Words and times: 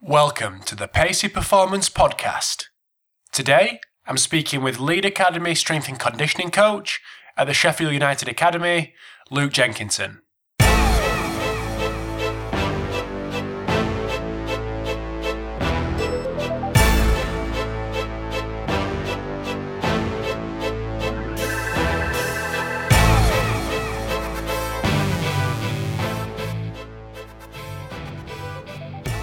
Welcome 0.00 0.60
to 0.66 0.76
the 0.76 0.86
Pacey 0.86 1.26
Performance 1.26 1.90
Podcast. 1.90 2.66
Today, 3.32 3.80
I'm 4.06 4.16
speaking 4.16 4.62
with 4.62 4.78
Lead 4.78 5.04
Academy 5.04 5.56
Strength 5.56 5.88
and 5.88 5.98
Conditioning 5.98 6.52
Coach 6.52 7.00
at 7.36 7.48
the 7.48 7.52
Sheffield 7.52 7.92
United 7.92 8.28
Academy, 8.28 8.94
Luke 9.28 9.50
Jenkinson. 9.50 10.22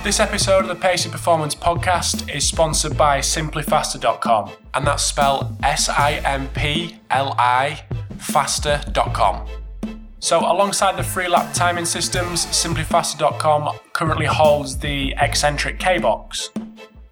This 0.06 0.20
episode 0.20 0.60
of 0.60 0.68
the 0.68 0.76
Pacey 0.76 1.10
Performance 1.10 1.56
Podcast 1.56 2.32
is 2.32 2.48
sponsored 2.48 2.96
by 2.96 3.18
SimplyFaster.com, 3.22 4.52
and 4.76 4.86
that's 4.86 5.04
spelled 5.04 5.58
S 5.64 5.90
I 5.90 6.22
M 6.24 6.48
P 6.50 7.00
L 7.10 7.34
I 7.40 7.84
faster.com. 8.20 9.48
So, 10.20 10.42
alongside 10.42 10.96
the 10.96 11.02
Freelap 11.02 11.56
timing 11.56 11.86
systems, 11.86 12.46
SimplyFaster.com 12.46 13.80
currently 13.94 14.28
holds 14.28 14.78
the 14.78 15.16
Exxentric 15.18 15.80
K 15.80 15.98
Box. 15.98 16.52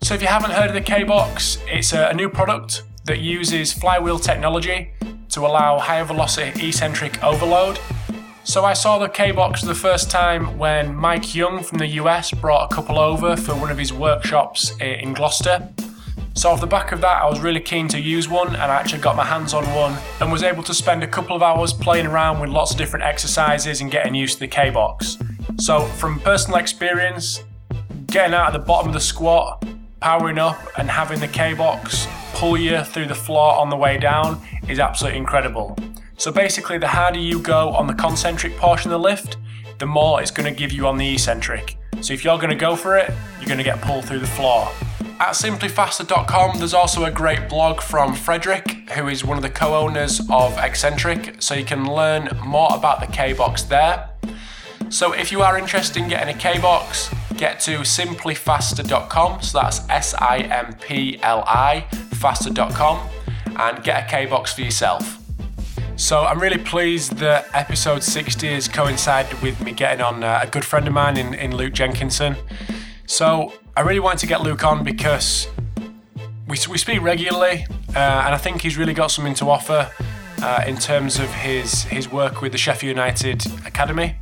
So, 0.04 0.14
if 0.14 0.22
you 0.22 0.28
haven't 0.28 0.52
heard 0.52 0.68
of 0.68 0.76
the 0.76 0.82
K 0.82 1.04
Box, 1.04 1.58
it's 1.66 1.94
a, 1.94 2.10
a 2.10 2.14
new 2.14 2.30
product 2.30 2.84
that 3.06 3.22
uses 3.22 3.74
flywheel 3.74 4.20
technology 4.20 4.92
to 5.30 5.48
allow 5.48 5.80
higher 5.80 6.04
velocity 6.04 6.68
eccentric 6.68 7.24
overload 7.24 7.80
so 8.44 8.66
I 8.66 8.74
saw 8.74 9.00
the 9.00 9.08
K 9.08 9.32
box 9.32 9.62
for 9.62 9.68
the 9.68 9.76
first 9.76 10.12
time 10.12 10.58
when 10.58 10.94
Mike 10.94 11.34
Young 11.34 11.64
from 11.64 11.78
the 11.78 11.88
US 11.88 12.32
brought 12.32 12.72
a 12.72 12.76
couple 12.76 13.00
over 13.00 13.38
for 13.38 13.56
one 13.56 13.72
of 13.72 13.78
his 13.78 13.94
workshops 13.94 14.78
in 14.80 15.14
Gloucester. 15.14 15.70
So 16.36 16.50
off 16.50 16.60
the 16.60 16.68
back 16.68 16.92
of 16.92 17.00
that, 17.02 17.22
I 17.22 17.30
was 17.30 17.40
really 17.40 17.60
keen 17.60 17.88
to 17.90 18.00
use 18.00 18.28
one 18.28 18.50
and 18.50 18.64
I 18.64 18.76
actually 18.76 19.02
got 19.02 19.16
my 19.16 19.24
hands 19.24 19.54
on 19.54 19.64
one 19.76 19.98
and 20.20 20.32
was 20.32 20.44
able 20.44 20.64
to 20.64 20.74
spend 20.74 21.04
a 21.04 21.08
couple 21.08 21.36
of 21.36 21.44
hours 21.44 21.72
playing 21.72 22.08
around 22.08 22.42
with 22.42 22.50
lots 22.50 22.72
of 22.72 22.78
different 22.78 23.06
exercises 23.06 23.82
and 23.82 23.90
getting 23.90 24.14
used 24.14 24.36
to 24.36 24.40
the 24.42 24.48
K 24.48 24.70
box. 24.70 25.18
So 25.58 25.86
from 25.86 26.20
personal 26.20 26.60
experience, 26.60 27.44
getting 28.08 28.34
out 28.34 28.48
at 28.48 28.54
the 28.54 28.66
bottom 28.66 28.88
of 28.88 28.94
the 28.94 29.00
squat, 29.00 29.64
powering 30.02 30.38
up 30.38 30.60
and 30.78 30.90
having 30.90 31.20
the 31.20 31.28
K 31.28 31.54
box 31.54 32.08
pull 32.34 32.58
you 32.58 32.84
through 32.84 33.06
the 33.06 33.16
floor 33.16 33.56
on 33.56 33.70
the 33.70 33.78
way 33.78 33.98
down 33.98 34.42
is 34.68 34.80
absolutely 34.80 35.18
incredible. 35.18 35.78
So 36.24 36.32
basically, 36.32 36.78
the 36.78 36.88
harder 36.88 37.20
you 37.20 37.38
go 37.42 37.72
on 37.72 37.86
the 37.86 37.94
concentric 37.94 38.56
portion 38.56 38.94
of 38.94 39.02
the 39.02 39.04
lift, 39.10 39.36
the 39.78 39.86
more 39.86 40.22
it's 40.22 40.32
going 40.32 40.50
to 40.50 40.58
give 40.58 40.72
you 40.72 40.88
on 40.88 40.98
the 40.98 41.16
eccentric. 41.16 41.76
So 42.00 42.14
if 42.14 42.24
you're 42.24 42.38
going 42.38 42.50
to 42.50 42.56
go 42.56 42.78
for 42.78 42.96
it, 42.96 43.12
you're 43.40 43.48
going 43.48 43.58
to 43.58 43.64
get 43.66 43.82
pulled 43.82 44.06
through 44.06 44.20
the 44.20 44.28
floor. 44.28 44.72
At 45.20 45.32
simplyfaster.com, 45.32 46.60
there's 46.60 46.74
also 46.74 47.04
a 47.04 47.12
great 47.12 47.50
blog 47.50 47.82
from 47.82 48.14
Frederick, 48.14 48.90
who 48.92 49.10
is 49.10 49.26
one 49.26 49.36
of 49.36 49.44
the 49.44 49.50
co 49.50 49.76
owners 49.76 50.22
of 50.22 50.54
Exxentric, 50.54 51.44
so 51.44 51.56
you 51.56 51.66
can 51.66 51.94
learn 51.94 52.30
more 52.46 52.74
about 52.74 53.02
the 53.02 53.08
K 53.08 53.34
box 53.34 53.64
there. 53.64 54.10
So 54.88 55.12
if 55.12 55.30
you 55.30 55.42
are 55.42 55.58
interested 55.58 56.02
in 56.02 56.08
getting 56.08 56.34
a 56.34 56.40
K 56.40 56.58
box, 56.58 57.14
get 57.36 57.60
to 57.62 57.80
simplyfaster.com, 57.80 59.42
so 59.42 59.60
that's 59.60 59.90
S 59.90 60.14
I 60.14 60.38
M 60.38 60.74
P 60.76 61.20
L 61.22 61.44
I, 61.46 61.82
faster.com, 62.14 63.10
and 63.60 63.84
get 63.84 64.06
a 64.06 64.10
K 64.10 64.26
box 64.26 64.54
for 64.54 64.62
yourself. 64.62 65.20
So 66.04 66.26
I'm 66.26 66.38
really 66.38 66.58
pleased 66.58 67.14
that 67.20 67.48
episode 67.54 68.04
60 68.04 68.46
has 68.48 68.68
coincided 68.68 69.42
with 69.42 69.62
me 69.62 69.72
getting 69.72 70.04
on 70.04 70.22
uh, 70.22 70.42
a 70.44 70.48
good 70.48 70.66
friend 70.66 70.86
of 70.86 70.94
mine 70.94 71.16
in, 71.16 71.34
in 71.34 71.56
Luke 71.56 71.72
Jenkinson. 71.72 72.36
So 73.06 73.54
I 73.78 73.82
really 73.84 74.02
wanted 74.02 74.20
to 74.20 74.28
get 74.28 74.42
Luke 74.42 74.66
on 74.66 74.84
because 74.84 75.48
we, 76.46 76.58
we 76.70 76.78
speak 76.78 77.02
regularly, 77.02 77.66
uh, 77.96 78.24
and 78.26 78.36
I 78.36 78.38
think 78.38 78.64
he's 78.64 78.76
really 78.76 78.94
got 78.94 79.12
something 79.12 79.34
to 79.36 79.50
offer 79.50 79.90
uh, 80.42 80.66
in 80.68 80.76
terms 80.76 81.20
of 81.20 81.34
his 81.36 81.84
his 81.84 82.12
work 82.12 82.42
with 82.42 82.52
the 82.52 82.58
Sheffield 82.58 82.98
United 82.98 83.46
Academy. 83.66 84.18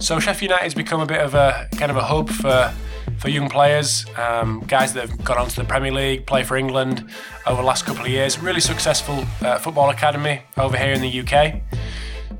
So 0.00 0.18
Sheffield 0.18 0.50
United 0.50 0.64
has 0.64 0.74
become 0.74 1.00
a 1.00 1.06
bit 1.06 1.20
of 1.20 1.36
a 1.36 1.68
kind 1.76 1.92
of 1.92 1.96
a 1.96 2.02
hub 2.02 2.30
for 2.30 2.74
for 3.18 3.28
young 3.28 3.48
players, 3.48 4.04
um, 4.16 4.64
guys 4.66 4.92
that 4.94 5.08
have 5.08 5.24
gone 5.24 5.38
on 5.38 5.48
to 5.48 5.56
the 5.56 5.64
Premier 5.64 5.92
League, 5.92 6.26
play 6.26 6.42
for 6.42 6.56
England 6.56 7.08
over 7.46 7.62
the 7.62 7.66
last 7.66 7.86
couple 7.86 8.02
of 8.02 8.08
years. 8.08 8.38
Really 8.38 8.60
successful 8.60 9.24
uh, 9.40 9.58
football 9.58 9.90
academy 9.90 10.42
over 10.56 10.76
here 10.76 10.92
in 10.92 11.00
the 11.00 11.20
UK. 11.20 11.62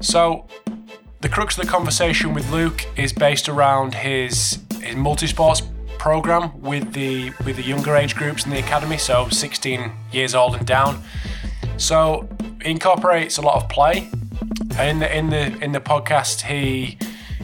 So, 0.00 0.47
the 1.21 1.28
crux 1.28 1.56
of 1.56 1.65
the 1.65 1.71
conversation 1.71 2.34
with 2.34 2.50
Luke 2.50 2.84
is 2.97 3.12
based 3.12 3.49
around 3.49 3.95
his 3.95 4.59
his 4.81 4.97
multi-sports 4.97 5.62
program 5.99 6.61
with 6.61 6.93
the 6.93 7.31
with 7.44 7.56
the 7.56 7.62
younger 7.62 7.94
age 7.94 8.17
groups 8.17 8.44
in 8.44 8.50
the 8.50 8.59
academy, 8.59 8.99
so 8.99 9.29
16 9.29 9.93
years 10.11 10.34
old 10.34 10.56
and 10.56 10.67
down. 10.67 11.00
So, 11.77 12.29
incorporates 12.65 13.39
a 13.39 13.43
lot 13.43 13.62
of 13.62 13.69
play. 13.69 14.11
In 14.81 14.99
the 14.99 15.17
in 15.17 15.31
the 15.31 15.56
in 15.62 15.71
the 15.71 15.81
podcast, 15.81 16.43
he 16.43 16.99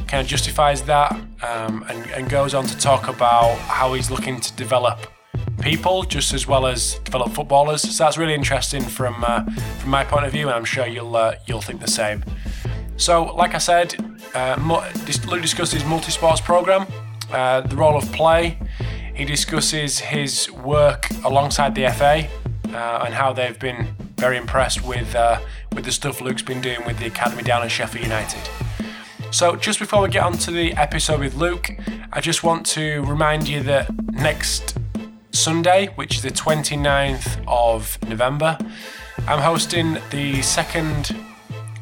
kind 0.09 0.21
of 0.21 0.27
justifies 0.27 0.83
that 0.83 1.13
um, 1.43 1.85
and, 1.89 2.11
and 2.11 2.29
goes 2.31 2.55
on 2.55 2.67
to 2.67 2.77
talk 2.77 3.09
about 3.09 3.57
how 3.59 3.93
he's 3.93 4.11
looking 4.11 4.41
to 4.41 4.53
develop 4.55 5.07
people 5.61 6.03
just 6.03 6.33
as 6.33 6.47
well 6.47 6.67
as 6.67 6.95
develop 7.05 7.33
footballers. 7.33 7.83
So 7.83 8.05
that's 8.05 8.17
really 8.17 8.35
interesting 8.35 8.83
from 8.83 9.23
uh, 9.25 9.45
from 9.79 9.91
my 9.91 10.05
point 10.05 10.27
of 10.27 10.33
view, 10.33 10.47
and 10.49 10.57
I'm 10.57 10.65
sure 10.65 10.87
you'll 10.87 11.17
uh, 11.17 11.35
you'll 11.47 11.61
think 11.61 11.81
the 11.81 11.89
same. 11.89 12.25
So, 12.97 13.25
like 13.37 13.55
I 13.55 13.59
said, 13.59 13.95
uh, 14.35 14.57
Luke 15.29 15.43
discusses 15.43 15.73
his 15.75 15.85
multi-sports 15.85 16.41
program, 16.41 16.87
uh, 17.31 17.61
the 17.61 17.77
role 17.77 17.97
of 17.97 18.11
play. 18.13 18.59
He 19.15 19.25
discusses 19.25 20.01
his 20.01 20.51
work 20.51 21.07
alongside 21.25 21.75
the 21.75 21.89
FA 21.91 22.29
uh, 22.73 23.05
and 23.05 23.15
how 23.15 23.33
they've 23.33 23.59
been 23.59 23.95
very 24.17 24.37
impressed 24.37 24.85
with 24.85 25.15
uh, 25.15 25.41
with 25.73 25.85
the 25.85 25.93
stuff 25.93 26.21
Luke's 26.21 26.43
been 26.43 26.61
doing 26.61 26.85
with 26.87 26.99
the 26.99 27.07
academy 27.07 27.43
down 27.43 27.63
at 27.63 27.71
Sheffield 27.71 28.05
United. 28.05 28.68
So, 29.31 29.57
just 29.57 29.79
before 29.79 30.03
we 30.03 30.09
get 30.09 30.23
on 30.25 30.33
to 30.39 30.51
the 30.51 30.73
episode 30.73 31.21
with 31.21 31.35
Luke, 31.35 31.71
I 32.13 32.21
just 32.21 32.43
want 32.43 32.65
to 32.69 33.03
remind 33.03 33.47
you 33.47 33.63
that 33.65 33.89
next 34.11 34.79
Sunday, 35.33 35.89
which 35.97 36.17
is 36.17 36.23
the 36.23 36.31
29th 36.31 37.45
of 37.47 37.99
November, 38.09 38.57
I'm 39.27 39.41
hosting 39.41 39.99
the 40.11 40.41
second 40.41 41.15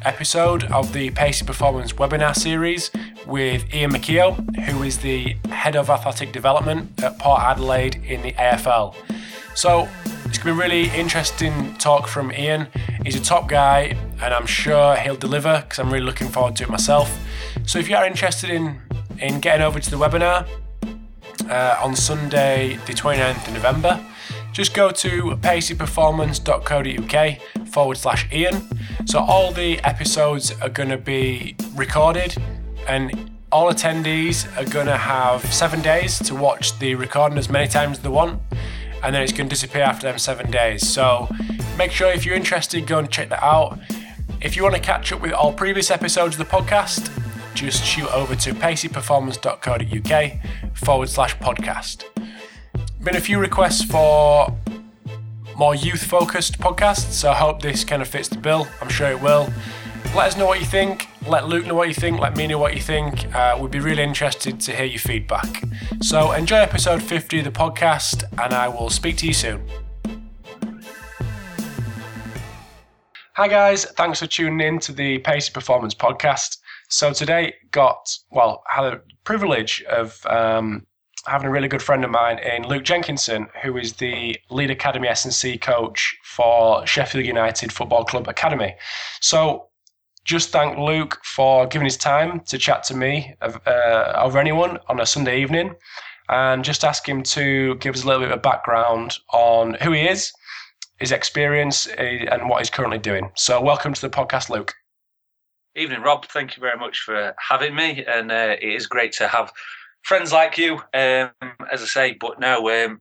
episode 0.03 0.65
of 0.65 0.91
the 0.91 1.09
Pacey 1.11 1.45
Performance 1.45 1.93
webinar 1.93 2.35
series 2.35 2.91
with 3.25 3.73
Ian 3.73 3.93
McKeown, 3.93 4.59
who 4.65 4.83
is 4.83 4.97
the 4.97 5.37
head 5.49 5.77
of 5.77 5.89
athletic 5.89 6.33
development 6.33 7.01
at 7.01 7.17
Port 7.17 7.41
Adelaide 7.41 7.95
in 8.05 8.23
the 8.23 8.33
AFL. 8.33 8.93
So, 9.55 9.87
it's 10.25 10.37
going 10.37 10.39
to 10.39 10.45
be 10.45 10.51
a 10.51 10.53
really 10.53 10.89
interesting 10.89 11.73
talk 11.77 12.07
from 12.07 12.33
Ian. 12.33 12.67
He's 13.07 13.15
a 13.15 13.23
top 13.23 13.47
guy, 13.47 13.95
and 14.21 14.33
I'm 14.33 14.45
sure 14.45 14.97
he'll 14.97 15.15
deliver 15.15 15.61
because 15.61 15.79
I'm 15.79 15.89
really 15.89 16.05
looking 16.05 16.27
forward 16.27 16.57
to 16.57 16.63
it 16.63 16.69
myself. 16.69 17.09
So 17.65 17.79
if 17.79 17.87
you 17.87 17.95
are 17.95 18.05
interested 18.05 18.49
in, 18.49 18.81
in 19.17 19.39
getting 19.39 19.65
over 19.65 19.79
to 19.79 19.89
the 19.89 19.95
webinar 19.95 20.45
uh, 21.49 21.79
on 21.81 21.95
Sunday, 21.95 22.77
the 22.85 22.91
29th 22.91 23.47
of 23.47 23.53
November, 23.53 24.03
just 24.51 24.73
go 24.73 24.91
to 24.91 25.37
paceyperformance.co.uk 25.37 27.67
forward 27.69 27.95
slash 27.95 28.27
Ian. 28.33 28.67
So 29.05 29.19
all 29.19 29.53
the 29.53 29.79
episodes 29.85 30.51
are 30.61 30.67
going 30.67 30.89
to 30.89 30.97
be 30.97 31.55
recorded 31.75 32.35
and 32.89 33.31
all 33.53 33.71
attendees 33.71 34.45
are 34.57 34.65
going 34.69 34.87
to 34.87 34.97
have 34.97 35.45
seven 35.53 35.81
days 35.81 36.19
to 36.23 36.35
watch 36.35 36.77
the 36.79 36.95
recording 36.95 37.37
as 37.37 37.49
many 37.49 37.69
times 37.69 37.99
as 37.99 38.03
they 38.03 38.09
want 38.09 38.41
and 39.07 39.15
then 39.15 39.23
it's 39.23 39.31
going 39.31 39.47
to 39.47 39.49
disappear 39.49 39.83
after 39.83 40.05
them 40.05 40.19
seven 40.19 40.51
days. 40.51 40.85
So 40.85 41.29
make 41.77 41.91
sure 41.91 42.11
if 42.11 42.25
you're 42.25 42.35
interested, 42.35 42.85
go 42.85 42.99
and 42.99 43.09
check 43.09 43.29
that 43.29 43.41
out. 43.41 43.79
If 44.41 44.57
you 44.57 44.63
want 44.63 44.75
to 44.75 44.81
catch 44.81 45.13
up 45.13 45.21
with 45.21 45.31
all 45.31 45.53
previous 45.53 45.89
episodes 45.89 46.37
of 46.37 46.39
the 46.39 46.53
podcast, 46.53 47.09
just 47.55 47.85
shoot 47.85 48.13
over 48.13 48.35
to 48.35 48.53
paceyperformance.co.uk 48.53 50.77
forward 50.77 51.07
slash 51.07 51.37
podcast. 51.37 52.03
Been 53.01 53.15
a 53.15 53.21
few 53.21 53.39
requests 53.39 53.81
for 53.81 54.53
more 55.55 55.73
youth 55.73 56.03
focused 56.03 56.59
podcasts, 56.59 57.13
so 57.13 57.31
I 57.31 57.35
hope 57.35 57.61
this 57.61 57.85
kind 57.85 58.01
of 58.01 58.09
fits 58.09 58.27
the 58.27 58.37
bill. 58.37 58.67
I'm 58.81 58.89
sure 58.89 59.09
it 59.09 59.21
will. 59.21 59.47
Let 60.15 60.29
us 60.29 60.37
know 60.37 60.45
what 60.45 60.59
you 60.59 60.65
think. 60.65 61.07
Let 61.27 61.47
Luke 61.47 61.65
know 61.65 61.75
what 61.75 61.87
you 61.89 61.93
think. 61.93 62.19
Let 62.19 62.35
me 62.35 62.47
know 62.47 62.57
what 62.57 62.73
you 62.73 62.81
think. 62.81 63.33
Uh, 63.35 63.57
we'd 63.59 63.71
be 63.71 63.79
really 63.79 64.03
interested 64.03 64.59
to 64.61 64.75
hear 64.75 64.85
your 64.85 64.99
feedback. 64.99 65.63
So 66.01 66.31
enjoy 66.31 66.57
episode 66.57 67.03
50 67.03 67.39
of 67.39 67.45
the 67.45 67.51
podcast, 67.51 68.23
and 68.43 68.53
I 68.53 68.67
will 68.67 68.89
speak 68.89 69.17
to 69.17 69.27
you 69.27 69.33
soon. 69.33 69.67
Hi 73.35 73.47
guys, 73.47 73.85
thanks 73.85 74.19
for 74.19 74.25
tuning 74.25 74.65
in 74.67 74.79
to 74.79 74.91
the 74.91 75.19
Pacey 75.19 75.51
Performance 75.53 75.93
podcast. 75.93 76.57
So 76.89 77.13
today 77.13 77.53
got 77.69 78.09
well 78.31 78.63
had 78.67 78.85
a 78.85 79.01
privilege 79.25 79.83
of 79.83 80.25
um, 80.25 80.87
having 81.27 81.47
a 81.47 81.51
really 81.51 81.67
good 81.67 81.83
friend 81.83 82.03
of 82.03 82.09
mine 82.09 82.39
in 82.39 82.67
Luke 82.67 82.83
Jenkinson, 82.83 83.47
who 83.61 83.77
is 83.77 83.93
the 83.93 84.35
lead 84.49 84.71
academy 84.71 85.07
S&C 85.07 85.57
coach 85.59 86.17
for 86.23 86.83
Sheffield 86.87 87.25
United 87.25 87.71
Football 87.71 88.05
Club 88.05 88.27
Academy. 88.27 88.73
So 89.21 89.67
just 90.27 90.49
thank 90.49 90.77
Luke 90.77 91.19
for 91.23 91.65
giving 91.65 91.85
his 91.85 91.95
time 91.95 92.41
to 92.41 92.57
chat 92.57 92.83
to 92.83 92.93
me 92.93 93.33
uh, 93.41 94.13
over 94.17 94.37
anyone 94.37 94.77
on 94.89 94.99
a 94.99 95.05
Sunday 95.05 95.41
evening. 95.41 95.73
and 96.29 96.65
just 96.65 96.83
ask 96.83 97.07
him 97.07 97.23
to 97.23 97.75
give 97.75 97.95
us 97.95 98.03
a 98.03 98.07
little 98.07 98.23
bit 98.23 98.31
of 98.33 98.41
background 98.41 99.17
on 99.31 99.75
who 99.75 99.93
he 99.93 100.01
is, 100.01 100.33
his 100.99 101.13
experience, 101.13 101.87
eh, 101.97 102.25
and 102.29 102.49
what 102.49 102.59
he's 102.59 102.69
currently 102.69 102.97
doing. 102.97 103.31
So, 103.35 103.61
welcome 103.61 103.93
to 103.93 104.01
the 104.01 104.09
podcast, 104.09 104.49
Luke. 104.49 104.73
Evening, 105.77 106.01
Rob. 106.01 106.25
Thank 106.25 106.57
you 106.57 106.61
very 106.61 106.77
much 106.77 106.99
for 106.99 107.33
having 107.39 107.73
me, 107.73 108.03
and 108.05 108.29
uh, 108.29 108.57
it 108.61 108.67
is 108.67 108.87
great 108.87 109.13
to 109.13 109.29
have 109.29 109.53
friends 110.01 110.33
like 110.33 110.57
you. 110.57 110.81
Um, 110.93 111.31
as 111.71 111.81
I 111.81 111.85
say, 111.85 112.17
but 112.19 112.37
now, 112.41 112.67
um, 112.67 112.99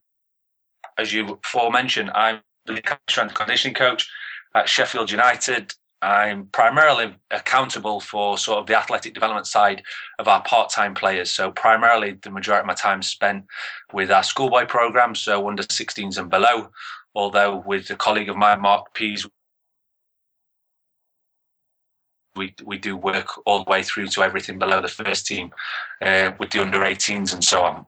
as 0.96 1.12
you 1.12 1.40
aforementioned, 1.44 2.12
I'm 2.14 2.40
the 2.67 2.81
strength 3.08 3.34
conditioning 3.34 3.75
coach 3.75 4.08
at 4.55 4.69
Sheffield 4.69 5.11
United. 5.11 5.75
I'm 6.06 6.47
primarily 6.47 7.17
accountable 7.32 7.99
for 7.99 8.38
sort 8.38 8.61
of 8.61 8.67
the 8.67 8.79
athletic 8.79 9.12
development 9.12 9.49
side 9.49 9.82
of 10.20 10.29
our 10.29 10.43
part-time 10.44 10.94
players. 10.94 11.31
So 11.31 11.50
primarily 11.50 12.12
the 12.23 12.31
majority 12.31 12.61
of 12.61 12.67
my 12.67 12.75
time 12.75 13.03
spent 13.03 13.44
with 13.93 14.12
our 14.12 14.23
schoolboy 14.23 14.67
program, 14.67 15.17
so 15.17 15.49
under 15.49 15.64
16s 15.64 16.19
and 16.19 16.31
below. 16.31 16.70
Although 17.14 17.64
with 17.67 17.91
a 17.91 17.97
colleague 17.97 18.29
of 18.29 18.37
mine, 18.37 18.61
Mark 18.61 18.94
Pease, 18.94 19.26
we 22.37 22.55
we 22.64 22.79
do 22.79 22.97
work 22.97 23.29
all 23.47 23.64
the 23.64 23.70
way 23.70 23.82
through 23.82 24.08
to 24.08 24.23
everything 24.23 24.58
below 24.58 24.81
the 24.81 24.88
first 24.88 25.26
team 25.26 25.50
uh, 26.03 26.32
with 26.38 26.50
the 26.50 26.61
under 26.61 26.81
18s 26.81 27.32
and 27.32 27.43
so 27.43 27.62
on. 27.62 27.87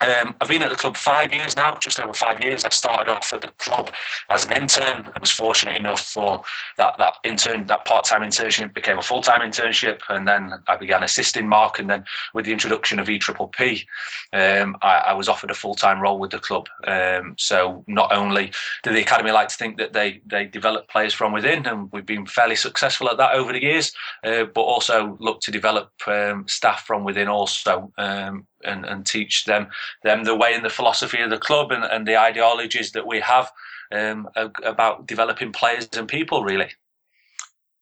Um, 0.00 0.34
I've 0.40 0.48
been 0.48 0.62
at 0.62 0.70
the 0.70 0.76
club 0.76 0.96
five 0.96 1.32
years 1.32 1.56
now, 1.56 1.76
just 1.76 1.98
over 1.98 2.12
five 2.12 2.42
years. 2.42 2.64
I 2.64 2.68
started 2.68 3.10
off 3.10 3.32
at 3.32 3.40
the 3.40 3.48
club 3.58 3.90
as 4.28 4.44
an 4.44 4.52
intern. 4.52 5.10
I 5.14 5.18
was 5.18 5.30
fortunate 5.30 5.76
enough 5.76 6.00
for 6.00 6.42
that 6.76 6.98
that 6.98 7.14
intern, 7.24 7.66
that 7.66 7.84
part-time 7.84 8.22
internship 8.22 8.74
became 8.74 8.98
a 8.98 9.02
full-time 9.02 9.40
internship, 9.40 10.00
and 10.08 10.28
then 10.28 10.52
I 10.68 10.76
began 10.76 11.02
assisting 11.02 11.48
Mark. 11.48 11.78
And 11.78 11.88
then 11.88 12.04
with 12.34 12.44
the 12.44 12.52
introduction 12.52 12.98
of 12.98 13.06
EPPP, 13.08 13.86
um, 14.32 14.76
I, 14.82 14.96
I, 14.96 15.12
was 15.14 15.28
offered 15.28 15.50
a 15.50 15.54
full-time 15.54 16.00
role 16.00 16.18
with 16.18 16.30
the 16.30 16.38
club. 16.38 16.68
Um, 16.86 17.34
so 17.38 17.84
not 17.86 18.12
only 18.12 18.52
do 18.82 18.92
the 18.92 19.00
academy 19.00 19.30
like 19.30 19.48
to 19.48 19.56
think 19.56 19.78
that 19.78 19.92
they 19.92 20.20
they 20.26 20.44
develop 20.44 20.88
players 20.88 21.14
from 21.14 21.32
within, 21.32 21.66
and 21.66 21.90
we've 21.92 22.06
been 22.06 22.26
fairly 22.26 22.56
successful 22.56 23.08
at 23.08 23.16
that 23.16 23.34
over 23.34 23.52
the 23.52 23.62
years, 23.62 23.92
uh, 24.24 24.44
but 24.44 24.62
also 24.62 25.16
look 25.20 25.40
to 25.40 25.50
develop 25.50 25.90
um, 26.06 26.46
staff 26.48 26.84
from 26.86 27.04
within 27.04 27.28
also 27.28 27.92
um, 27.96 28.46
and, 28.66 28.84
and 28.84 29.06
teach 29.06 29.44
them 29.44 29.68
them 30.02 30.24
the 30.24 30.34
way 30.34 30.54
and 30.54 30.64
the 30.64 30.70
philosophy 30.70 31.20
of 31.20 31.30
the 31.30 31.38
club 31.38 31.72
and, 31.72 31.84
and 31.84 32.06
the 32.06 32.16
ideologies 32.16 32.92
that 32.92 33.06
we 33.06 33.20
have 33.20 33.50
um, 33.92 34.28
about 34.64 35.06
developing 35.06 35.52
players 35.52 35.88
and 35.96 36.08
people 36.08 36.42
really. 36.42 36.70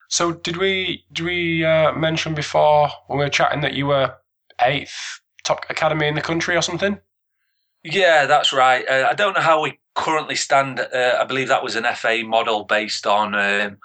So 0.09 0.33
did 0.33 0.57
we 0.57 1.05
did 1.13 1.25
we 1.25 1.65
uh, 1.65 1.93
mention 1.93 2.35
before 2.35 2.89
when 3.07 3.19
we 3.19 3.25
were 3.25 3.31
chatting 3.31 3.63
that 3.63 3.75
you 3.75 3.87
were 3.87 4.15
eighth 4.61 5.21
top 5.43 5.67
academy 5.69 6.07
in 6.07 6.15
the 6.15 6.21
country 6.21 6.57
or 6.57 6.63
something? 6.63 6.99
Yeah, 7.83 8.27
that's 8.27 8.53
right. 8.53 8.89
Uh, 8.89 9.09
I 9.11 9.15
don't 9.15 9.35
know 9.35 9.43
how 9.43 9.63
we 9.63 9.79
currently 9.95 10.37
stand. 10.37 10.81
Uh, 10.81 11.19
I 11.21 11.25
believe 11.25 11.49
that 11.49 11.63
was 11.63 11.77
an 11.77 11.85
FA 11.95 12.23
model 12.25 12.65
based 12.65 13.07
on 13.07 13.35
um, 13.35 13.79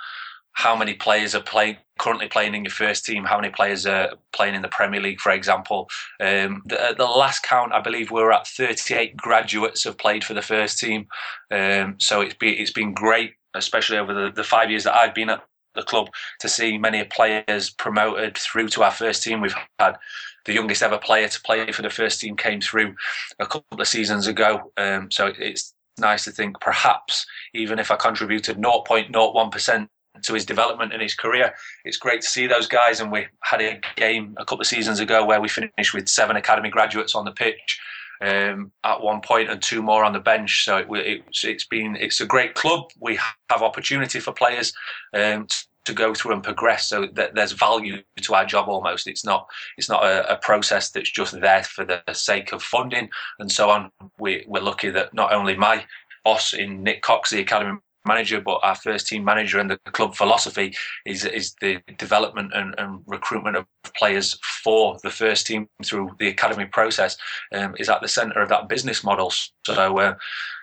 how 0.54 0.75
many 0.75 0.94
players 0.94 1.36
are 1.36 1.42
playing 1.42 1.78
currently 2.00 2.28
playing 2.28 2.56
in 2.56 2.63
your 2.63 2.72
first 2.72 3.06
team, 3.06 3.25
how 3.25 3.40
many 3.40 3.51
players 3.51 3.86
are 3.86 4.13
playing 4.34 4.56
in 4.56 4.63
the 4.63 4.68
Premier 4.69 5.01
League, 5.01 5.19
for 5.19 5.31
example. 5.31 5.88
Um, 6.19 6.63
the, 6.66 6.96
the, 6.98 7.04
last 7.04 7.44
count, 7.44 7.74
I 7.74 7.81
believe, 7.81 8.10
we 8.10 8.22
are 8.22 8.31
at 8.31 8.48
38 8.48 9.16
graduates 9.16 9.84
have 9.84 9.98
played 9.98 10.24
for 10.24 10.34
the 10.34 10.42
first 10.42 10.80
team. 10.80 11.07
Um, 11.51 11.96
so 12.00 12.22
it's 12.22 12.34
been 12.34 12.56
it's 12.57 12.72
been 12.72 12.94
great, 12.94 13.34
especially 13.54 13.98
over 13.98 14.13
the, 14.13 14.31
the 14.31 14.44
five 14.44 14.72
years 14.72 14.86
that 14.86 14.96
I've 14.96 15.13
been 15.13 15.30
at 15.30 15.44
the 15.75 15.84
club, 15.84 16.10
to 16.40 16.50
see 16.50 16.78
many 16.78 17.04
players 17.04 17.69
promoted 17.69 18.38
through 18.38 18.69
to 18.69 18.84
our 18.84 18.92
first 18.92 19.22
team. 19.22 19.42
We've 19.42 19.56
had 19.78 19.98
the 20.45 20.54
youngest 20.54 20.81
ever 20.81 20.98
player 20.98 21.28
to 21.28 21.42
play 21.42 21.72
for 21.72 21.84
the 21.84 21.90
first 21.90 22.19
team 22.22 22.36
came 22.36 22.62
through 22.62 22.95
a 23.40 23.45
couple 23.45 23.80
of 23.80 23.88
seasons 23.88 24.25
ago. 24.25 24.72
Um, 24.78 25.12
so 25.12 25.31
it's 25.38 25.74
nice 26.00 26.24
to 26.24 26.31
think 26.31 26.60
perhaps 26.62 27.25
even 27.54 27.78
if 27.78 27.92
I 27.92 27.98
contributed 27.98 28.57
0.01% 28.57 29.88
to 30.24 30.33
his 30.33 30.45
development 30.45 30.94
and 30.94 31.01
his 31.01 31.16
career. 31.16 31.54
It's 31.86 31.98
great 31.98 32.21
to 32.21 32.27
see 32.27 32.48
those 32.48 32.68
guys, 32.68 33.00
and 33.00 33.12
we 33.12 33.27
had 33.42 33.62
a 33.62 33.80
game 33.95 34.36
a 34.38 34.45
couple 34.45 34.62
of 34.62 34.68
seasons 34.68 35.00
ago 35.00 35.25
where 35.25 35.42
we 35.42 35.50
finished 35.50 35.94
with 35.94 36.07
seven 36.07 36.36
academy 36.36 36.69
graduates 36.69 37.16
on 37.16 37.25
the 37.25 37.31
pitch. 37.31 37.80
Um, 38.21 38.74
at 38.83 39.00
one 39.00 39.21
point 39.21 39.50
and 39.50 39.62
two 39.62 39.81
more 39.81 40.04
on 40.04 40.12
the 40.12 40.19
bench. 40.19 40.66
So 40.66 40.86
it, 40.89 41.24
has 41.42 41.63
been 41.69 41.95
it's 41.95 42.19
a 42.19 42.25
great 42.25 42.54
club. 42.54 42.89
We 43.00 43.18
have 43.50 43.62
opportunity 43.62 44.19
for 44.19 44.33
players 44.33 44.74
um, 45.13 45.48
to 45.86 45.94
go 45.94 46.13
through 46.13 46.33
and 46.33 46.44
progress. 46.44 46.88
So 46.88 47.07
there's 47.13 47.51
value 47.51 48.04
to 48.21 48.33
our 48.36 48.45
job 48.45 48.68
almost. 48.68 49.07
It's 49.07 49.25
not 49.25 49.48
it's 49.77 49.89
not 49.89 50.04
a, 50.04 50.33
a, 50.33 50.38
process 50.38 50.92
that's 50.92 51.12
just 51.12 51.39
there 51.39 51.63
for 51.63 51.86
the 51.86 52.01
sake 52.13 52.51
of 52.51 52.62
funding 52.62 53.10
and 53.39 53.51
so 53.51 53.69
on. 53.69 53.89
We, 54.19 54.45
we're 54.48 54.62
lucky 54.62 54.89
that 54.89 55.13
not 55.13 55.33
only 55.33 55.56
my 55.56 55.86
boss 56.24 56.54
in 56.54 56.83
Nick 56.83 57.01
Cox, 57.01 57.30
the 57.30 57.39
academy 57.39 57.80
manager, 58.06 58.42
but 58.42 58.60
our 58.63 58.75
first 58.75 59.07
team 59.07 59.24
manager 59.24 59.60
and 59.60 59.69
the 59.69 59.78
club 59.92 60.16
philosophy 60.16 60.75
is 61.06 61.25
is 61.25 61.56
the 61.62 61.80
development 61.98 62.51
and, 62.54 62.75
and 62.78 63.01
recruitment 63.06 63.57
of 63.57 63.66
players 63.96 64.38
for 64.63 64.98
the 65.04 65.10
first 65.10 65.48
team 65.48 65.68
through 65.84 66.10
the 66.19 66.28
academy 66.28 66.66
process 66.66 67.18
um, 67.54 67.75
is 67.78 67.90
at 67.90 68.01
the 68.01 68.07
centre 68.07 68.42
of 68.42 68.50
that 68.50 68.69
business 68.69 69.04
model. 69.04 69.31
So 69.66 70.00
uh, 70.00 70.16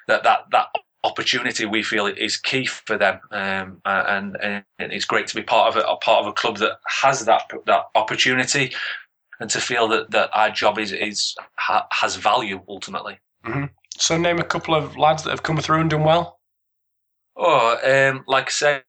that 0.08 0.22
that 0.24 0.40
that 0.52 0.68
opportunity 1.04 1.64
we 1.66 1.82
feel 1.82 2.06
is 2.06 2.36
key 2.36 2.66
for 2.66 2.98
them, 2.98 3.20
um, 3.30 3.80
and, 3.84 4.36
and 4.40 4.64
it's 4.78 5.04
great 5.04 5.26
to 5.28 5.36
be 5.36 5.42
part 5.42 5.74
of 5.74 5.82
a 5.82 5.96
part 5.96 6.22
of 6.22 6.26
a 6.26 6.32
club 6.32 6.58
that 6.58 6.78
has 6.86 7.24
that 7.24 7.42
that 7.66 7.84
opportunity, 7.94 8.72
and 9.40 9.50
to 9.50 9.60
feel 9.60 9.88
that, 9.88 10.10
that 10.10 10.30
our 10.34 10.50
job 10.50 10.78
is 10.78 10.92
is 10.92 11.34
ha, 11.56 11.86
has 11.92 12.16
value 12.16 12.60
ultimately. 12.68 13.18
Mm-hmm. 13.44 13.64
So, 13.98 14.18
name 14.18 14.38
a 14.38 14.44
couple 14.44 14.74
of 14.74 14.96
lads 14.98 15.22
that 15.22 15.30
have 15.30 15.42
come 15.42 15.56
through 15.58 15.80
and 15.80 15.90
done 15.90 16.04
well. 16.04 16.35
Oh, 17.36 17.76
um, 17.84 18.24
like 18.26 18.46
I 18.46 18.82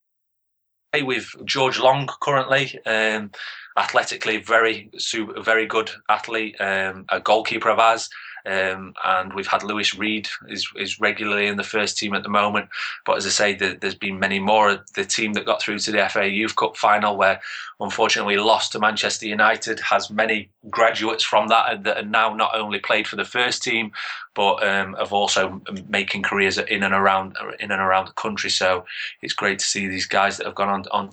say, 0.93 1.03
with 1.03 1.29
George 1.45 1.79
Long 1.79 2.07
currently, 2.21 2.79
um, 2.85 3.31
athletically 3.77 4.37
very 4.37 4.89
super, 4.97 5.41
very 5.41 5.65
good 5.67 5.91
athlete, 6.09 6.55
um, 6.59 7.05
a 7.09 7.19
goalkeeper 7.19 7.69
of 7.69 7.79
ours. 7.79 8.09
Um, 8.47 8.93
and 9.03 9.33
we've 9.33 9.47
had 9.47 9.63
Louis 9.63 9.93
Reed 9.97 10.29
is, 10.47 10.67
is 10.77 10.99
regularly 10.99 11.47
in 11.47 11.57
the 11.57 11.63
first 11.63 11.97
team 11.97 12.13
at 12.13 12.23
the 12.23 12.29
moment. 12.29 12.69
But 13.05 13.17
as 13.17 13.25
I 13.25 13.29
say, 13.29 13.55
the, 13.55 13.77
there's 13.79 13.95
been 13.95 14.19
many 14.19 14.39
more. 14.39 14.85
The 14.95 15.03
team 15.03 15.33
that 15.33 15.45
got 15.45 15.61
through 15.61 15.79
to 15.79 15.91
the 15.91 16.07
FA 16.09 16.29
Youth 16.29 16.55
Cup 16.55 16.77
final, 16.77 17.17
where 17.17 17.41
unfortunately 17.79 18.37
lost 18.37 18.71
to 18.71 18.79
Manchester 18.79 19.27
United, 19.27 19.79
has 19.81 20.09
many 20.09 20.49
graduates 20.69 21.23
from 21.23 21.49
that 21.49 21.83
that 21.83 21.97
are 21.97 22.05
now 22.05 22.33
not 22.33 22.55
only 22.55 22.79
played 22.79 23.07
for 23.07 23.17
the 23.17 23.25
first 23.25 23.61
team, 23.61 23.91
but 24.33 24.65
um, 24.65 24.93
have 24.93 25.11
also 25.11 25.61
making 25.89 26.23
careers 26.23 26.57
in 26.57 26.83
and 26.83 26.93
around 26.93 27.35
in 27.59 27.71
and 27.71 27.81
around 27.81 28.07
the 28.07 28.13
country. 28.13 28.49
So 28.49 28.85
it's 29.21 29.33
great 29.33 29.59
to 29.59 29.65
see 29.65 29.87
these 29.87 30.07
guys 30.07 30.37
that 30.37 30.45
have 30.45 30.55
gone 30.55 30.69
on 30.69 30.85
on 30.91 31.11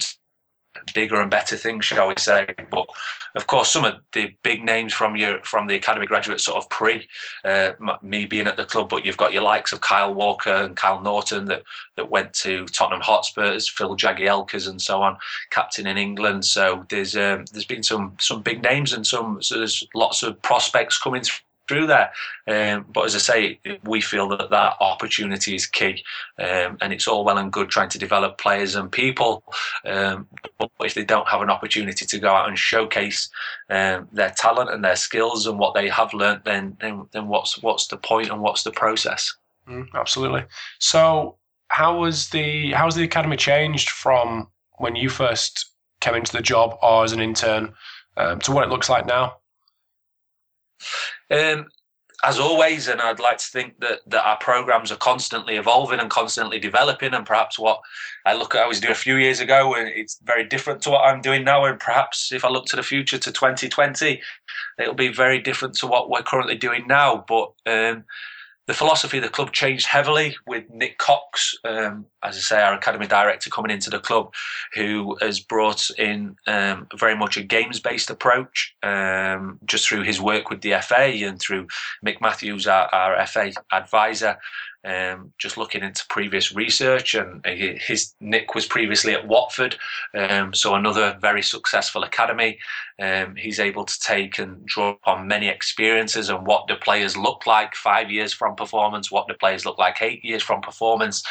bigger 0.92 1.20
and 1.20 1.30
better 1.30 1.56
things, 1.56 1.84
shall 1.84 2.08
we 2.08 2.14
say? 2.18 2.46
But 2.70 2.86
of 3.34 3.46
course, 3.46 3.70
some 3.70 3.84
of 3.84 3.94
the 4.12 4.34
big 4.42 4.64
names 4.64 4.92
from 4.92 5.16
your 5.16 5.42
from 5.42 5.66
the 5.66 5.74
academy 5.74 6.06
graduates, 6.06 6.44
sort 6.44 6.58
of 6.62 6.68
pre 6.70 7.08
uh, 7.44 7.72
me 8.02 8.26
being 8.26 8.46
at 8.46 8.56
the 8.56 8.64
club, 8.64 8.88
but 8.88 9.04
you've 9.04 9.16
got 9.16 9.32
your 9.32 9.42
likes 9.42 9.72
of 9.72 9.80
Kyle 9.80 10.14
Walker 10.14 10.50
and 10.50 10.76
Kyle 10.76 11.00
Naughton 11.00 11.46
that 11.46 11.62
that 11.96 12.10
went 12.10 12.32
to 12.34 12.66
Tottenham 12.66 13.00
Hotspurs, 13.00 13.68
Phil 13.68 13.96
Jagielkas, 13.96 14.68
and 14.68 14.80
so 14.80 15.02
on, 15.02 15.16
captain 15.50 15.86
in 15.86 15.96
England. 15.96 16.44
So 16.44 16.84
there's 16.88 17.16
um, 17.16 17.44
there's 17.52 17.64
been 17.64 17.82
some 17.82 18.16
some 18.20 18.42
big 18.42 18.62
names 18.62 18.92
and 18.92 19.06
some 19.06 19.42
so 19.42 19.58
there's 19.58 19.86
lots 19.94 20.22
of 20.22 20.40
prospects 20.42 20.98
coming 20.98 21.22
through 21.22 21.44
through 21.68 21.86
there. 21.86 22.12
Um, 22.46 22.86
but 22.92 23.04
as 23.04 23.14
I 23.14 23.18
say, 23.18 23.60
we 23.84 24.00
feel 24.00 24.28
that 24.28 24.50
that 24.50 24.76
opportunity 24.80 25.54
is 25.54 25.66
key, 25.66 26.02
um, 26.38 26.78
and 26.80 26.92
it's 26.92 27.08
all 27.08 27.24
well 27.24 27.38
and 27.38 27.52
good 27.52 27.70
trying 27.70 27.88
to 27.90 27.98
develop 27.98 28.38
players 28.38 28.74
and 28.74 28.90
people, 28.90 29.42
um, 29.86 30.26
but 30.58 30.70
if 30.80 30.94
they 30.94 31.04
don't 31.04 31.28
have 31.28 31.42
an 31.42 31.50
opportunity 31.50 32.04
to 32.04 32.18
go 32.18 32.28
out 32.28 32.48
and 32.48 32.58
showcase 32.58 33.28
um, 33.70 34.08
their 34.12 34.30
talent 34.30 34.70
and 34.70 34.84
their 34.84 34.96
skills 34.96 35.46
and 35.46 35.58
what 35.58 35.74
they 35.74 35.88
have 35.88 36.12
learnt, 36.14 36.44
then 36.44 36.76
then, 36.80 37.06
then 37.12 37.28
what's 37.28 37.62
what's 37.62 37.86
the 37.86 37.96
point 37.96 38.30
and 38.30 38.40
what's 38.40 38.62
the 38.62 38.72
process? 38.72 39.34
Mm, 39.68 39.88
absolutely. 39.94 40.44
So, 40.78 41.36
how 41.68 41.98
was 41.98 42.28
the 42.28 42.72
how 42.72 42.84
has 42.84 42.94
the 42.94 43.04
academy 43.04 43.36
changed 43.36 43.90
from 43.90 44.48
when 44.78 44.96
you 44.96 45.08
first 45.08 45.70
came 46.00 46.14
into 46.14 46.32
the 46.32 46.42
job 46.42 46.76
or 46.82 47.04
as 47.04 47.12
an 47.12 47.20
intern 47.20 47.72
um, 48.16 48.38
to 48.40 48.52
what 48.52 48.64
it 48.64 48.70
looks 48.70 48.90
like 48.90 49.06
now? 49.06 49.36
Um, 51.30 51.66
as 52.22 52.38
always, 52.38 52.88
and 52.88 53.00
I'd 53.00 53.20
like 53.20 53.38
to 53.38 53.46
think 53.46 53.78
that, 53.80 54.00
that 54.06 54.26
our 54.26 54.38
programs 54.38 54.90
are 54.90 54.96
constantly 54.96 55.56
evolving 55.56 56.00
and 56.00 56.08
constantly 56.08 56.58
developing. 56.58 57.12
And 57.12 57.26
perhaps 57.26 57.58
what 57.58 57.80
I 58.24 58.34
look 58.34 58.54
at, 58.54 58.62
I 58.62 58.66
was 58.66 58.80
doing 58.80 58.92
a 58.92 58.96
few 58.96 59.16
years 59.16 59.40
ago, 59.40 59.74
and 59.74 59.88
it's 59.88 60.18
very 60.24 60.44
different 60.44 60.80
to 60.82 60.90
what 60.90 61.04
I'm 61.04 61.20
doing 61.20 61.44
now. 61.44 61.64
And 61.64 61.78
perhaps 61.78 62.32
if 62.32 62.44
I 62.44 62.48
look 62.48 62.66
to 62.66 62.76
the 62.76 62.82
future 62.82 63.18
to 63.18 63.32
2020, 63.32 64.22
it'll 64.78 64.94
be 64.94 65.12
very 65.12 65.38
different 65.40 65.74
to 65.76 65.86
what 65.86 66.08
we're 66.08 66.22
currently 66.22 66.56
doing 66.56 66.86
now. 66.86 67.24
But 67.28 67.52
um, 67.66 68.04
the 68.66 68.74
philosophy 68.74 69.18
of 69.18 69.24
the 69.24 69.30
club 69.30 69.52
changed 69.52 69.86
heavily 69.86 70.36
with 70.46 70.64
Nick 70.70 70.96
Cox, 70.98 71.54
um, 71.64 72.06
as 72.22 72.36
I 72.36 72.40
say, 72.40 72.62
our 72.62 72.74
academy 72.74 73.06
director 73.06 73.50
coming 73.50 73.70
into 73.70 73.90
the 73.90 73.98
club, 73.98 74.32
who 74.74 75.16
has 75.20 75.38
brought 75.40 75.90
in 75.98 76.36
um, 76.46 76.86
very 76.96 77.14
much 77.14 77.36
a 77.36 77.42
games-based 77.42 78.08
approach, 78.08 78.74
um, 78.82 79.58
just 79.66 79.86
through 79.86 80.02
his 80.02 80.20
work 80.20 80.48
with 80.48 80.62
the 80.62 80.80
FA 80.82 81.26
and 81.26 81.38
through 81.38 81.66
Mick 82.04 82.20
Matthews, 82.22 82.66
our, 82.66 82.86
our 82.94 83.26
FA 83.26 83.52
advisor, 83.70 84.38
um, 84.84 85.32
just 85.38 85.56
looking 85.56 85.82
into 85.82 86.04
previous 86.08 86.54
research, 86.54 87.14
and 87.14 87.44
his 87.46 88.14
Nick 88.20 88.54
was 88.54 88.66
previously 88.66 89.12
at 89.14 89.26
Watford, 89.26 89.76
um, 90.14 90.54
so 90.54 90.74
another 90.74 91.16
very 91.20 91.42
successful 91.42 92.02
academy. 92.02 92.58
Um, 93.00 93.34
he's 93.36 93.58
able 93.60 93.84
to 93.84 94.00
take 94.00 94.38
and 94.38 94.64
draw 94.66 94.90
upon 94.90 95.26
many 95.26 95.48
experiences 95.48 96.28
and 96.28 96.46
what 96.46 96.68
the 96.68 96.76
players 96.76 97.16
look 97.16 97.46
like 97.46 97.74
five 97.74 98.10
years 98.10 98.32
from 98.32 98.54
performance, 98.56 99.10
what 99.10 99.26
the 99.26 99.34
players 99.34 99.64
look 99.64 99.78
like 99.78 100.02
eight 100.02 100.24
years 100.24 100.42
from 100.42 100.60
performance, 100.60 101.24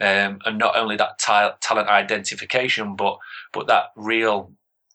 um, 0.00 0.38
and 0.44 0.58
not 0.58 0.76
only 0.76 0.96
that 0.96 1.18
t- 1.18 1.56
talent 1.60 1.88
identification, 1.88 2.96
but 2.96 3.18
but 3.52 3.66
that 3.66 3.86
real 3.96 4.52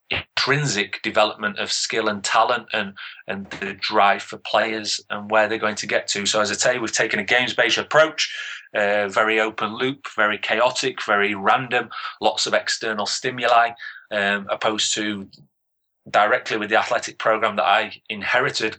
intrinsic 0.09 1.01
development 1.01 1.57
of 1.57 1.71
skill 1.71 2.07
and 2.07 2.23
talent 2.23 2.67
and 2.73 2.93
and 3.27 3.49
the 3.61 3.73
drive 3.73 4.21
for 4.21 4.37
players 4.37 5.01
and 5.09 5.31
where 5.31 5.47
they're 5.47 5.57
going 5.57 5.75
to 5.75 5.87
get 5.87 6.07
to. 6.07 6.25
So 6.25 6.41
as 6.41 6.51
I 6.51 6.53
say, 6.53 6.77
we've 6.77 6.91
taken 6.91 7.19
a 7.19 7.23
games-based 7.23 7.77
approach, 7.77 8.33
uh, 8.75 9.07
very 9.07 9.39
open 9.39 9.75
loop, 9.77 10.07
very 10.15 10.37
chaotic, 10.37 11.03
very 11.03 11.33
random, 11.33 11.89
lots 12.21 12.45
of 12.45 12.53
external 12.53 13.05
stimuli, 13.05 13.71
um, 14.11 14.47
opposed 14.49 14.93
to 14.95 15.27
directly 16.09 16.57
with 16.57 16.69
the 16.69 16.79
athletic 16.79 17.17
program 17.17 17.55
that 17.55 17.65
I 17.65 17.93
inherited. 18.09 18.77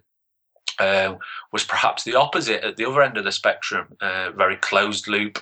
Uh, 0.79 1.15
was 1.53 1.65
perhaps 1.65 2.05
the 2.05 2.15
opposite 2.15 2.63
at 2.63 2.77
the 2.77 2.85
other 2.85 3.03
end 3.03 3.17
of 3.17 3.25
the 3.25 3.33
spectrum. 3.33 3.87
Uh, 3.99 4.31
very 4.33 4.57
closed 4.57 5.09
loop, 5.09 5.39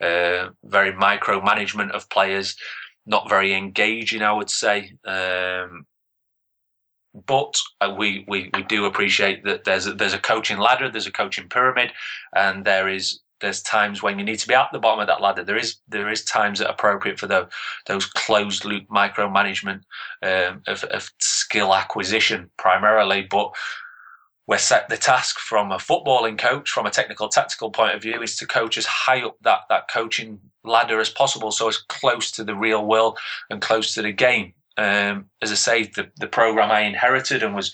uh, 0.00 0.50
very 0.62 0.92
micromanagement 0.92 1.90
of 1.90 2.08
players, 2.08 2.56
not 3.06 3.28
very 3.28 3.54
engaging, 3.54 4.22
I 4.22 4.32
would 4.32 4.50
say. 4.50 4.92
Um, 5.04 5.86
but 7.26 7.58
uh, 7.80 7.94
we, 7.96 8.24
we 8.28 8.50
we 8.52 8.62
do 8.64 8.84
appreciate 8.84 9.44
that 9.44 9.64
there's 9.64 9.86
a, 9.86 9.94
there's 9.94 10.12
a 10.12 10.18
coaching 10.18 10.58
ladder, 10.58 10.90
there's 10.90 11.06
a 11.06 11.12
coaching 11.12 11.48
pyramid, 11.48 11.92
and 12.34 12.64
there 12.64 12.88
is 12.88 13.20
there's 13.40 13.62
times 13.62 14.02
when 14.02 14.18
you 14.18 14.24
need 14.24 14.38
to 14.38 14.48
be 14.48 14.54
at 14.54 14.68
the 14.72 14.78
bottom 14.78 15.00
of 15.00 15.06
that 15.06 15.20
ladder. 15.20 15.44
There 15.44 15.56
is 15.56 15.76
there 15.88 16.10
is 16.10 16.24
times 16.24 16.58
that 16.58 16.68
are 16.68 16.72
appropriate 16.72 17.18
for 17.18 17.26
the, 17.26 17.48
those 17.86 18.06
closed 18.06 18.64
loop 18.64 18.86
micromanagement 18.88 19.82
um, 20.22 20.62
of, 20.66 20.84
of 20.84 21.10
skill 21.20 21.74
acquisition 21.74 22.50
primarily, 22.58 23.26
but 23.30 23.54
we're 24.46 24.58
set 24.58 24.88
the 24.88 24.96
task 24.96 25.38
from 25.38 25.72
a 25.72 25.76
footballing 25.76 26.38
coach, 26.38 26.70
from 26.70 26.86
a 26.86 26.90
technical 26.90 27.28
tactical 27.28 27.70
point 27.70 27.94
of 27.94 28.02
view, 28.02 28.22
is 28.22 28.36
to 28.36 28.46
coach 28.46 28.78
as 28.78 28.86
high 28.86 29.22
up 29.22 29.36
that 29.42 29.60
that 29.68 29.88
coaching 29.90 30.38
ladder 30.64 31.00
as 31.00 31.10
possible, 31.10 31.50
so 31.50 31.68
as 31.68 31.78
close 31.78 32.30
to 32.32 32.44
the 32.44 32.54
real 32.54 32.84
world 32.86 33.18
and 33.50 33.60
close 33.60 33.94
to 33.94 34.02
the 34.02 34.12
game. 34.12 34.52
Um, 34.78 35.26
as 35.42 35.50
I 35.50 35.56
say, 35.56 35.84
the 35.84 36.10
the 36.16 36.28
program 36.28 36.70
I 36.70 36.80
inherited 36.80 37.42
and 37.42 37.54
was 37.54 37.72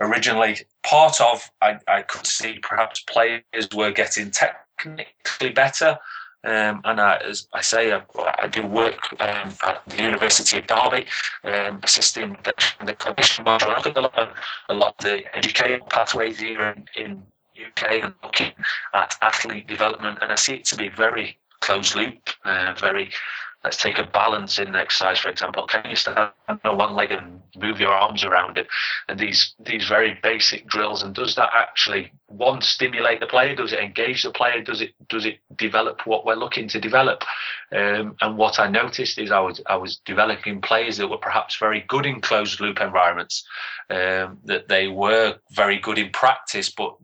originally 0.00 0.58
part 0.82 1.20
of, 1.20 1.48
I, 1.60 1.78
I 1.86 2.02
could 2.02 2.26
see 2.26 2.58
perhaps 2.62 3.00
players 3.00 3.68
were 3.74 3.90
getting 3.92 4.30
technically 4.30 5.50
better. 5.50 5.98
Um, 6.42 6.80
and 6.84 7.00
I, 7.00 7.16
as 7.18 7.48
I 7.52 7.60
say, 7.60 7.92
I, 7.92 8.02
I 8.42 8.48
do 8.48 8.66
work 8.66 9.12
um, 9.20 9.52
at 9.62 9.82
the 9.86 10.02
University 10.02 10.58
of 10.58 10.66
Derby, 10.66 11.06
um, 11.44 11.80
assisting 11.82 12.36
the, 12.44 12.54
the 12.84 12.94
clinician 12.94 13.44
module. 13.44 13.76
I 13.76 13.82
at 13.82 13.96
a 13.96 14.00
lot, 14.00 14.18
of, 14.18 14.28
a 14.70 14.74
lot 14.74 14.94
of 14.98 15.04
the 15.04 15.36
education 15.36 15.80
pathways 15.90 16.38
here 16.38 16.74
in, 16.96 17.02
in 17.04 17.22
UK 17.66 18.04
and 18.04 18.14
looking 18.22 18.52
at 18.94 19.16
athlete 19.20 19.66
development, 19.66 20.18
and 20.22 20.32
I 20.32 20.36
see 20.36 20.54
it 20.54 20.64
to 20.66 20.76
be 20.76 20.88
very 20.88 21.38
closed 21.60 21.94
loop, 21.94 22.30
uh, 22.44 22.74
very 22.78 23.10
let's 23.64 23.76
take 23.76 23.98
a 23.98 24.04
balancing 24.04 24.74
exercise 24.74 25.18
for 25.18 25.28
example. 25.28 25.66
Can 25.66 25.88
you 25.88 25.96
stand 25.96 26.30
on 26.48 26.78
one 26.78 26.94
leg 26.94 27.10
and 27.10 27.42
move 27.56 27.80
your 27.80 27.92
arms 27.92 28.24
around 28.24 28.58
it? 28.58 28.66
And 29.08 29.18
these 29.18 29.54
these 29.60 29.86
very 29.86 30.18
basic 30.22 30.66
drills 30.66 31.02
and 31.02 31.14
does 31.14 31.34
that 31.34 31.50
actually 31.54 32.12
one 32.26 32.62
stimulate 32.62 33.20
the 33.20 33.26
player? 33.26 33.54
Does 33.54 33.72
it 33.72 33.80
engage 33.80 34.22
the 34.22 34.30
player? 34.30 34.62
Does 34.62 34.80
it 34.80 34.92
does 35.08 35.26
it 35.26 35.38
develop 35.56 36.06
what 36.06 36.24
we're 36.24 36.34
looking 36.34 36.68
to 36.68 36.80
develop? 36.80 37.22
Um, 37.72 38.16
and 38.20 38.36
what 38.36 38.58
i 38.58 38.68
noticed 38.68 39.16
is 39.16 39.30
i 39.30 39.38
was 39.38 39.62
i 39.66 39.76
was 39.76 39.98
developing 40.04 40.60
players 40.60 40.96
that 40.96 41.06
were 41.06 41.18
perhaps 41.18 41.56
very 41.56 41.84
good 41.86 42.04
in 42.04 42.20
closed 42.20 42.58
loop 42.58 42.80
environments 42.80 43.46
um, 43.90 44.38
that 44.44 44.66
they 44.66 44.88
were 44.88 45.36
very 45.52 45.78
good 45.78 45.96
in 45.96 46.10
practice 46.10 46.68
but 46.68 46.96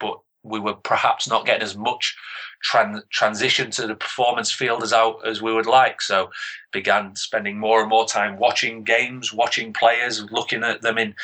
but 0.00 0.18
we 0.42 0.60
were 0.60 0.74
perhaps 0.74 1.28
not 1.28 1.44
getting 1.44 1.62
as 1.62 1.76
much 1.76 2.16
tran- 2.64 3.02
transition 3.10 3.70
to 3.72 3.86
the 3.86 3.94
performance 3.94 4.50
field 4.50 4.82
as 4.82 4.92
out 4.92 5.26
as 5.26 5.42
we 5.42 5.52
would 5.52 5.66
like. 5.66 6.00
So 6.00 6.30
began 6.72 7.14
spending 7.14 7.58
more 7.58 7.80
and 7.80 7.88
more 7.88 8.06
time 8.06 8.38
watching 8.38 8.82
games, 8.82 9.32
watching 9.32 9.72
players, 9.72 10.24
looking 10.30 10.64
at 10.64 10.82
them 10.82 10.98
in 10.98 11.14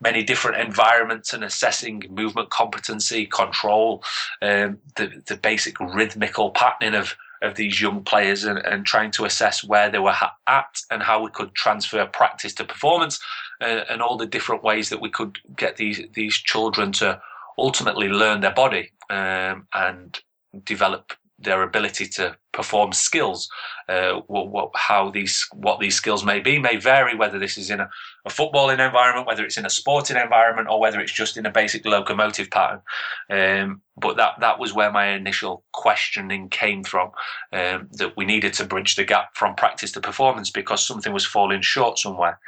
many 0.00 0.22
different 0.22 0.60
environments 0.60 1.32
and 1.32 1.42
assessing 1.42 2.04
movement 2.10 2.50
competency, 2.50 3.26
control, 3.26 4.02
um, 4.42 4.78
the 4.96 5.22
the 5.26 5.36
basic 5.36 5.78
rhythmical 5.80 6.50
patterning 6.50 6.94
of 6.94 7.16
of 7.42 7.54
these 7.54 7.80
young 7.80 8.02
players 8.04 8.44
and, 8.44 8.58
and 8.58 8.84
trying 8.84 9.10
to 9.10 9.24
assess 9.24 9.64
where 9.64 9.90
they 9.90 9.98
were 9.98 10.14
at 10.46 10.82
and 10.90 11.02
how 11.02 11.22
we 11.22 11.30
could 11.30 11.54
transfer 11.54 12.04
practice 12.06 12.52
to 12.54 12.64
performance 12.64 13.18
uh, 13.62 13.84
and 13.88 14.02
all 14.02 14.18
the 14.18 14.26
different 14.26 14.62
ways 14.62 14.90
that 14.90 15.00
we 15.00 15.08
could 15.08 15.38
get 15.56 15.76
these 15.76 16.02
these 16.14 16.34
children 16.34 16.92
to 16.92 17.20
ultimately 17.58 18.08
learn 18.08 18.40
their 18.40 18.54
body 18.54 18.92
um, 19.10 19.66
and 19.74 20.20
develop 20.64 21.12
their 21.40 21.62
ability 21.62 22.06
to 22.06 22.36
perform 22.52 22.92
skills. 22.92 23.48
Uh, 23.88 24.20
what, 24.26 24.50
what, 24.50 24.70
how 24.76 25.10
these 25.10 25.46
what 25.52 25.80
these 25.80 25.96
skills 25.96 26.24
may 26.24 26.38
be 26.38 26.58
may 26.58 26.76
vary. 26.76 27.16
Whether 27.16 27.38
this 27.38 27.56
is 27.56 27.70
in 27.70 27.80
a, 27.80 27.88
a, 28.26 28.30
footballing 28.30 28.84
environment, 28.84 29.26
whether 29.26 29.44
it's 29.44 29.56
in 29.56 29.66
a 29.66 29.70
sporting 29.70 30.16
environment, 30.16 30.68
or 30.70 30.78
whether 30.78 31.00
it's 31.00 31.12
just 31.12 31.36
in 31.36 31.46
a 31.46 31.50
basic 31.50 31.86
locomotive 31.86 32.50
pattern. 32.50 32.82
Um, 33.30 33.80
but 33.96 34.16
that 34.18 34.34
that 34.40 34.58
was 34.58 34.74
where 34.74 34.92
my 34.92 35.08
initial 35.08 35.64
questioning 35.72 36.50
came 36.50 36.84
from. 36.84 37.10
Um, 37.52 37.88
that 37.92 38.16
we 38.16 38.26
needed 38.26 38.52
to 38.54 38.66
bridge 38.66 38.96
the 38.96 39.04
gap 39.04 39.34
from 39.34 39.54
practice 39.54 39.92
to 39.92 40.00
performance 40.00 40.50
because 40.50 40.86
something 40.86 41.12
was 41.12 41.26
falling 41.26 41.62
short 41.62 41.98
somewhere. 41.98 42.38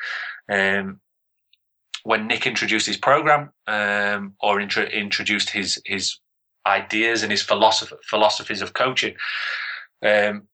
Um, 0.51 1.01
when 2.05 2.27
Nick 2.27 2.47
introduced 2.47 2.87
his 2.87 2.97
program 2.97 3.53
um, 3.69 4.35
or 4.41 4.61
intro- 4.61 4.85
introduced 4.85 5.51
his 5.51 5.81
his 5.87 6.19
ideas 6.67 7.23
and 7.23 7.31
his 7.31 7.43
philosophy, 7.43 7.97
philosophies 8.05 8.63
of 8.63 8.73
coaching, 8.73 9.15
um, 10.05 10.49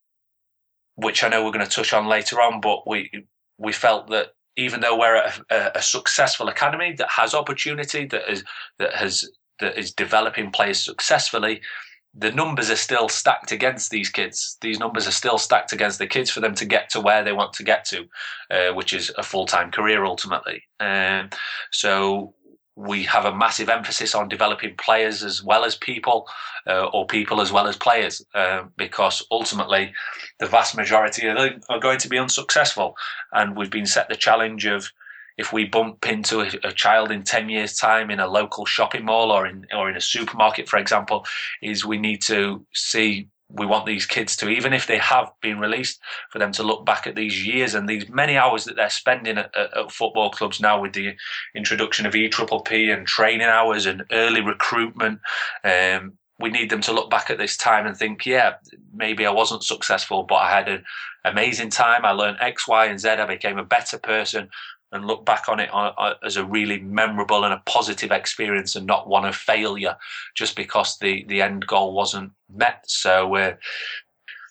which 0.96 1.22
I 1.22 1.28
know 1.28 1.44
we're 1.44 1.52
going 1.52 1.64
to 1.64 1.70
touch 1.70 1.92
on 1.92 2.06
later 2.06 2.40
on, 2.40 2.60
but 2.60 2.86
we 2.86 3.26
we 3.58 3.72
felt 3.72 4.08
that 4.10 4.28
even 4.56 4.80
though 4.80 4.98
we're 4.98 5.16
a, 5.16 5.32
a, 5.50 5.70
a 5.76 5.82
successful 5.82 6.48
academy 6.48 6.92
that 6.98 7.10
has 7.10 7.34
opportunity, 7.34 8.06
that 8.06 8.30
is 8.30 8.44
that 8.78 8.94
has 8.94 9.28
that 9.60 9.78
is 9.78 9.92
developing 9.92 10.50
players 10.50 10.84
successfully, 10.84 11.60
the 12.14 12.32
numbers 12.32 12.70
are 12.70 12.76
still 12.76 13.08
stacked 13.08 13.52
against 13.52 13.90
these 13.90 14.08
kids. 14.08 14.56
These 14.60 14.78
numbers 14.78 15.06
are 15.06 15.12
still 15.12 15.38
stacked 15.38 15.72
against 15.72 15.98
the 15.98 16.06
kids 16.06 16.30
for 16.30 16.40
them 16.40 16.54
to 16.56 16.64
get 16.64 16.90
to 16.90 17.00
where 17.00 17.22
they 17.22 17.32
want 17.32 17.52
to 17.54 17.62
get 17.62 17.84
to, 17.86 18.06
uh, 18.50 18.74
which 18.74 18.92
is 18.92 19.12
a 19.16 19.22
full 19.22 19.46
time 19.46 19.70
career 19.70 20.04
ultimately. 20.04 20.62
Um, 20.80 21.30
so 21.70 22.34
we 22.78 23.02
have 23.02 23.24
a 23.24 23.34
massive 23.34 23.68
emphasis 23.68 24.14
on 24.14 24.28
developing 24.28 24.76
players 24.76 25.24
as 25.24 25.42
well 25.42 25.64
as 25.64 25.74
people, 25.74 26.28
uh, 26.68 26.84
or 26.92 27.06
people 27.06 27.40
as 27.40 27.50
well 27.50 27.66
as 27.66 27.76
players, 27.76 28.24
uh, 28.34 28.62
because 28.76 29.26
ultimately 29.32 29.92
the 30.38 30.46
vast 30.46 30.76
majority 30.76 31.26
of 31.26 31.36
them 31.36 31.60
are 31.68 31.80
going 31.80 31.98
to 31.98 32.08
be 32.08 32.16
unsuccessful. 32.16 32.96
And 33.32 33.56
we've 33.56 33.70
been 33.70 33.84
set 33.84 34.08
the 34.08 34.14
challenge 34.14 34.64
of 34.64 34.92
if 35.38 35.52
we 35.52 35.64
bump 35.64 36.06
into 36.06 36.40
a, 36.40 36.50
a, 36.62 36.72
child 36.72 37.10
in 37.10 37.24
10 37.24 37.48
years 37.48 37.76
time 37.76 38.10
in 38.10 38.20
a 38.20 38.28
local 38.28 38.64
shopping 38.64 39.04
mall 39.04 39.32
or 39.32 39.46
in 39.46 39.66
or 39.72 39.88
in 39.88 39.96
a 39.96 40.00
supermarket 40.00 40.68
for 40.68 40.78
example 40.78 41.24
is 41.62 41.84
we 41.84 41.96
need 41.96 42.20
to 42.22 42.66
see 42.74 43.28
we 43.50 43.64
want 43.64 43.86
these 43.86 44.04
kids 44.04 44.36
to 44.36 44.48
even 44.48 44.72
if 44.72 44.86
they 44.86 44.98
have 44.98 45.30
been 45.40 45.58
released 45.58 46.00
for 46.30 46.38
them 46.38 46.52
to 46.52 46.62
look 46.62 46.84
back 46.84 47.06
at 47.06 47.14
these 47.14 47.46
years 47.46 47.74
and 47.74 47.88
these 47.88 48.08
many 48.08 48.36
hours 48.36 48.64
that 48.64 48.76
they're 48.76 48.90
spending 48.90 49.38
at, 49.38 49.54
at, 49.56 49.76
at 49.76 49.92
football 49.92 50.30
clubs 50.30 50.60
now 50.60 50.80
with 50.80 50.92
the 50.92 51.14
introduction 51.54 52.04
of 52.04 52.12
EPPP 52.12 52.94
and 52.94 53.06
training 53.06 53.46
hours 53.46 53.86
and 53.86 54.04
early 54.12 54.42
recruitment 54.42 55.20
um, 55.64 56.12
we 56.40 56.50
need 56.50 56.70
them 56.70 56.80
to 56.82 56.92
look 56.92 57.10
back 57.10 57.30
at 57.30 57.38
this 57.38 57.56
time 57.56 57.86
and 57.86 57.96
think, 57.96 58.24
yeah, 58.24 58.54
maybe 58.94 59.26
I 59.26 59.30
wasn't 59.30 59.64
successful, 59.64 60.22
but 60.22 60.36
I 60.36 60.50
had 60.50 60.68
an 60.68 60.84
amazing 61.24 61.70
time. 61.70 62.04
I 62.04 62.12
learned 62.12 62.38
X, 62.40 62.68
Y, 62.68 62.86
and 62.86 63.00
Z. 63.00 63.08
I 63.08 63.26
became 63.26 63.58
a 63.58 63.64
better 63.64 63.98
person 63.98 64.48
and 64.92 65.06
look 65.06 65.24
back 65.24 65.48
on 65.48 65.60
it 65.60 65.72
uh, 65.72 65.92
uh, 65.98 66.14
as 66.24 66.36
a 66.36 66.44
really 66.44 66.80
memorable 66.80 67.44
and 67.44 67.52
a 67.52 67.62
positive 67.66 68.10
experience 68.10 68.76
and 68.76 68.86
not 68.86 69.08
one 69.08 69.24
of 69.24 69.36
failure 69.36 69.96
just 70.34 70.56
because 70.56 70.98
the, 70.98 71.24
the 71.28 71.42
end 71.42 71.66
goal 71.66 71.92
wasn't 71.92 72.32
met. 72.54 72.82
So 72.86 73.28
we're 73.28 73.52
uh, 73.52 73.56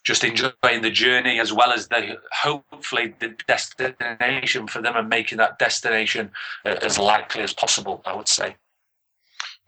just 0.06 0.24
enjoying 0.24 0.82
the 0.82 0.92
journey 0.92 1.40
as 1.40 1.52
well 1.52 1.72
as 1.72 1.88
the 1.90 2.18
hopefully 2.32 3.14
the 3.20 3.36
destination 3.48 4.68
for 4.68 4.82
them 4.82 4.96
and 4.96 5.10
making 5.10 5.38
that 5.38 5.60
destination 5.60 6.32
as 6.64 6.98
likely 6.98 7.42
as 7.42 7.54
possible, 7.54 8.02
I 8.06 8.16
would 8.16 8.30
say. 8.30 8.56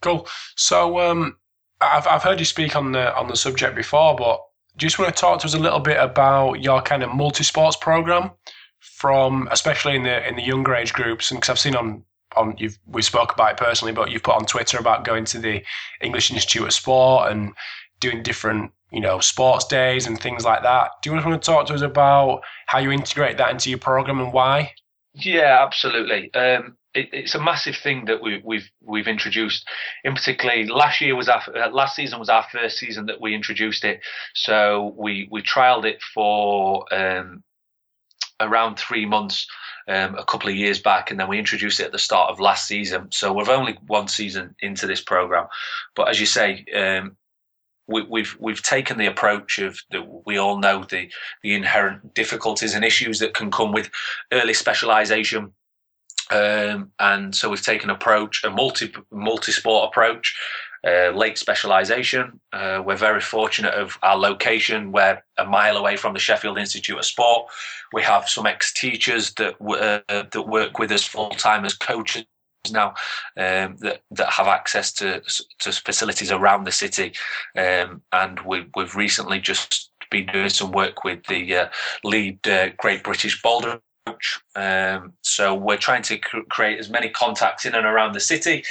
Cool. 0.02 0.26
So, 0.56 1.00
um, 1.00 1.36
I've 1.82 2.08
I've 2.08 2.24
heard 2.24 2.40
you 2.40 2.46
speak 2.46 2.78
on 2.78 2.94
the 2.94 3.14
on 3.18 3.28
the 3.28 3.36
subject 3.36 3.76
before, 3.76 4.16
but 4.16 4.42
do 4.78 4.86
you 4.86 4.90
just 4.90 4.98
want 4.98 5.14
to 5.14 5.20
talk 5.20 5.40
to 5.40 5.46
us 5.46 5.56
a 5.56 5.60
little 5.60 5.80
bit 5.80 5.98
about 5.98 6.62
your 6.62 6.82
kind 6.82 7.04
of 7.04 7.14
multi 7.14 7.44
sports 7.44 7.76
program 7.76 8.32
from 8.80 9.48
especially 9.52 9.96
in 9.96 10.04
the 10.04 10.28
in 10.28 10.36
the 10.36 10.44
younger 10.44 10.76
age 10.76 10.94
groups, 10.94 11.32
and 11.32 11.40
because 11.40 11.50
I've 11.50 11.60
seen 11.60 11.76
on 11.76 12.04
on 12.36 12.56
you've 12.58 12.78
we 12.88 13.02
spoke 13.02 13.34
about 13.34 13.52
it 13.52 13.58
personally, 13.58 13.94
but 13.94 14.12
you've 14.12 14.24
put 14.24 14.36
on 14.36 14.46
Twitter 14.46 14.78
about 14.78 15.06
going 15.06 15.26
to 15.26 15.40
the 15.40 15.64
English 16.02 16.32
Institute 16.32 16.64
of 16.64 16.74
Sport 16.74 17.32
and 17.32 17.54
doing 18.00 18.24
different 18.24 18.72
you 18.92 19.02
know 19.02 19.20
sports 19.20 19.66
days 19.66 20.08
and 20.08 20.20
things 20.20 20.46
like 20.46 20.64
that. 20.64 20.92
Do 21.02 21.10
you 21.10 21.16
want 21.16 21.42
to 21.42 21.52
talk 21.52 21.68
to 21.68 21.74
us 21.74 21.82
about 21.82 22.42
how 22.68 22.80
you 22.80 22.92
integrate 22.92 23.38
that 23.38 23.52
into 23.52 23.70
your 23.70 23.80
program 23.80 24.20
and 24.20 24.34
why? 24.34 24.74
Yeah, 25.14 25.64
absolutely. 25.66 26.34
Um, 26.34 26.78
it, 26.94 27.10
it's 27.14 27.36
a 27.36 27.42
massive 27.42 27.76
thing 27.76 28.06
that 28.06 28.22
we, 28.22 28.42
we've 28.44 28.70
we've 28.82 29.08
introduced. 29.08 29.68
In 30.04 30.14
particularly, 30.14 30.68
last 30.68 31.02
year 31.02 31.16
was 31.16 31.30
our 31.30 31.42
uh, 31.56 31.70
last 31.70 31.96
season 31.96 32.20
was 32.20 32.30
our 32.30 32.46
first 32.52 32.78
season 32.78 33.06
that 33.08 33.22
we 33.22 33.36
introduced 33.36 33.84
it. 33.84 34.02
So 34.34 34.94
we 34.98 35.28
we 35.32 35.42
trialed 35.42 35.86
it 35.86 36.02
for 36.14 36.92
um, 36.94 37.44
around 38.40 38.78
three 38.78 39.06
months. 39.06 39.48
Um, 39.88 40.14
a 40.14 40.24
couple 40.24 40.50
of 40.50 40.56
years 40.56 40.80
back, 40.80 41.10
and 41.10 41.20
then 41.20 41.28
we 41.28 41.40
introduced 41.40 41.80
it 41.80 41.88
at 41.88 41.92
the 41.92 41.98
start 41.98 42.30
of 42.30 42.40
last 42.40 42.68
season. 42.68 43.08
So 43.12 43.34
we're 43.34 43.50
only 43.50 43.76
one 43.88 44.08
season 44.08 44.56
into 44.62 44.86
this 44.86 45.02
program, 45.02 45.48
but 45.96 46.10
as 46.10 46.20
you 46.20 46.28
say, 46.28 46.64
um, 46.76 47.18
we, 47.88 48.04
we've 48.04 48.38
we've 48.40 48.62
taken 48.62 49.00
the 49.00 49.08
approach 49.08 49.58
of 49.58 49.80
that 49.90 50.04
we 50.28 50.38
all 50.38 50.60
know 50.60 50.84
the 50.84 51.10
the 51.42 51.56
inherent 51.56 52.14
difficulties 52.14 52.76
and 52.76 52.86
issues 52.86 53.18
that 53.18 53.34
can 53.34 53.50
come 53.50 53.72
with 53.72 53.90
early 54.32 54.54
specialisation 54.54 55.52
um, 56.32 56.92
and 57.00 57.36
so 57.36 57.50
we've 57.50 57.62
taken 57.62 57.90
approach 57.90 58.44
a 58.44 58.50
multi 58.50 58.94
multi 59.12 59.52
sport 59.52 59.90
approach, 59.90 60.38
uh, 60.86 61.10
late 61.10 61.38
specialisation. 61.38 62.40
Uh, 62.54 62.82
we're 62.86 62.96
very 62.96 63.22
fortunate 63.22 63.74
of 63.74 63.98
our 64.04 64.18
location. 64.18 64.92
We're 64.92 65.22
a 65.38 65.46
mile 65.46 65.78
away 65.78 65.98
from 65.98 66.14
the 66.14 66.20
Sheffield 66.20 66.58
Institute 66.58 66.98
of 66.98 67.06
Sport. 67.06 67.50
We 67.94 68.04
have 68.04 68.30
some 68.30 68.46
ex 68.46 68.74
teachers 68.74 69.34
that 69.36 69.56
uh, 69.62 70.24
that 70.32 70.48
work 70.48 70.80
with 70.80 70.92
us 70.92 71.04
full 71.04 71.32
time 71.32 71.66
as 71.66 71.74
coaches 71.74 72.26
now 72.72 72.90
um, 73.38 73.78
that 73.80 74.02
that 74.12 74.30
have 74.30 74.48
access 74.48 74.92
to 74.94 75.22
to 75.60 75.72
facilities 75.72 76.32
around 76.32 76.66
the 76.66 76.72
city, 76.72 77.14
um, 77.58 78.02
and 78.12 78.40
we, 78.42 78.66
we've 78.76 78.96
recently 78.96 79.40
just 79.40 79.92
been 80.12 80.26
doing 80.28 80.50
some 80.50 80.72
work 80.72 81.04
with 81.04 81.24
the 81.28 81.56
uh, 81.56 81.70
lead 82.04 82.46
uh, 82.48 82.70
Great 82.78 83.04
British 83.04 83.42
Boulder. 83.42 83.80
Um, 84.56 85.14
so 85.22 85.54
we're 85.54 85.78
trying 85.78 86.04
to 86.04 86.18
cr- 86.18 86.40
create 86.50 86.80
as 86.80 86.90
many 86.90 87.10
contacts 87.10 87.66
in 87.66 87.76
and 87.76 87.86
around 87.86 88.14
the 88.14 88.20
city, 88.20 88.64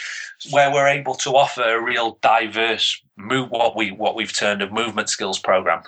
where 0.50 0.72
we're 0.72 0.88
able 0.88 1.14
to 1.16 1.36
offer 1.36 1.62
a 1.62 1.82
real 1.82 2.18
diverse 2.22 3.00
move 3.16 3.50
what 3.50 3.76
we 3.76 3.90
what 3.90 4.14
we've 4.14 4.36
termed 4.36 4.62
a 4.62 4.70
movement 4.70 5.08
skills 5.08 5.38
program. 5.38 5.82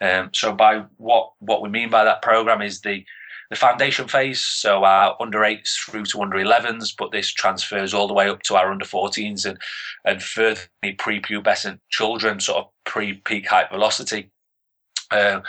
Um, 0.00 0.30
so 0.32 0.52
by 0.52 0.84
what 0.96 1.32
what 1.40 1.62
we 1.62 1.68
mean 1.68 1.90
by 1.90 2.04
that 2.04 2.22
program 2.22 2.62
is 2.62 2.80
the 2.80 3.04
the 3.50 3.56
foundation 3.56 4.06
phase, 4.06 4.40
so 4.40 4.84
our 4.84 5.16
under 5.20 5.44
eights 5.44 5.76
through 5.76 6.04
to 6.06 6.22
under 6.22 6.36
11s, 6.36 6.94
but 6.96 7.10
this 7.10 7.32
transfers 7.32 7.92
all 7.92 8.06
the 8.06 8.14
way 8.14 8.28
up 8.28 8.42
to 8.42 8.54
our 8.54 8.70
under 8.70 8.84
14s 8.84 9.44
and 9.44 9.58
and 10.04 10.22
further 10.22 10.60
prepubescent 10.84 11.80
children, 11.90 12.38
sort 12.38 12.64
of 12.64 12.70
pre 12.84 13.14
peak 13.14 13.48
height 13.48 13.68
velocity. 13.70 14.30
Uh, 15.10 15.40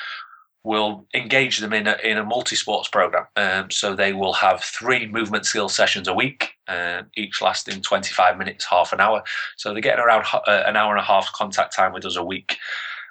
will 0.63 1.07
engage 1.13 1.57
them 1.57 1.73
in 1.73 1.87
a, 1.87 1.97
in 2.03 2.17
a 2.17 2.23
multi-sports 2.23 2.87
program. 2.87 3.25
Um, 3.35 3.71
so 3.71 3.95
they 3.95 4.13
will 4.13 4.33
have 4.33 4.61
three 4.61 5.07
movement 5.07 5.45
skill 5.45 5.69
sessions 5.69 6.07
a 6.07 6.13
week, 6.13 6.53
uh, 6.67 7.01
each 7.15 7.41
lasting 7.41 7.81
25 7.81 8.37
minutes, 8.37 8.65
half 8.65 8.93
an 8.93 8.99
hour. 8.99 9.23
So 9.57 9.73
they're 9.73 9.81
getting 9.81 10.03
around 10.03 10.25
uh, 10.33 10.63
an 10.65 10.75
hour 10.75 10.91
and 10.91 11.01
a 11.01 11.05
half 11.05 11.31
contact 11.33 11.75
time 11.75 11.93
with 11.93 12.05
us 12.05 12.15
a 12.15 12.23
week. 12.23 12.57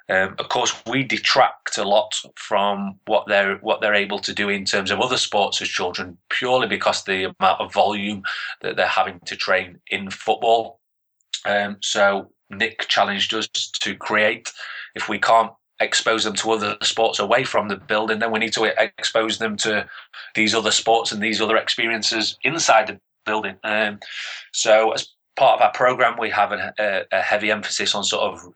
Um, 0.09 0.35
of 0.39 0.49
course, 0.49 0.75
we 0.89 1.05
detract 1.05 1.79
a 1.79 1.85
lot 1.85 2.13
from 2.35 2.99
what 3.07 3.27
they're 3.29 3.57
what 3.59 3.81
they're 3.81 3.95
able 3.95 4.19
to 4.21 4.35
do 4.35 4.49
in 4.49 4.65
terms 4.65 4.91
of 4.91 5.01
other 5.01 5.17
sports 5.17 5.63
as 5.63 5.69
children, 5.69 6.19
purely 6.31 6.67
because 6.67 7.05
the 7.05 7.33
amount 7.39 7.61
of 7.61 7.73
volume 7.73 8.23
that 8.61 8.75
they're 8.75 8.87
having 8.87 9.21
to 9.27 9.37
train 9.37 9.79
in 9.87 10.11
football. 10.11 10.81
Um, 11.47 11.77
so 11.81 12.33
Nick 12.51 12.89
challenged 12.89 13.33
us 13.35 13.47
to 13.83 13.95
create. 13.95 14.53
If 14.97 15.09
we 15.09 15.21
can't 15.21 15.53
expose 15.81 16.25
them 16.25 16.35
to 16.35 16.53
other 16.53 16.77
sports 16.83 17.19
away 17.19 17.45
from 17.45 17.69
the 17.69 17.77
building, 17.77 18.19
then 18.19 18.31
we 18.31 18.39
need 18.39 18.53
to 18.53 18.65
expose 18.99 19.39
them 19.39 19.57
to 19.59 19.89
these 20.35 20.55
other 20.55 20.71
sports 20.71 21.13
and 21.13 21.23
these 21.23 21.41
other 21.41 21.57
experiences 21.57 22.39
inside 22.43 22.87
the 22.87 23.01
building. 23.27 23.57
Um, 23.65 23.99
so, 24.53 24.93
as 24.93 25.09
part 25.37 25.61
of 25.61 25.63
our 25.63 25.73
program, 25.73 26.17
we 26.19 26.31
have 26.31 26.53
a, 26.53 26.75
a, 26.79 27.05
a 27.13 27.21
heavy 27.23 27.51
emphasis 27.51 27.95
on 27.95 28.05
sort 28.05 28.33
of 28.33 28.53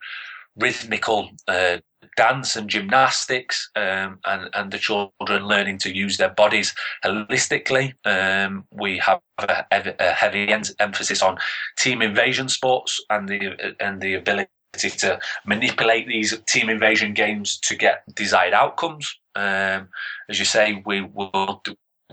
rhythmical 0.56 1.30
uh, 1.48 1.78
dance 2.16 2.56
and 2.56 2.70
gymnastics, 2.70 3.70
um, 3.74 4.18
and 4.24 4.48
and 4.54 4.70
the 4.70 4.78
children 4.78 5.46
learning 5.46 5.78
to 5.78 5.94
use 5.94 6.16
their 6.16 6.30
bodies 6.30 6.74
holistically. 7.04 7.94
Um, 8.04 8.64
we 8.70 8.98
have 8.98 9.20
a, 9.38 9.64
a 9.72 10.12
heavy 10.12 10.52
emphasis 10.78 11.22
on 11.22 11.38
team 11.78 12.02
invasion 12.02 12.48
sports 12.48 13.00
and 13.10 13.28
the 13.28 13.74
and 13.80 14.00
the 14.00 14.14
ability 14.14 14.50
to 14.78 15.18
manipulate 15.46 16.06
these 16.06 16.36
team 16.46 16.68
invasion 16.68 17.14
games 17.14 17.58
to 17.60 17.74
get 17.74 18.02
desired 18.14 18.54
outcomes. 18.54 19.18
Um, 19.34 19.88
as 20.28 20.38
you 20.38 20.44
say, 20.44 20.82
we 20.86 21.02
will. 21.02 21.62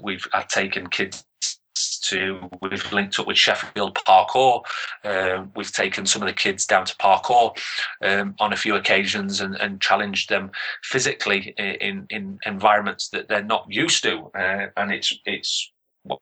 We've 0.02 0.26
taken 0.50 0.88
kids 0.88 1.24
to. 2.04 2.50
We've 2.62 2.92
linked 2.92 3.20
up 3.20 3.28
with 3.28 3.38
Sheffield 3.38 3.96
Parkour. 3.96 4.64
Um, 5.04 5.52
we've 5.56 5.72
taken 5.72 6.06
some 6.06 6.22
of 6.22 6.28
the 6.28 6.34
kids 6.34 6.66
down 6.66 6.86
to 6.86 6.96
parkour 6.98 7.56
um, 8.04 8.36
on 8.40 8.54
a 8.54 8.58
few 8.58 8.76
occasions 8.76 9.42
and, 9.42 9.56
and 9.56 9.82
challenged 9.82 10.30
them 10.30 10.52
physically 10.84 11.54
in, 11.58 12.06
in 12.10 12.40
environments 12.46 13.10
that 13.10 13.28
they're 13.28 13.44
not 13.44 13.66
used 13.70 14.04
to. 14.04 14.32
Uh, 14.38 14.68
and 14.78 14.92
it's 14.92 15.14
it's 15.26 15.72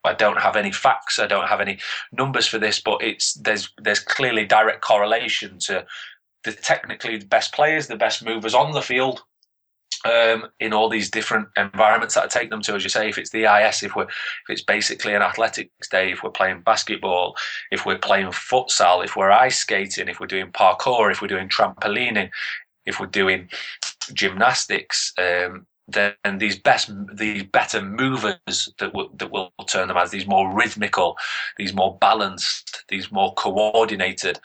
I 0.04 0.13
don't 0.13 0.39
have 0.39 0.56
any 0.56 0.71
facts. 0.71 1.19
I 1.19 1.28
don't 1.28 1.47
have 1.47 1.62
any 1.62 1.80
numbers 2.12 2.47
for 2.47 2.58
this, 2.58 2.82
but 2.82 3.02
it's 3.02 3.34
there's 3.36 3.71
there's 3.82 3.99
clearly 3.99 4.45
direct 4.45 4.82
correlation 4.82 5.58
to 5.60 5.86
the 6.43 6.54
technically 6.54 7.17
the 7.17 7.25
best 7.25 7.54
players, 7.54 7.88
the 7.88 7.95
best 7.95 8.23
movers 8.23 8.54
on 8.54 8.71
the 8.71 8.82
field 8.82 9.23
um, 10.06 10.47
in 10.60 10.73
all 10.73 10.89
these 10.89 11.10
different 11.10 11.47
environments 11.58 12.15
that 12.15 12.23
I 12.23 12.28
take 12.28 12.49
them 12.49 12.62
to. 12.62 12.75
As 12.75 12.84
you 12.84 12.89
say, 12.89 13.10
if 13.10 13.17
it's 13.17 13.32
the 13.32 13.43
IS, 13.43 13.84
if 13.84 13.95
we're 13.95 14.04
if 14.04 14.49
it's 14.49 14.62
basically 14.62 15.13
an 15.13 15.21
athletics 15.21 15.89
day, 15.89 16.12
if 16.12 16.23
we're 16.23 16.30
playing 16.30 16.62
basketball, 16.62 17.36
if 17.71 17.86
we're 17.86 17.97
playing 17.97 18.28
futsal, 18.28 19.04
if 19.04 19.15
we're 19.15 19.32
ice 19.32 19.60
skating, 19.60 20.08
if 20.08 20.19
we're 20.19 20.28
doing 20.28 20.52
parkour, 20.52 21.12
if 21.12 21.21
we're 21.21 21.28
doing 21.28 21.49
trampolining, 21.49 22.30
if 22.86 22.99
we're 22.99 23.08
doing 23.08 23.49
gymnastics. 24.13 25.13
Um, 25.17 25.65
then 25.91 26.13
these 26.38 26.60
best, 26.60 26.91
these 27.15 27.43
better 27.43 27.82
movers 27.82 28.69
that 28.78 28.93
will 28.93 29.10
that 29.15 29.32
will 29.32 29.52
turn 29.67 29.88
them 29.88 29.97
as 29.97 30.12
these 30.12 30.28
more 30.28 30.54
rhythmical, 30.54 31.17
these 31.58 31.73
more 31.73 31.97
balanced, 31.99 32.84
these 32.89 33.12
more 33.12 33.34
coordinated, 33.34 34.39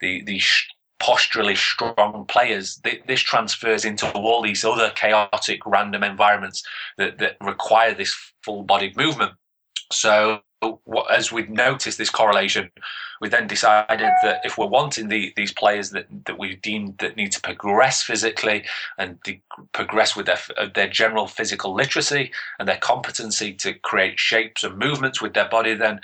the 0.00 0.22
these 0.22 0.64
posturally 0.98 1.54
strong 1.54 2.24
players, 2.28 2.80
this 3.06 3.20
transfers 3.20 3.84
into 3.84 4.10
all 4.12 4.42
these 4.42 4.64
other 4.64 4.90
chaotic, 4.90 5.60
random 5.66 6.02
environments 6.02 6.62
that, 6.98 7.18
that 7.18 7.36
require 7.40 7.94
this 7.94 8.14
full 8.42 8.62
bodied 8.62 8.96
movement. 8.96 9.32
So, 9.92 10.40
as 11.10 11.30
we'd 11.30 11.50
noticed 11.50 11.98
this 11.98 12.10
correlation, 12.10 12.70
we 13.20 13.28
then 13.28 13.46
decided 13.46 14.10
that 14.22 14.40
if 14.44 14.58
we're 14.58 14.66
wanting 14.66 15.08
the, 15.08 15.32
these 15.36 15.52
players 15.52 15.90
that, 15.90 16.06
that 16.24 16.38
we've 16.38 16.60
deemed 16.62 16.98
that 16.98 17.16
need 17.16 17.32
to 17.32 17.40
progress 17.40 18.02
physically 18.02 18.64
and 18.98 19.20
de- 19.22 19.42
progress 19.72 20.16
with 20.16 20.26
their, 20.26 20.38
uh, 20.56 20.68
their 20.74 20.88
general 20.88 21.26
physical 21.26 21.74
literacy 21.74 22.32
and 22.58 22.68
their 22.68 22.78
competency 22.78 23.52
to 23.54 23.74
create 23.74 24.18
shapes 24.18 24.64
and 24.64 24.78
movements 24.78 25.20
with 25.20 25.34
their 25.34 25.48
body, 25.48 25.74
then 25.74 26.00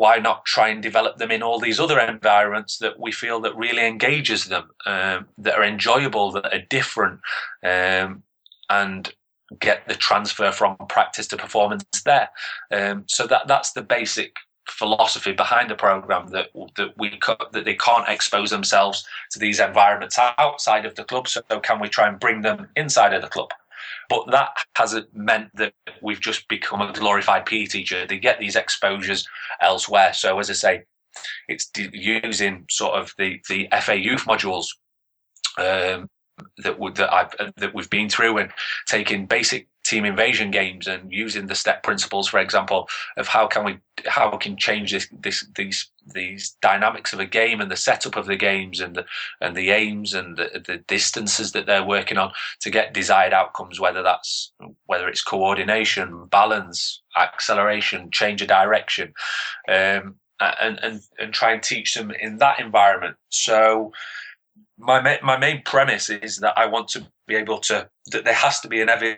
why 0.00 0.16
not 0.16 0.46
try 0.46 0.70
and 0.70 0.82
develop 0.82 1.18
them 1.18 1.30
in 1.30 1.42
all 1.42 1.60
these 1.60 1.78
other 1.78 2.00
environments 2.00 2.78
that 2.78 2.98
we 2.98 3.12
feel 3.12 3.38
that 3.38 3.54
really 3.54 3.86
engages 3.86 4.46
them, 4.46 4.70
um, 4.86 5.26
that 5.36 5.52
are 5.56 5.62
enjoyable, 5.62 6.32
that 6.32 6.54
are 6.54 6.64
different, 6.70 7.20
um, 7.62 8.22
and 8.70 9.12
get 9.58 9.86
the 9.88 9.94
transfer 9.94 10.50
from 10.52 10.74
practice 10.88 11.26
to 11.26 11.36
performance 11.36 11.84
there. 12.06 12.30
Um, 12.70 13.04
so 13.08 13.26
that 13.26 13.46
that's 13.46 13.72
the 13.72 13.82
basic 13.82 14.36
philosophy 14.66 15.32
behind 15.32 15.68
the 15.68 15.74
program 15.74 16.28
that 16.28 16.48
that 16.76 16.96
we 16.96 17.20
that 17.52 17.66
they 17.66 17.74
can't 17.74 18.08
expose 18.08 18.48
themselves 18.48 19.06
to 19.32 19.38
these 19.38 19.60
environments 19.60 20.18
outside 20.38 20.86
of 20.86 20.94
the 20.94 21.04
club. 21.04 21.28
So 21.28 21.42
can 21.62 21.78
we 21.78 21.90
try 21.90 22.08
and 22.08 22.18
bring 22.18 22.40
them 22.40 22.68
inside 22.74 23.12
of 23.12 23.20
the 23.20 23.28
club? 23.28 23.50
But 24.10 24.30
that 24.32 24.50
hasn't 24.74 25.14
meant 25.14 25.50
that 25.54 25.72
we've 26.02 26.20
just 26.20 26.48
become 26.48 26.82
a 26.82 26.92
glorified 26.92 27.46
PE 27.46 27.66
teacher. 27.66 28.06
They 28.06 28.18
get 28.18 28.40
these 28.40 28.56
exposures 28.56 29.26
elsewhere. 29.62 30.12
So 30.12 30.38
as 30.40 30.50
I 30.50 30.54
say, 30.54 30.82
it's 31.48 31.70
using 31.76 32.66
sort 32.68 32.94
of 32.94 33.14
the, 33.18 33.40
the 33.48 33.68
FA 33.80 33.96
youth 33.96 34.26
modules 34.26 34.66
um, 35.58 36.08
that 36.58 36.76
that 36.96 37.12
I've 37.12 37.54
that 37.56 37.74
we've 37.74 37.90
been 37.90 38.08
through 38.08 38.38
and 38.38 38.50
taking 38.86 39.26
basic 39.26 39.68
team 39.90 40.04
invasion 40.04 40.52
games 40.52 40.86
and 40.86 41.12
using 41.12 41.48
the 41.48 41.54
step 41.56 41.82
principles, 41.82 42.28
for 42.28 42.38
example, 42.38 42.88
of 43.16 43.26
how 43.26 43.48
can 43.48 43.64
we 43.64 43.78
how 44.06 44.30
we 44.30 44.38
can 44.38 44.56
change 44.56 44.92
this, 44.92 45.08
this 45.10 45.44
these 45.56 45.90
these 46.14 46.56
dynamics 46.62 47.12
of 47.12 47.18
a 47.18 47.26
game 47.26 47.60
and 47.60 47.70
the 47.70 47.76
setup 47.76 48.16
of 48.16 48.26
the 48.26 48.36
games 48.36 48.80
and 48.80 48.94
the 48.94 49.04
and 49.40 49.56
the 49.56 49.70
aims 49.70 50.14
and 50.14 50.36
the, 50.36 50.62
the 50.64 50.76
distances 50.86 51.50
that 51.52 51.66
they're 51.66 51.84
working 51.84 52.18
on 52.18 52.30
to 52.60 52.70
get 52.70 52.94
desired 52.94 53.32
outcomes, 53.32 53.80
whether 53.80 54.02
that's 54.02 54.52
whether 54.86 55.08
it's 55.08 55.22
coordination, 55.22 56.26
balance, 56.26 57.02
acceleration, 57.16 58.10
change 58.12 58.40
of 58.42 58.48
direction, 58.48 59.12
um, 59.68 60.14
and 60.38 60.78
and 60.84 61.00
and 61.18 61.34
try 61.34 61.52
and 61.52 61.64
teach 61.64 61.94
them 61.94 62.12
in 62.12 62.38
that 62.38 62.60
environment. 62.60 63.16
So 63.30 63.92
my 64.78 65.18
my 65.20 65.36
main 65.36 65.62
premise 65.64 66.08
is 66.08 66.36
that 66.36 66.56
I 66.56 66.66
want 66.66 66.86
to 66.90 67.06
be 67.26 67.34
able 67.34 67.58
to 67.58 67.90
that 68.12 68.24
there 68.24 68.34
has 68.34 68.60
to 68.60 68.68
be 68.68 68.80
an 68.80 68.88
heavy 68.88 69.16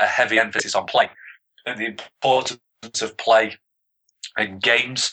a 0.00 0.06
heavy 0.06 0.38
emphasis 0.38 0.74
on 0.74 0.86
play 0.86 1.08
and 1.66 1.80
the 1.80 1.86
importance 1.86 2.60
of 3.00 3.16
play 3.16 3.56
in 4.38 4.58
games 4.58 5.12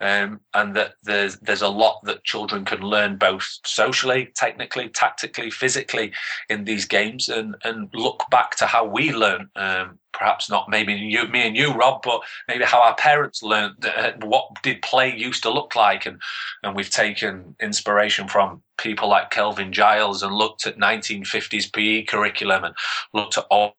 um, 0.00 0.40
and 0.54 0.74
that 0.76 0.94
there's 1.02 1.36
there's 1.38 1.62
a 1.62 1.68
lot 1.68 2.00
that 2.04 2.24
children 2.24 2.64
can 2.64 2.80
learn 2.80 3.16
both 3.16 3.46
socially, 3.64 4.30
technically, 4.34 4.88
tactically, 4.88 5.50
physically 5.50 6.12
in 6.48 6.64
these 6.64 6.86
games, 6.86 7.28
and 7.28 7.54
and 7.64 7.90
look 7.92 8.24
back 8.30 8.56
to 8.56 8.66
how 8.66 8.84
we 8.84 9.12
learn. 9.12 9.48
Um, 9.56 9.98
perhaps 10.12 10.50
not 10.50 10.68
maybe 10.68 10.92
you, 10.92 11.26
me 11.28 11.46
and 11.46 11.56
you, 11.56 11.72
Rob, 11.72 12.02
but 12.02 12.22
maybe 12.48 12.64
how 12.64 12.80
our 12.80 12.94
parents 12.96 13.42
learned 13.42 13.86
uh, 13.86 14.12
what 14.22 14.48
did 14.62 14.82
play 14.82 15.14
used 15.14 15.42
to 15.42 15.52
look 15.52 15.76
like, 15.76 16.06
and 16.06 16.20
and 16.62 16.74
we've 16.74 16.90
taken 16.90 17.54
inspiration 17.60 18.26
from 18.26 18.62
people 18.78 19.08
like 19.08 19.30
Kelvin 19.30 19.72
Giles 19.72 20.22
and 20.22 20.34
looked 20.34 20.66
at 20.66 20.78
1950s 20.78 21.70
PE 21.74 22.04
curriculum 22.04 22.64
and 22.64 22.74
looked 23.12 23.36
at 23.36 23.44
all 23.50 23.76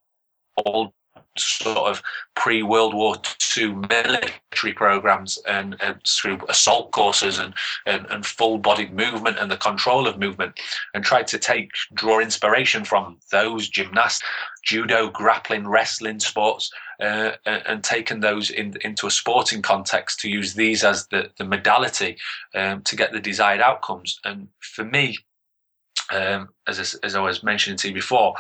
old 0.66 0.94
sort 1.38 1.78
of 1.78 2.02
pre 2.36 2.64
World 2.64 2.94
War 2.94 3.16
II 3.58 3.76
military 3.90 4.74
programs 4.74 5.38
and, 5.48 5.76
and, 5.82 6.00
through 6.08 6.40
assault 6.50 6.92
courses 6.92 7.40
and, 7.40 7.54
and, 7.86 8.06
and 8.10 8.26
full 8.26 8.58
bodied 8.58 8.94
movement 8.94 9.38
and 9.40 9.50
the 9.50 9.58
control 9.58 10.08
of 10.08 10.20
movement 10.20 10.60
and 10.94 11.04
tried 11.04 11.28
to 11.28 11.38
take 11.38 11.72
draw 11.94 12.20
inspiration 12.20 12.84
from 12.84 13.18
those 13.32 13.70
gymnasts, 13.70 14.22
judo, 14.66 15.10
grappling, 15.10 15.68
wrestling 15.68 16.20
sports. 16.20 16.70
Uh, 17.00 17.32
and, 17.48 17.64
and 17.66 17.84
taken 17.84 18.20
those 18.20 18.52
in, 18.52 18.76
into 18.82 19.08
a 19.08 19.12
sporting 19.12 19.60
context 19.60 20.20
to 20.20 20.30
use 20.30 20.54
these 20.54 20.84
as 20.84 21.08
the, 21.08 21.32
the 21.40 21.44
modality 21.44 22.16
um, 22.54 22.80
to 22.84 22.96
get 22.96 23.12
the 23.12 23.20
desired 23.20 23.60
outcomes. 23.60 24.20
And 24.24 24.48
for 24.60 24.86
me, 24.86 25.18
um, 26.12 26.50
as, 26.68 26.94
as 27.02 27.16
I 27.16 27.20
was 27.20 27.42
mentioning 27.42 27.76
to 27.78 27.88
you 27.88 27.94
before, 27.96 28.36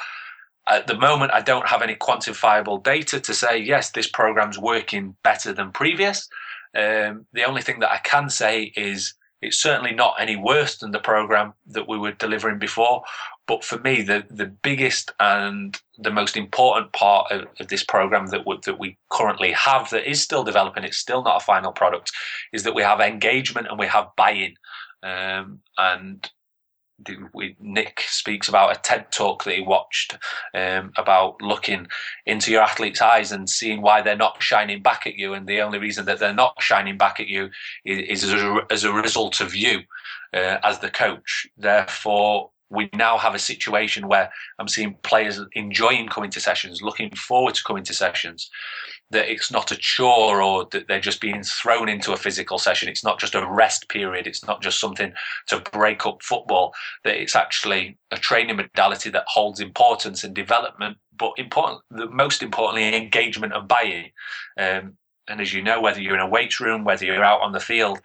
at 0.67 0.87
the 0.87 0.97
moment, 0.97 1.33
I 1.33 1.41
don't 1.41 1.67
have 1.67 1.81
any 1.81 1.95
quantifiable 1.95 2.83
data 2.83 3.19
to 3.19 3.33
say, 3.33 3.57
yes, 3.57 3.91
this 3.91 4.07
program's 4.07 4.59
working 4.59 5.15
better 5.23 5.53
than 5.53 5.71
previous. 5.71 6.29
Um, 6.75 7.25
the 7.33 7.43
only 7.43 7.61
thing 7.61 7.79
that 7.79 7.91
I 7.91 7.97
can 7.97 8.29
say 8.29 8.71
is 8.75 9.13
it's 9.41 9.57
certainly 9.57 9.93
not 9.93 10.15
any 10.19 10.35
worse 10.35 10.77
than 10.77 10.91
the 10.91 10.99
program 10.99 11.53
that 11.67 11.87
we 11.87 11.97
were 11.97 12.11
delivering 12.11 12.59
before. 12.59 13.03
But 13.47 13.63
for 13.63 13.79
me, 13.79 14.03
the, 14.03 14.23
the 14.29 14.45
biggest 14.45 15.11
and 15.19 15.77
the 15.97 16.11
most 16.11 16.37
important 16.37 16.93
part 16.93 17.31
of, 17.31 17.47
of 17.59 17.67
this 17.67 17.83
program 17.83 18.27
that, 18.27 18.41
that 18.65 18.79
we 18.79 18.97
currently 19.09 19.51
have 19.53 19.89
that 19.89 20.09
is 20.09 20.21
still 20.21 20.43
developing, 20.43 20.83
it's 20.83 20.97
still 20.97 21.23
not 21.23 21.41
a 21.41 21.45
final 21.45 21.71
product, 21.71 22.11
is 22.53 22.63
that 22.63 22.75
we 22.75 22.83
have 22.83 23.01
engagement 23.01 23.67
and 23.67 23.79
we 23.79 23.87
have 23.87 24.15
buy 24.15 24.31
in. 24.31 24.53
Um, 25.03 25.59
and 25.77 26.29
Nick 27.59 28.01
speaks 28.07 28.47
about 28.47 28.75
a 28.75 28.79
TED 28.79 29.11
talk 29.11 29.43
that 29.43 29.55
he 29.55 29.61
watched 29.61 30.17
um, 30.53 30.91
about 30.97 31.41
looking 31.41 31.87
into 32.25 32.51
your 32.51 32.61
athlete's 32.61 33.01
eyes 33.01 33.31
and 33.31 33.49
seeing 33.49 33.81
why 33.81 34.01
they're 34.01 34.15
not 34.15 34.41
shining 34.41 34.81
back 34.81 35.07
at 35.07 35.15
you, 35.15 35.33
and 35.33 35.47
the 35.47 35.61
only 35.61 35.79
reason 35.79 36.05
that 36.05 36.19
they're 36.19 36.33
not 36.33 36.61
shining 36.61 36.97
back 36.97 37.19
at 37.19 37.27
you 37.27 37.49
is, 37.85 38.23
is 38.23 38.33
as, 38.33 38.41
a, 38.41 38.57
as, 38.69 38.83
a, 38.83 38.91
result 38.91 39.41
of 39.41 39.55
you 39.55 39.79
uh, 40.33 40.57
as 40.63 40.79
the 40.79 40.89
coach. 40.89 41.47
Therefore, 41.57 42.51
we 42.71 42.89
now 42.93 43.17
have 43.17 43.35
a 43.35 43.39
situation 43.39 44.07
where 44.07 44.31
I'm 44.57 44.67
seeing 44.67 44.95
players 45.03 45.39
enjoying 45.53 46.07
coming 46.07 46.31
to 46.31 46.39
sessions, 46.39 46.81
looking 46.81 47.11
forward 47.11 47.55
to 47.55 47.63
coming 47.63 47.83
to 47.83 47.93
sessions 47.93 48.49
that 49.11 49.29
it's 49.29 49.51
not 49.51 49.71
a 49.71 49.75
chore 49.75 50.41
or 50.41 50.67
that 50.71 50.87
they're 50.87 51.01
just 51.01 51.19
being 51.19 51.43
thrown 51.43 51.89
into 51.89 52.13
a 52.13 52.17
physical 52.17 52.57
session. 52.57 52.87
It's 52.87 53.03
not 53.03 53.19
just 53.19 53.35
a 53.35 53.45
rest 53.45 53.89
period. 53.89 54.25
It's 54.25 54.45
not 54.45 54.61
just 54.61 54.79
something 54.79 55.13
to 55.47 55.59
break 55.73 56.05
up 56.05 56.23
football. 56.23 56.73
That 57.03 57.21
it's 57.21 57.35
actually 57.35 57.97
a 58.11 58.17
training 58.17 58.55
modality 58.55 59.09
that 59.09 59.25
holds 59.27 59.59
importance 59.59 60.23
and 60.23 60.33
development, 60.33 60.97
but 61.17 61.33
important, 61.37 61.81
most 61.91 62.41
importantly, 62.41 62.95
engagement 62.95 63.53
and 63.53 63.67
buy-in. 63.67 64.05
Um, 64.57 64.93
and 65.27 65.41
as 65.41 65.53
you 65.53 65.61
know, 65.61 65.81
whether 65.81 66.01
you're 66.01 66.15
in 66.15 66.21
a 66.21 66.27
weight 66.27 66.59
room, 66.59 66.85
whether 66.85 67.05
you're 67.05 67.23
out 67.23 67.41
on 67.41 67.51
the 67.51 67.59
field, 67.59 67.99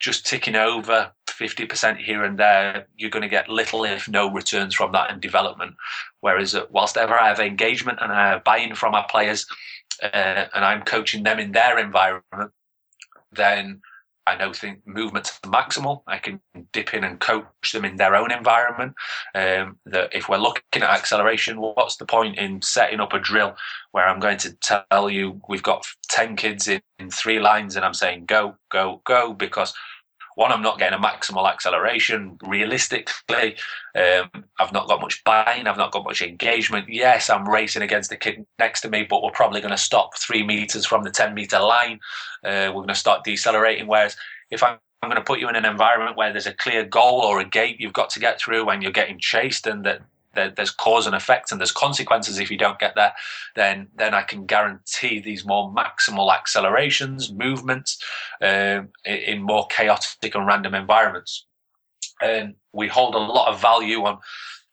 just 0.00 0.26
ticking 0.26 0.56
over 0.56 1.12
50% 1.32 1.98
here 1.98 2.24
and 2.24 2.38
there, 2.38 2.86
you're 2.96 3.10
going 3.10 3.22
to 3.22 3.28
get 3.28 3.48
little, 3.48 3.84
if 3.84 4.08
no, 4.08 4.30
returns 4.30 4.74
from 4.74 4.92
that 4.92 5.10
in 5.10 5.20
development. 5.20 5.74
Whereas, 6.20 6.54
uh, 6.54 6.66
whilst 6.70 6.96
ever 6.96 7.18
I 7.18 7.28
have 7.28 7.40
engagement 7.40 7.98
and 8.00 8.12
I 8.12 8.30
have 8.30 8.44
buy-in 8.44 8.74
from 8.74 8.94
our 8.94 9.06
players, 9.08 9.46
uh, 10.02 10.46
and 10.54 10.64
I'm 10.64 10.82
coaching 10.82 11.22
them 11.22 11.38
in 11.38 11.52
their 11.52 11.78
environment, 11.78 12.52
then 13.32 13.80
I 14.26 14.36
know 14.36 14.52
think 14.52 14.86
movements 14.86 15.40
are 15.42 15.50
maximal. 15.50 16.02
I 16.06 16.18
can 16.18 16.40
dip 16.72 16.94
in 16.94 17.02
and 17.02 17.18
coach 17.18 17.72
them 17.72 17.84
in 17.84 17.96
their 17.96 18.14
own 18.14 18.30
environment. 18.30 18.94
Um, 19.34 19.78
that 19.86 20.14
if 20.14 20.28
we're 20.28 20.36
looking 20.36 20.62
at 20.82 20.90
acceleration, 20.90 21.60
what's 21.60 21.96
the 21.96 22.06
point 22.06 22.38
in 22.38 22.62
setting 22.62 23.00
up 23.00 23.12
a 23.12 23.18
drill 23.18 23.56
where 23.90 24.06
I'm 24.06 24.20
going 24.20 24.38
to 24.38 24.54
tell 24.54 25.10
you 25.10 25.40
we've 25.48 25.62
got 25.62 25.86
ten 26.08 26.36
kids 26.36 26.68
in, 26.68 26.80
in 26.98 27.10
three 27.10 27.40
lines 27.40 27.74
and 27.74 27.84
I'm 27.84 27.94
saying 27.94 28.26
go, 28.26 28.56
go, 28.70 29.02
go 29.04 29.32
because 29.32 29.74
one, 30.34 30.52
I'm 30.52 30.62
not 30.62 30.78
getting 30.78 30.98
a 30.98 31.02
maximal 31.02 31.50
acceleration 31.50 32.38
realistically. 32.42 33.56
Um, 33.94 34.30
I've 34.58 34.72
not 34.72 34.88
got 34.88 35.00
much 35.00 35.22
buying. 35.24 35.66
I've 35.66 35.76
not 35.76 35.92
got 35.92 36.04
much 36.04 36.22
engagement. 36.22 36.88
Yes, 36.88 37.30
I'm 37.30 37.48
racing 37.48 37.82
against 37.82 38.10
the 38.10 38.16
kid 38.16 38.46
next 38.58 38.80
to 38.82 38.90
me, 38.90 39.06
but 39.08 39.22
we're 39.22 39.30
probably 39.30 39.60
going 39.60 39.72
to 39.72 39.78
stop 39.78 40.16
three 40.16 40.42
meters 40.42 40.86
from 40.86 41.02
the 41.02 41.10
10 41.10 41.34
meter 41.34 41.58
line. 41.58 42.00
Uh, 42.44 42.68
we're 42.68 42.82
going 42.82 42.88
to 42.88 42.94
start 42.94 43.24
decelerating. 43.24 43.86
Whereas 43.86 44.16
if 44.50 44.62
I'm 44.62 44.78
I'm 45.02 45.10
going 45.10 45.20
to 45.20 45.26
put 45.26 45.40
you 45.40 45.48
in 45.48 45.56
an 45.56 45.64
environment 45.64 46.16
where 46.16 46.30
there's 46.30 46.46
a 46.46 46.54
clear 46.54 46.84
goal 46.84 47.22
or 47.22 47.40
a 47.40 47.44
gate 47.44 47.80
you've 47.80 47.92
got 47.92 48.08
to 48.10 48.20
get 48.20 48.40
through 48.40 48.64
when 48.64 48.80
you're 48.80 48.92
getting 48.92 49.18
chased 49.18 49.66
and 49.66 49.84
that 49.84 50.00
there's 50.34 50.70
cause 50.70 51.06
and 51.06 51.14
effect 51.14 51.52
and 51.52 51.60
there's 51.60 51.72
consequences 51.72 52.38
if 52.38 52.50
you 52.50 52.58
don't 52.58 52.78
get 52.78 52.94
there, 52.94 53.12
then 53.54 53.88
then 53.94 54.14
I 54.14 54.22
can 54.22 54.46
guarantee 54.46 55.20
these 55.20 55.44
more 55.44 55.72
maximal 55.72 56.32
accelerations, 56.32 57.32
movements 57.32 58.02
um, 58.40 58.88
in 59.04 59.42
more 59.42 59.66
chaotic 59.68 60.34
and 60.34 60.46
random 60.46 60.74
environments. 60.74 61.46
And 62.20 62.54
we 62.72 62.88
hold 62.88 63.14
a 63.14 63.18
lot 63.18 63.52
of 63.52 63.60
value 63.60 64.04
on 64.04 64.18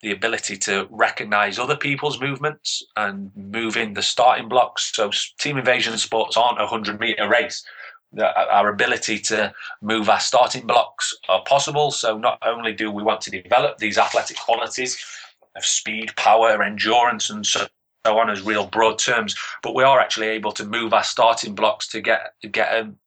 the 0.01 0.11
ability 0.11 0.55
to 0.55 0.87
recognize 0.89 1.59
other 1.59 1.75
people's 1.75 2.21
movements 2.21 2.83
and 2.95 3.31
move 3.35 3.75
in 3.75 3.93
the 3.93 4.01
starting 4.01 4.47
blocks. 4.47 4.91
So 4.95 5.11
team 5.39 5.57
invasion 5.57 5.97
sports 5.97 6.37
aren't 6.37 6.61
a 6.61 6.67
hundred 6.67 6.99
meter 6.99 7.27
race. 7.27 7.63
Our 8.17 8.69
ability 8.69 9.19
to 9.19 9.53
move 9.81 10.09
our 10.09 10.19
starting 10.19 10.65
blocks 10.65 11.13
are 11.27 11.43
possible. 11.43 11.91
So 11.91 12.17
not 12.17 12.39
only 12.43 12.73
do 12.73 12.89
we 12.89 13.03
want 13.03 13.21
to 13.21 13.31
develop 13.31 13.77
these 13.77 13.97
athletic 13.97 14.37
qualities 14.37 14.97
of 15.59 15.65
speed, 15.65 16.15
power, 16.15 16.63
endurance, 16.63 17.29
and 17.29 17.45
so 17.45 17.67
on 18.05 18.29
as 18.29 18.41
real 18.41 18.65
broad 18.65 18.97
terms. 18.97 19.35
But 19.61 19.75
we 19.75 19.83
are 19.83 19.99
actually 19.99 20.27
able 20.27 20.51
to 20.53 20.65
move 20.65 20.93
our 20.93 21.03
starting 21.03 21.53
blocks 21.53 21.87
to 21.89 22.01
get 22.01 22.33
get 22.51 22.73
um, 22.73 22.97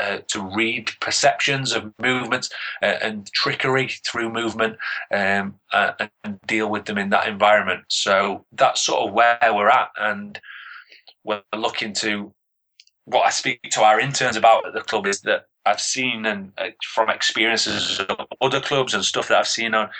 uh, 0.00 0.18
to 0.28 0.40
read 0.54 0.90
perceptions 1.00 1.72
of 1.72 1.92
movements 2.00 2.50
uh, 2.82 2.96
and 3.02 3.30
trickery 3.32 3.88
through 4.04 4.32
movement 4.32 4.76
um, 5.12 5.54
uh, 5.72 5.92
and 6.24 6.40
deal 6.46 6.68
with 6.68 6.86
them 6.86 6.98
in 6.98 7.10
that 7.10 7.28
environment. 7.28 7.84
So 7.88 8.44
that's 8.52 8.82
sort 8.82 9.06
of 9.06 9.14
where 9.14 9.38
we're 9.42 9.68
at, 9.68 9.90
and 9.96 10.40
we're 11.24 11.42
looking 11.54 11.92
to. 11.94 12.32
What 13.04 13.26
I 13.26 13.30
speak 13.30 13.60
to 13.72 13.82
our 13.82 13.98
interns 13.98 14.36
about 14.36 14.64
at 14.64 14.74
the 14.74 14.80
club 14.80 15.08
is 15.08 15.22
that 15.22 15.46
I've 15.64 15.80
seen 15.80 16.26
and 16.26 16.52
uh, 16.58 16.68
from 16.94 17.10
experiences 17.10 18.00
of 18.00 18.26
other 18.40 18.60
clubs 18.60 18.94
and 18.94 19.04
stuff 19.04 19.28
that 19.28 19.38
I've 19.38 19.48
seen 19.48 19.74
on 19.74 19.90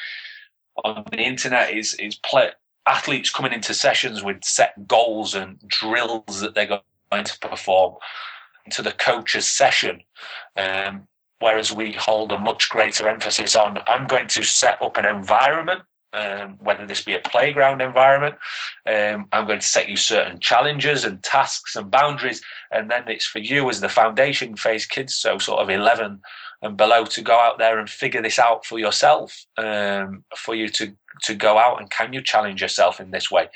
on 0.85 1.05
the 1.11 1.19
internet 1.19 1.73
is 1.73 1.95
is 1.95 2.17
play, 2.17 2.51
athletes 2.87 3.31
coming 3.31 3.53
into 3.53 3.75
sessions 3.75 4.23
with 4.23 4.45
set 4.45 4.87
goals 4.87 5.35
and 5.35 5.59
drills 5.67 6.41
that 6.41 6.55
they're 6.55 6.67
going 6.67 7.25
to 7.25 7.39
perform 7.41 7.95
to 8.71 8.83
the 8.83 8.93
coach's 8.93 9.47
session. 9.47 10.01
Um, 10.57 11.09
whereas 11.41 11.73
we 11.73 11.93
hold 11.93 12.33
a 12.33 12.39
much 12.39 12.69
greater 12.69 13.09
emphasis 13.09 13.57
on 13.57 13.79
I'm 13.87 14.07
going 14.07 14.29
to 14.29 14.43
set 14.43 14.81
up 14.81 14.97
an 14.97 15.05
environment, 15.05 15.83
um, 16.13 16.57
whether 16.61 16.87
this 16.87 17.03
be 17.03 17.15
a 17.15 17.21
playground 17.21 17.81
environment. 17.81 18.37
Um, 18.87 19.27
I'm 19.33 19.47
going 19.47 19.61
to 19.61 19.67
set 19.67 19.89
you 19.89 19.97
certain 19.97 20.39
challenges 20.39 21.05
and 21.05 21.23
tasks 21.23 21.77
and 21.77 21.91
boundaries, 21.91 22.43
and 22.71 22.91
then 22.91 23.09
it's 23.09 23.27
for 23.27 23.41
you 23.41 23.69
as 23.69 23.81
the 23.81 23.89
foundation 23.89 24.57
phase 24.57 24.87
kids, 24.87 25.15
so 25.15 25.39
sort 25.39 25.61
of 25.61 25.69
11 25.69 26.21
and 26.63 26.77
below 26.77 27.05
to 27.05 27.23
go 27.23 27.39
out 27.39 27.59
there 27.59 27.79
and 27.79 27.91
figure 27.91 28.23
this 28.23 28.39
out 28.39 28.65
for 28.65 28.79
yourself 28.79 29.45
um, 29.59 30.25
for 30.37 30.55
you 30.55 30.69
to 30.69 30.95
to 31.23 31.35
go 31.35 31.59
out 31.59 31.81
and 31.81 31.91
can 31.91 32.13
you 32.13 32.23
challenge 32.23 32.63
yourself 32.63 33.01
in 33.01 33.11
this 33.11 33.31
way 33.31 33.49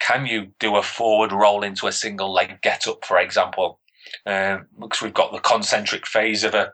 can 0.00 0.26
you 0.26 0.48
do 0.58 0.76
a 0.76 0.82
forward 0.82 1.30
roll 1.30 1.62
into 1.62 1.86
a 1.86 1.92
single 1.92 2.32
leg 2.32 2.60
get 2.62 2.88
up, 2.88 3.04
for 3.04 3.18
example? 3.18 3.78
Um, 4.26 4.66
because 4.80 5.02
we've 5.02 5.14
got 5.14 5.30
the 5.30 5.38
concentric 5.38 6.06
phase 6.06 6.42
of 6.42 6.54
a 6.54 6.72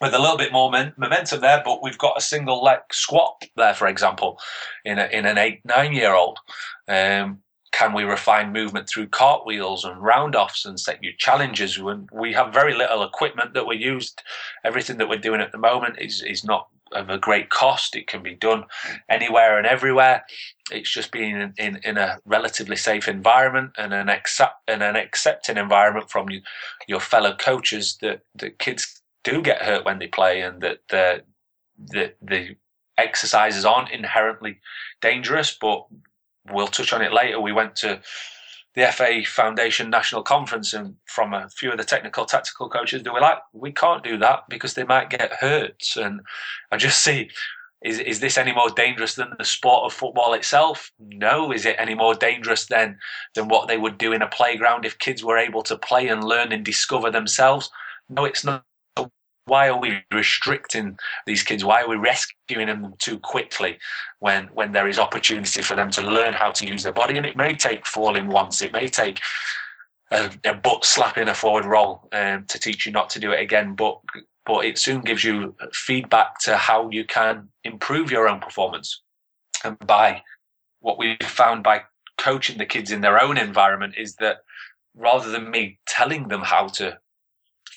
with 0.00 0.14
a 0.14 0.18
little 0.18 0.38
bit 0.38 0.52
more 0.52 0.70
men- 0.70 0.94
momentum 0.96 1.42
there, 1.42 1.60
but 1.62 1.82
we've 1.82 1.98
got 1.98 2.16
a 2.16 2.22
single 2.22 2.62
leg 2.62 2.78
squat 2.90 3.44
there, 3.56 3.74
for 3.74 3.86
example, 3.86 4.38
in 4.86 4.98
a, 4.98 5.04
in 5.06 5.26
an 5.26 5.36
eight 5.36 5.60
nine 5.64 5.92
year 5.92 6.14
old. 6.14 6.38
Um, 6.88 7.40
can 7.72 7.92
we 7.92 8.02
refine 8.02 8.52
movement 8.52 8.88
through 8.88 9.08
cartwheels 9.08 9.84
and 9.84 10.02
roundoffs 10.02 10.64
and 10.66 10.78
set 10.78 11.00
new 11.00 11.12
challenges? 11.16 11.78
When 11.78 12.08
we 12.12 12.32
have 12.32 12.52
very 12.52 12.74
little 12.74 13.02
equipment 13.02 13.54
that 13.54 13.66
we 13.66 13.76
used, 13.76 14.22
everything 14.64 14.98
that 14.98 15.08
we're 15.08 15.18
doing 15.18 15.40
at 15.40 15.52
the 15.52 15.58
moment 15.58 15.96
is 15.98 16.22
is 16.22 16.44
not 16.44 16.68
of 16.92 17.08
a 17.08 17.18
great 17.18 17.50
cost. 17.50 17.96
It 17.96 18.06
can 18.06 18.22
be 18.22 18.34
done 18.34 18.64
anywhere 19.08 19.58
and 19.58 19.66
everywhere. 19.66 20.24
It's 20.70 20.90
just 20.90 21.12
being 21.12 21.40
in, 21.40 21.54
in, 21.56 21.80
in 21.84 21.98
a 21.98 22.18
relatively 22.24 22.76
safe 22.76 23.08
environment 23.08 23.72
and 23.78 23.94
an 23.94 24.08
accept 24.08 24.56
and 24.68 24.82
an 24.82 24.96
accepting 24.96 25.56
environment 25.56 26.10
from 26.10 26.30
you, 26.30 26.42
your 26.86 27.00
fellow 27.00 27.34
coaches 27.34 27.98
that 28.00 28.22
that 28.36 28.58
kids 28.58 29.00
do 29.22 29.42
get 29.42 29.62
hurt 29.62 29.84
when 29.84 29.98
they 29.98 30.08
play 30.08 30.40
and 30.40 30.60
that 30.62 30.80
the 30.88 31.22
the 31.78 32.12
the 32.22 32.56
exercises 32.98 33.64
aren't 33.64 33.90
inherently 33.90 34.60
dangerous, 35.00 35.56
but 35.58 35.86
we'll 36.50 36.68
touch 36.68 36.92
on 36.92 37.02
it 37.02 37.12
later. 37.12 37.40
We 37.40 37.52
went 37.52 37.76
to 37.76 38.00
the 38.74 38.86
FA 38.92 39.22
Foundation 39.24 39.90
National 39.90 40.22
Conference, 40.22 40.72
and 40.72 40.94
from 41.06 41.34
a 41.34 41.48
few 41.48 41.72
of 41.72 41.78
the 41.78 41.84
technical 41.84 42.24
tactical 42.24 42.68
coaches, 42.68 43.02
they 43.02 43.10
were 43.10 43.20
like, 43.20 43.38
"We 43.52 43.72
can't 43.72 44.04
do 44.04 44.16
that 44.18 44.48
because 44.48 44.74
they 44.74 44.84
might 44.84 45.10
get 45.10 45.32
hurt." 45.32 45.82
And 45.96 46.20
I 46.70 46.76
just 46.76 47.02
see, 47.04 47.30
is 47.82 47.98
is 47.98 48.20
this 48.20 48.38
any 48.38 48.52
more 48.52 48.70
dangerous 48.70 49.14
than 49.14 49.32
the 49.38 49.44
sport 49.44 49.84
of 49.84 49.92
football 49.92 50.34
itself? 50.34 50.92
No. 50.98 51.52
Is 51.52 51.66
it 51.66 51.76
any 51.78 51.94
more 51.94 52.14
dangerous 52.14 52.66
than 52.66 52.98
than 53.34 53.48
what 53.48 53.68
they 53.68 53.78
would 53.78 53.98
do 53.98 54.12
in 54.12 54.22
a 54.22 54.28
playground 54.28 54.84
if 54.84 54.98
kids 54.98 55.24
were 55.24 55.38
able 55.38 55.62
to 55.64 55.78
play 55.78 56.08
and 56.08 56.22
learn 56.22 56.52
and 56.52 56.64
discover 56.64 57.10
themselves? 57.10 57.70
No, 58.08 58.24
it's 58.24 58.44
not 58.44 58.64
why 59.46 59.68
are 59.68 59.78
we 59.78 60.02
restricting 60.12 60.96
these 61.26 61.42
kids? 61.42 61.64
Why 61.64 61.82
are 61.82 61.88
we 61.88 61.96
rescuing 61.96 62.66
them 62.66 62.94
too 62.98 63.18
quickly 63.18 63.78
when 64.20 64.46
when 64.52 64.72
there 64.72 64.88
is 64.88 64.98
opportunity 64.98 65.62
for 65.62 65.74
them 65.74 65.90
to 65.92 66.02
learn 66.02 66.34
how 66.34 66.50
to 66.52 66.66
use 66.66 66.82
their 66.82 66.92
body? 66.92 67.16
And 67.16 67.26
it 67.26 67.36
may 67.36 67.54
take 67.54 67.86
falling 67.86 68.28
once, 68.28 68.62
it 68.62 68.72
may 68.72 68.88
take 68.88 69.20
a, 70.10 70.30
a 70.44 70.54
butt 70.54 70.84
slapping 70.84 71.28
a 71.28 71.34
forward 71.34 71.64
roll 71.64 72.08
um, 72.12 72.44
to 72.46 72.58
teach 72.58 72.86
you 72.86 72.92
not 72.92 73.10
to 73.10 73.20
do 73.20 73.32
it 73.32 73.40
again, 73.40 73.74
but 73.74 73.98
but 74.46 74.64
it 74.64 74.78
soon 74.78 75.00
gives 75.02 75.22
you 75.22 75.54
feedback 75.72 76.38
to 76.40 76.56
how 76.56 76.88
you 76.90 77.04
can 77.04 77.48
improve 77.64 78.10
your 78.10 78.28
own 78.28 78.40
performance. 78.40 79.02
And 79.64 79.78
by 79.80 80.22
what 80.80 80.98
we 80.98 81.16
found 81.22 81.62
by 81.62 81.82
coaching 82.18 82.58
the 82.58 82.66
kids 82.66 82.90
in 82.90 83.00
their 83.00 83.22
own 83.22 83.36
environment 83.36 83.94
is 83.96 84.16
that 84.16 84.38
rather 84.96 85.30
than 85.30 85.50
me 85.50 85.78
telling 85.86 86.28
them 86.28 86.42
how 86.42 86.66
to 86.68 86.98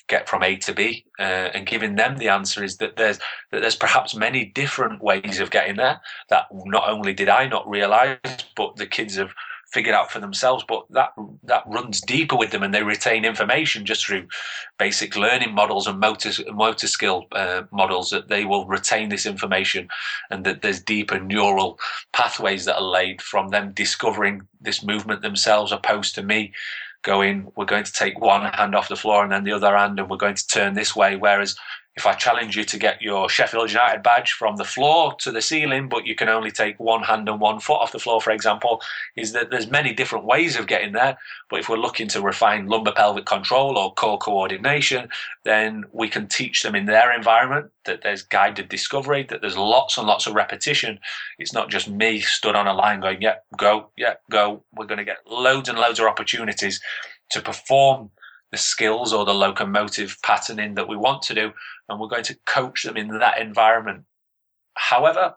get 0.08 0.28
from 0.28 0.42
A 0.42 0.56
to 0.56 0.72
B, 0.72 1.04
uh, 1.18 1.22
and 1.54 1.66
giving 1.66 1.96
them 1.96 2.16
the 2.18 2.28
answer 2.28 2.62
is 2.62 2.76
that 2.78 2.96
there's 2.96 3.18
that 3.50 3.60
there's 3.60 3.76
perhaps 3.76 4.14
many 4.14 4.46
different 4.46 5.02
ways 5.02 5.40
of 5.40 5.50
getting 5.50 5.76
there 5.76 6.00
that 6.28 6.46
not 6.52 6.88
only 6.88 7.14
did 7.14 7.28
I 7.28 7.46
not 7.46 7.68
realize, 7.68 8.18
but 8.56 8.76
the 8.76 8.86
kids 8.86 9.16
have 9.16 9.34
figured 9.72 9.94
out 9.94 10.10
for 10.10 10.20
themselves. 10.20 10.64
But 10.68 10.84
that 10.90 11.10
that 11.44 11.64
runs 11.66 12.00
deeper 12.00 12.36
with 12.36 12.50
them, 12.50 12.62
and 12.62 12.74
they 12.74 12.82
retain 12.82 13.24
information 13.24 13.84
just 13.86 14.06
through 14.06 14.26
basic 14.78 15.16
learning 15.16 15.54
models 15.54 15.86
and 15.86 15.98
motor 15.98 16.30
motor 16.52 16.86
skill 16.86 17.26
uh, 17.32 17.62
models. 17.72 18.10
That 18.10 18.28
they 18.28 18.44
will 18.44 18.66
retain 18.66 19.08
this 19.08 19.26
information, 19.26 19.88
and 20.30 20.44
that 20.44 20.62
there's 20.62 20.80
deeper 20.80 21.18
neural 21.18 21.78
pathways 22.12 22.66
that 22.66 22.76
are 22.76 22.82
laid 22.82 23.22
from 23.22 23.48
them 23.48 23.72
discovering 23.72 24.42
this 24.60 24.84
movement 24.84 25.22
themselves, 25.22 25.72
opposed 25.72 26.14
to 26.14 26.22
me 26.22 26.52
going, 27.04 27.52
we're 27.54 27.64
going 27.64 27.84
to 27.84 27.92
take 27.92 28.20
one 28.20 28.52
hand 28.52 28.74
off 28.74 28.88
the 28.88 28.96
floor 28.96 29.22
and 29.22 29.30
then 29.30 29.44
the 29.44 29.52
other 29.52 29.76
hand, 29.76 30.00
and 30.00 30.10
we're 30.10 30.16
going 30.16 30.34
to 30.34 30.46
turn 30.46 30.74
this 30.74 30.96
way. 30.96 31.16
Whereas 31.16 31.56
if 31.96 32.06
I 32.06 32.14
challenge 32.14 32.56
you 32.56 32.64
to 32.64 32.78
get 32.78 33.00
your 33.00 33.28
Sheffield 33.28 33.70
United 33.70 34.02
badge 34.02 34.32
from 34.32 34.56
the 34.56 34.64
floor 34.64 35.14
to 35.20 35.30
the 35.30 35.40
ceiling, 35.40 35.88
but 35.88 36.06
you 36.06 36.16
can 36.16 36.28
only 36.28 36.50
take 36.50 36.78
one 36.80 37.04
hand 37.04 37.28
and 37.28 37.40
one 37.40 37.60
foot 37.60 37.80
off 37.80 37.92
the 37.92 38.00
floor, 38.00 38.20
for 38.20 38.32
example, 38.32 38.82
is 39.16 39.32
that 39.32 39.50
there's 39.50 39.70
many 39.70 39.92
different 39.92 40.24
ways 40.24 40.56
of 40.56 40.66
getting 40.66 40.92
there. 40.92 41.16
But 41.48 41.60
if 41.60 41.68
we're 41.68 41.76
looking 41.76 42.08
to 42.08 42.20
refine 42.20 42.66
lumbar 42.66 42.94
pelvic 42.94 43.26
control 43.26 43.78
or 43.78 43.94
core 43.94 44.18
coordination, 44.18 45.08
then 45.44 45.84
we 45.92 46.08
can 46.08 46.26
teach 46.26 46.62
them 46.62 46.74
in 46.74 46.86
their 46.86 47.14
environment 47.14 47.70
that 47.84 48.02
there's 48.02 48.22
guided 48.22 48.68
discovery, 48.68 49.22
that 49.28 49.40
there's 49.40 49.56
lots 49.56 49.96
and 49.96 50.06
lots 50.06 50.26
of 50.26 50.34
repetition. 50.34 50.98
It's 51.38 51.52
not 51.52 51.70
just 51.70 51.88
me 51.88 52.18
stood 52.18 52.56
on 52.56 52.66
a 52.66 52.74
line 52.74 53.00
going, 53.00 53.22
yeah, 53.22 53.36
go, 53.56 53.90
yeah, 53.96 54.14
go. 54.30 54.64
We're 54.74 54.86
going 54.86 54.98
to 54.98 55.04
get 55.04 55.18
loads 55.30 55.68
and 55.68 55.78
loads 55.78 56.00
of 56.00 56.06
opportunities 56.06 56.80
to 57.30 57.40
perform 57.40 58.10
the 58.54 58.58
skills 58.58 59.12
or 59.12 59.24
the 59.24 59.34
locomotive 59.34 60.16
patterning 60.22 60.76
that 60.76 60.88
we 60.88 60.96
want 60.96 61.22
to 61.22 61.34
do, 61.34 61.52
and 61.88 61.98
we're 61.98 62.06
going 62.06 62.22
to 62.22 62.38
coach 62.46 62.84
them 62.84 62.96
in 62.96 63.08
that 63.18 63.40
environment. 63.40 64.04
However, 64.74 65.34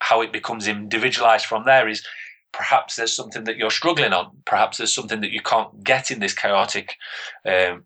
how 0.00 0.22
it 0.22 0.32
becomes 0.32 0.66
individualized 0.66 1.44
from 1.44 1.64
there 1.66 1.86
is 1.86 2.02
perhaps 2.52 2.96
there's 2.96 3.12
something 3.12 3.44
that 3.44 3.58
you're 3.58 3.70
struggling 3.70 4.14
on, 4.14 4.30
perhaps 4.46 4.78
there's 4.78 4.94
something 4.94 5.20
that 5.20 5.32
you 5.32 5.42
can't 5.42 5.84
get 5.84 6.10
in 6.10 6.20
this 6.20 6.32
chaotic, 6.32 6.96
um, 7.44 7.84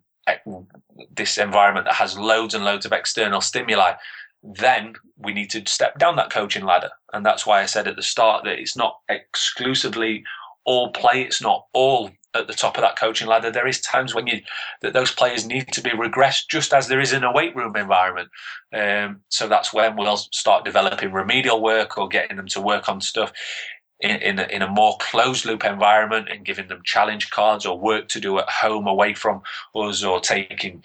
this 1.13 1.37
environment 1.37 1.85
that 1.85 1.95
has 1.95 2.17
loads 2.17 2.53
and 2.53 2.63
loads 2.63 2.85
of 2.85 2.93
external 2.93 3.41
stimuli. 3.41 3.91
Then 4.41 4.93
we 5.17 5.33
need 5.33 5.49
to 5.49 5.65
step 5.67 5.99
down 5.99 6.15
that 6.15 6.31
coaching 6.31 6.63
ladder, 6.63 6.91
and 7.11 7.25
that's 7.25 7.45
why 7.45 7.61
I 7.61 7.65
said 7.65 7.89
at 7.89 7.97
the 7.97 8.03
start 8.03 8.45
that 8.45 8.57
it's 8.57 8.77
not 8.77 8.99
exclusively 9.09 10.23
all 10.63 10.93
play, 10.93 11.23
it's 11.23 11.41
not 11.41 11.65
all 11.73 12.09
at 12.35 12.47
the 12.47 12.53
top 12.53 12.77
of 12.77 12.81
that 12.81 12.99
coaching 12.99 13.27
ladder. 13.27 13.51
There 13.51 13.67
is 13.67 13.81
times 13.81 14.13
when 14.15 14.27
you 14.27 14.41
that 14.81 14.93
those 14.93 15.11
players 15.11 15.45
need 15.45 15.71
to 15.73 15.81
be 15.81 15.91
regressed, 15.91 16.49
just 16.49 16.73
as 16.73 16.87
there 16.87 16.99
is 16.99 17.13
in 17.13 17.23
a 17.23 17.33
weight 17.33 17.55
room 17.55 17.75
environment. 17.75 18.29
Um, 18.73 19.21
so 19.29 19.47
that's 19.47 19.73
when 19.73 19.95
we'll 19.95 20.17
start 20.17 20.65
developing 20.65 21.13
remedial 21.13 21.63
work 21.63 21.97
or 21.97 22.07
getting 22.07 22.37
them 22.37 22.47
to 22.49 22.61
work 22.61 22.89
on 22.89 23.01
stuff 23.01 23.31
in 24.01 24.17
in 24.17 24.39
a, 24.39 24.43
in 24.43 24.61
a 24.61 24.69
more 24.69 24.97
closed 24.99 25.45
loop 25.45 25.65
environment 25.65 26.29
and 26.29 26.45
giving 26.45 26.67
them 26.67 26.81
challenge 26.85 27.31
cards 27.31 27.65
or 27.65 27.79
work 27.79 28.07
to 28.09 28.19
do 28.19 28.39
at 28.39 28.49
home 28.49 28.87
away 28.87 29.13
from 29.13 29.41
us 29.75 30.03
or 30.03 30.19
taking. 30.19 30.83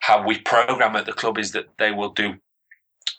How 0.00 0.24
we 0.26 0.38
program 0.38 0.96
at 0.96 1.06
the 1.06 1.12
club 1.12 1.38
is 1.38 1.52
that 1.52 1.66
they 1.78 1.90
will 1.90 2.10
do 2.10 2.36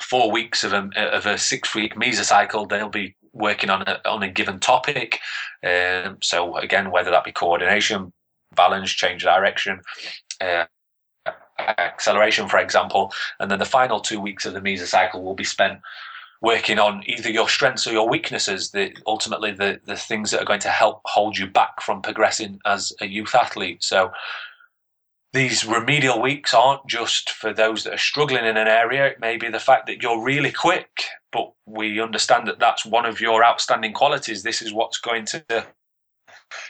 four 0.02 0.32
weeks 0.32 0.64
of 0.64 0.74
a, 0.74 0.90
of 1.14 1.26
a 1.26 1.38
six 1.38 1.76
week 1.76 1.96
mesocycle. 1.96 2.70
They'll 2.70 2.90
be 2.90 3.16
working 3.34 3.70
on 3.70 3.84
a, 3.84 4.00
on 4.06 4.24
a 4.24 4.30
given 4.30 4.60
topic. 4.60 5.20
Um, 5.64 6.18
so 6.22 6.58
again, 6.58 6.92
whether 6.92 7.12
that 7.12 7.24
be 7.24 7.32
coordination, 7.32 8.12
balance, 8.56 8.92
change 8.92 9.24
direction, 9.24 9.82
uh, 10.42 10.66
acceleration, 11.60 12.48
for 12.48 12.60
example, 12.60 13.12
and 13.40 13.52
then 13.52 13.60
the 13.60 13.66
final 13.66 14.00
two 14.00 14.20
weeks 14.20 14.46
of 14.46 14.54
the 14.54 14.62
mesocycle 14.62 15.22
will 15.22 15.36
be 15.36 15.44
spent 15.44 15.80
working 16.42 16.80
on 16.80 17.04
either 17.06 17.30
your 17.30 17.50
strengths 17.50 17.86
or 17.86 17.92
your 17.92 18.08
weaknesses. 18.08 18.72
The 18.72 18.96
ultimately 19.06 19.52
the 19.52 19.80
the 19.86 19.96
things 19.96 20.32
that 20.32 20.42
are 20.42 20.46
going 20.46 20.62
to 20.62 20.70
help 20.70 21.02
hold 21.06 21.38
you 21.38 21.48
back 21.48 21.82
from 21.82 22.02
progressing 22.02 22.60
as 22.66 22.94
a 23.02 23.06
youth 23.06 23.36
athlete. 23.36 23.84
So 23.84 24.12
these 25.32 25.66
remedial 25.66 26.22
weeks 26.22 26.54
aren't 26.54 26.88
just 26.88 27.30
for 27.30 27.54
those 27.54 27.84
that 27.84 27.94
are 27.94 27.98
struggling 27.98 28.46
in 28.46 28.58
an 28.58 28.68
area. 28.68 29.08
It 29.08 29.20
may 29.20 29.38
be 29.38 29.50
the 29.50 29.60
fact 29.60 29.86
that 29.88 30.02
you're 30.02 30.22
really 30.22 30.52
quick, 30.52 30.90
but 31.32 31.52
we 31.66 32.02
understand 32.02 32.48
that 32.48 32.60
that's 32.60 32.86
one 32.86 33.06
of 33.06 33.22
your 33.22 33.44
outstanding 33.44 33.94
qualities. 33.94 34.42
This 34.42 34.62
is 34.62 34.74
what's 34.74 34.98
going 34.98 35.26
to, 35.26 35.68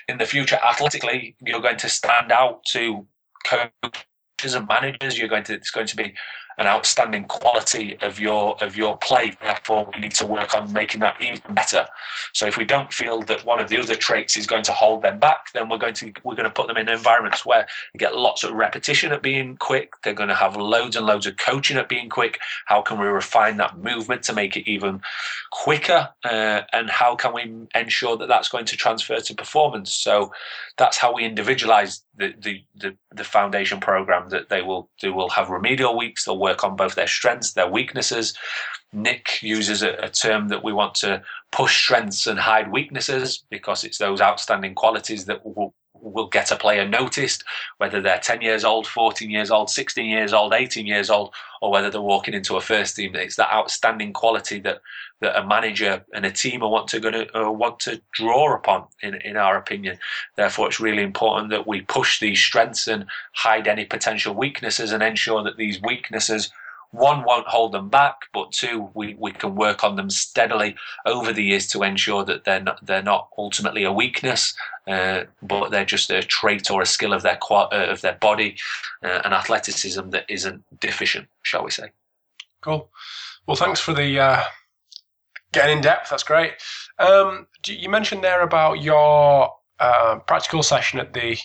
in 0.09 0.17
the 0.17 0.25
future, 0.25 0.59
athletically, 0.63 1.37
you're 1.41 1.61
going 1.61 1.77
to 1.77 1.89
stand 1.89 2.31
out 2.33 2.63
to 2.71 3.07
coaches 3.45 4.55
and 4.55 4.67
managers. 4.67 5.17
You're 5.17 5.29
going 5.29 5.45
to, 5.45 5.53
it's 5.53 5.71
going 5.71 5.87
to 5.87 5.95
be 5.95 6.13
an 6.59 6.67
outstanding 6.67 7.23
quality 7.23 7.97
of 8.01 8.19
your 8.19 8.57
of 8.61 8.75
your 8.75 8.97
play. 8.97 9.33
Therefore, 9.41 9.89
we 9.93 10.01
need 10.01 10.13
to 10.15 10.27
work 10.27 10.53
on 10.53 10.71
making 10.73 10.99
that 10.99 11.15
even 11.21 11.55
better. 11.55 11.87
So 12.33 12.45
if 12.45 12.57
we 12.57 12.65
don't 12.65 12.91
feel 12.93 13.21
that 13.23 13.45
one 13.45 13.59
of 13.59 13.69
the 13.69 13.79
other 13.79 13.95
traits 13.95 14.35
is 14.35 14.45
going 14.45 14.63
to 14.63 14.73
hold 14.73 15.01
them 15.01 15.19
back, 15.19 15.53
then 15.53 15.69
we're 15.69 15.77
going 15.77 15.93
to 15.95 16.11
we're 16.23 16.35
going 16.35 16.49
to 16.49 16.53
put 16.53 16.67
them 16.67 16.75
in 16.77 16.89
environments 16.89 17.45
where 17.45 17.65
they 17.93 17.97
get 17.97 18.15
lots 18.15 18.43
of 18.43 18.51
repetition 18.51 19.13
at 19.13 19.23
being 19.23 19.55
quick. 19.57 19.93
They're 20.03 20.13
going 20.13 20.29
to 20.29 20.35
have 20.35 20.57
loads 20.57 20.97
and 20.97 21.05
loads 21.05 21.25
of 21.25 21.37
coaching 21.37 21.77
at 21.77 21.87
being 21.87 22.09
quick. 22.09 22.39
How 22.65 22.81
can 22.81 22.99
we 22.99 23.07
refine 23.07 23.55
that 23.57 23.77
movement 23.77 24.23
to 24.23 24.33
make 24.33 24.57
it 24.57 24.69
even 24.69 25.01
quicker? 25.51 26.09
Uh, 26.25 26.61
and 26.73 26.89
how 26.89 27.15
can 27.15 27.33
we 27.33 27.53
ensure 27.73 28.17
that 28.17 28.27
that's 28.27 28.49
going 28.49 28.65
to 28.65 28.75
transfer 28.75 29.17
to 29.19 29.33
performance? 29.33 29.93
So 29.93 30.33
that's 30.77 30.97
how 30.97 31.13
we 31.13 31.23
individualize 31.23 32.03
the 32.17 32.33
the 32.37 32.63
the, 32.75 32.95
the 33.15 33.23
foundation 33.23 33.79
program 33.79 34.29
that 34.29 34.49
they 34.49 34.61
will 34.61 34.89
they 35.01 35.09
will 35.09 35.29
have 35.29 35.49
remedial 35.49 35.97
weeks. 35.97 36.25
They'll 36.25 36.37
work 36.49 36.63
on 36.63 36.75
both 36.75 36.95
their 36.95 37.07
strengths, 37.07 37.53
their 37.53 37.69
weaknesses. 37.69 38.33
Nick 38.91 39.41
uses 39.41 39.83
a, 39.83 39.91
a 40.03 40.09
term 40.09 40.47
that 40.49 40.63
we 40.63 40.73
want 40.73 40.95
to 40.95 41.21
push 41.51 41.77
strengths 41.83 42.27
and 42.27 42.39
hide 42.39 42.71
weaknesses 42.71 43.43
because 43.49 43.83
it's 43.83 43.99
those 43.99 44.21
outstanding 44.21 44.73
qualities 44.75 45.25
that 45.25 45.45
will, 45.45 45.73
will 46.01 46.27
get 46.27 46.51
a 46.51 46.55
player 46.55 46.87
noticed, 46.87 47.43
whether 47.77 48.01
they're 48.01 48.19
10 48.19 48.41
years 48.41 48.63
old, 48.63 48.87
14 48.87 49.29
years 49.29 49.51
old, 49.51 49.69
16 49.69 50.05
years 50.05 50.33
old, 50.33 50.53
18 50.53 50.85
years 50.85 51.09
old, 51.09 51.33
or 51.61 51.71
whether 51.71 51.89
they're 51.89 52.01
walking 52.01 52.33
into 52.33 52.57
a 52.57 52.61
first 52.61 52.95
team. 52.95 53.15
It's 53.15 53.35
that 53.35 53.53
outstanding 53.53 54.13
quality 54.13 54.59
that, 54.61 54.81
that 55.21 55.37
a 55.37 55.45
manager 55.45 56.05
and 56.13 56.25
a 56.25 56.31
team 56.31 56.61
want 56.61 56.87
to 56.89 56.99
to 56.99 57.37
uh, 57.37 57.51
want 57.51 57.79
to 57.81 58.01
draw 58.13 58.55
upon, 58.55 58.85
in, 59.01 59.15
in 59.15 59.37
our 59.37 59.57
opinion. 59.57 59.97
Therefore, 60.35 60.67
it's 60.67 60.79
really 60.79 61.03
important 61.03 61.49
that 61.51 61.67
we 61.67 61.81
push 61.81 62.19
these 62.19 62.39
strengths 62.39 62.87
and 62.87 63.05
hide 63.33 63.67
any 63.67 63.85
potential 63.85 64.33
weaknesses 64.33 64.91
and 64.91 65.03
ensure 65.03 65.43
that 65.43 65.57
these 65.57 65.81
weaknesses 65.81 66.51
one 66.91 67.23
won't 67.23 67.47
hold 67.47 67.71
them 67.71 67.89
back, 67.89 68.21
but 68.33 68.51
two, 68.51 68.89
we, 68.95 69.15
we 69.19 69.31
can 69.31 69.55
work 69.55 69.83
on 69.83 69.95
them 69.95 70.09
steadily 70.09 70.75
over 71.05 71.31
the 71.31 71.43
years 71.43 71.67
to 71.67 71.83
ensure 71.83 72.25
that 72.25 72.45
they're 72.45 72.61
not 72.61 72.83
they're 72.85 73.03
not 73.03 73.29
ultimately 73.37 73.83
a 73.83 73.91
weakness, 73.91 74.55
uh, 74.87 75.23
but 75.41 75.69
they're 75.69 75.85
just 75.85 76.09
a 76.09 76.23
trait 76.23 76.71
or 76.71 76.81
a 76.81 76.87
skill 76.87 77.13
of 77.13 77.21
their 77.21 77.37
uh, 77.51 77.67
of 77.71 78.01
their 78.01 78.15
body, 78.15 78.57
uh, 79.03 79.21
athleticism 79.25 80.09
that 80.09 80.25
isn't 80.29 80.63
deficient, 80.79 81.27
shall 81.43 81.63
we 81.63 81.71
say? 81.71 81.91
Cool. 82.61 82.89
Well, 83.45 83.55
thanks 83.55 83.79
for 83.79 83.93
the 83.93 84.19
uh, 84.19 84.43
getting 85.51 85.77
in 85.77 85.83
depth. 85.83 86.09
That's 86.09 86.23
great. 86.23 86.53
Um, 86.97 87.47
you 87.65 87.89
mentioned 87.89 88.23
there 88.23 88.41
about 88.41 88.81
your 88.81 89.53
uh, 89.79 90.19
practical 90.27 90.63
session 90.63 90.99
at 90.99 91.13
the 91.13 91.37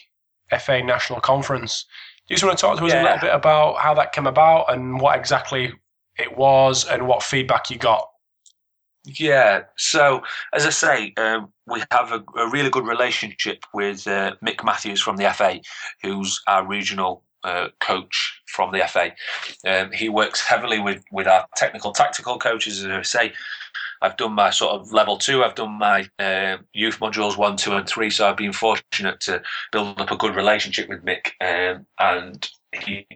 FA 0.59 0.83
National 0.83 1.21
Conference. 1.21 1.87
Do 2.27 2.33
you 2.33 2.37
just 2.37 2.45
want 2.45 2.59
to 2.59 2.63
talk 2.63 2.79
to 2.79 2.87
us 2.87 2.93
yeah. 2.93 3.03
a 3.03 3.05
little 3.05 3.21
bit 3.21 3.35
about 3.35 3.79
how 3.79 3.93
that 3.95 4.13
came 4.13 4.27
about 4.27 4.73
and 4.73 4.99
what 4.99 5.19
exactly 5.19 5.73
it 6.19 6.37
was 6.37 6.87
and 6.87 7.07
what 7.07 7.23
feedback 7.23 7.71
you 7.71 7.77
got? 7.77 8.09
Yeah, 9.05 9.65
so 9.77 10.23
as 10.55 10.65
I 10.65 10.71
say, 10.71 11.13
um, 11.19 11.53
we 11.67 11.83
have 11.91 12.13
a, 12.13 12.25
a, 12.39 12.49
really 12.49 12.71
good 12.71 12.87
relationship 12.87 13.65
with 13.75 14.07
uh, 14.07 14.37
Mick 14.43 14.65
Matthews 14.65 15.03
from 15.03 15.19
the 15.19 15.31
FA, 15.35 15.61
who's 16.03 16.41
our 16.49 16.67
regional 16.67 17.23
uh, 17.45 17.69
coach 17.81 18.41
from 18.47 18.73
the 18.73 18.83
FA. 18.89 19.13
Um, 19.67 19.93
he 19.93 20.09
works 20.09 20.41
heavily 20.41 20.79
with, 20.79 21.05
with 21.13 21.27
our 21.27 21.47
technical 21.55 21.93
tactical 21.93 22.39
coaches, 22.39 22.83
as 22.83 22.91
I 22.91 23.03
say, 23.03 23.33
I've 24.03 24.17
done 24.17 24.33
my 24.33 24.51
sort 24.51 24.73
of 24.73 24.93
level 24.93 25.17
two. 25.17 25.43
I've 25.43 25.55
done 25.55 25.73
my 25.73 26.07
uh, 26.19 26.59
youth 26.73 27.01
modules 27.01 27.37
one, 27.37 27.57
two, 27.57 27.73
and 27.73 27.89
three. 27.89 28.11
So 28.11 28.29
I've 28.29 28.37
been 28.37 28.53
fortunate 28.53 29.21
to 29.21 29.43
build 29.73 30.01
up 30.01 30.11
a 30.11 30.17
good 30.17 30.37
relationship 30.37 30.89
with 30.89 31.05
Mick, 31.05 31.33
um, 31.41 31.87
and 31.99 32.49
he 32.73 33.07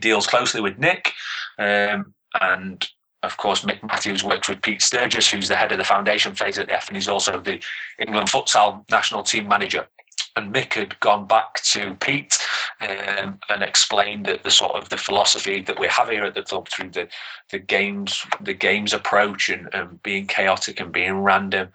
deals 0.00 0.26
closely 0.26 0.60
with 0.60 0.78
Nick, 0.78 1.12
um, 1.58 2.14
and 2.40 2.86
of 3.22 3.36
course, 3.38 3.62
Mick 3.62 3.82
Matthews 3.82 4.22
works 4.22 4.48
with 4.48 4.62
Pete 4.62 4.82
Sturgess, 4.82 5.30
who's 5.30 5.48
the 5.48 5.56
head 5.56 5.72
of 5.72 5.78
the 5.78 5.84
foundation 5.84 6.34
phase 6.34 6.58
at 6.58 6.68
the 6.68 6.74
F, 6.74 6.88
and 6.88 6.96
he's 6.96 7.08
also 7.08 7.40
the 7.40 7.60
England 7.98 8.28
futsal 8.28 8.88
national 8.90 9.22
team 9.22 9.48
manager 9.48 9.88
and 10.36 10.54
Mick 10.54 10.74
had 10.74 10.98
gone 11.00 11.26
back 11.26 11.62
to 11.62 11.94
Pete 11.94 12.38
um, 12.80 13.38
and 13.48 13.62
explained 13.62 14.26
the, 14.26 14.38
the, 14.44 14.50
sort 14.50 14.74
of 14.74 14.88
the 14.90 14.96
philosophy 14.96 15.62
that 15.62 15.80
we 15.80 15.88
have 15.88 16.10
here 16.10 16.24
at 16.24 16.34
the 16.34 16.42
club 16.42 16.68
through 16.68 16.90
the, 16.90 17.08
the 17.50 17.58
games 17.58 18.24
the 18.40 18.52
games 18.54 18.92
approach 18.92 19.48
and, 19.48 19.68
and 19.72 20.02
being 20.02 20.26
chaotic 20.26 20.78
and 20.78 20.92
being 20.92 21.20
random 21.20 21.68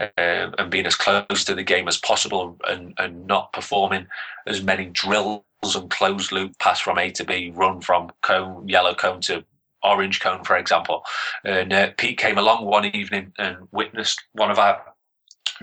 um, 0.00 0.54
and 0.58 0.70
being 0.70 0.86
as 0.86 0.94
close 0.94 1.44
to 1.44 1.54
the 1.54 1.62
game 1.62 1.88
as 1.88 1.98
possible 1.98 2.56
and, 2.68 2.94
and 2.98 3.26
not 3.26 3.52
performing 3.52 4.06
as 4.46 4.62
many 4.62 4.86
drills 4.86 5.42
and 5.74 5.90
closed 5.90 6.32
loop 6.32 6.58
pass 6.58 6.80
from 6.80 6.98
A 6.98 7.10
to 7.12 7.24
B, 7.24 7.52
run 7.54 7.80
from 7.80 8.10
cone 8.22 8.68
yellow 8.68 8.94
cone 8.94 9.20
to 9.22 9.44
orange 9.84 10.20
cone, 10.20 10.44
for 10.44 10.56
example. 10.56 11.02
And 11.44 11.72
uh, 11.72 11.90
Pete 11.96 12.18
came 12.18 12.38
along 12.38 12.64
one 12.64 12.84
evening 12.86 13.32
and 13.38 13.56
witnessed 13.72 14.22
one 14.32 14.50
of 14.50 14.58
our 14.58 14.91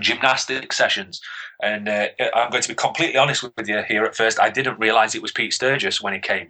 gymnastic 0.01 0.73
sessions. 0.73 1.21
And 1.61 1.89
uh, 1.89 2.07
I'm 2.33 2.49
going 2.49 2.63
to 2.63 2.69
be 2.69 2.75
completely 2.75 3.17
honest 3.17 3.43
with 3.43 3.67
you 3.67 3.81
here 3.87 4.03
at 4.03 4.15
first. 4.15 4.39
I 4.39 4.49
didn't 4.49 4.79
realise 4.79 5.15
it 5.15 5.21
was 5.21 5.31
Pete 5.31 5.53
Sturgess 5.53 6.01
when 6.01 6.13
he 6.13 6.19
came. 6.19 6.49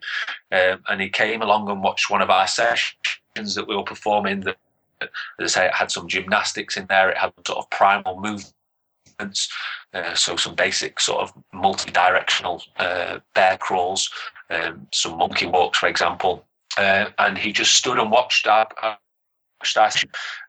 Um, 0.51 0.83
and 0.87 1.01
he 1.01 1.09
came 1.09 1.41
along 1.41 1.69
and 1.69 1.81
watched 1.81 2.09
one 2.09 2.21
of 2.21 2.29
our 2.29 2.47
sessions 2.47 3.55
that 3.55 3.67
we 3.67 3.75
were 3.75 3.83
performing. 3.83 4.41
That, 4.41 4.57
as 5.01 5.09
I 5.39 5.45
say, 5.47 5.65
it 5.65 5.73
had 5.73 5.91
some 5.91 6.07
gymnastics 6.07 6.77
in 6.77 6.85
there, 6.87 7.09
it 7.09 7.17
had 7.17 7.33
sort 7.45 7.59
of 7.59 7.69
primal 7.69 8.19
movements. 8.19 9.49
Uh, 9.93 10.13
so 10.13 10.35
some 10.35 10.55
basic 10.55 10.99
sort 10.99 11.21
of 11.21 11.33
multi-directional 11.53 12.63
uh, 12.77 13.19
bear 13.33 13.57
crawls, 13.57 14.09
um, 14.49 14.87
some 14.93 15.17
monkey 15.17 15.45
walks, 15.45 15.79
for 15.79 15.87
example. 15.87 16.45
Uh, 16.77 17.09
and 17.17 17.37
he 17.37 17.51
just 17.51 17.73
stood 17.73 17.97
and 17.97 18.11
watched 18.11 18.47
our, 18.47 18.67
our 18.81 18.97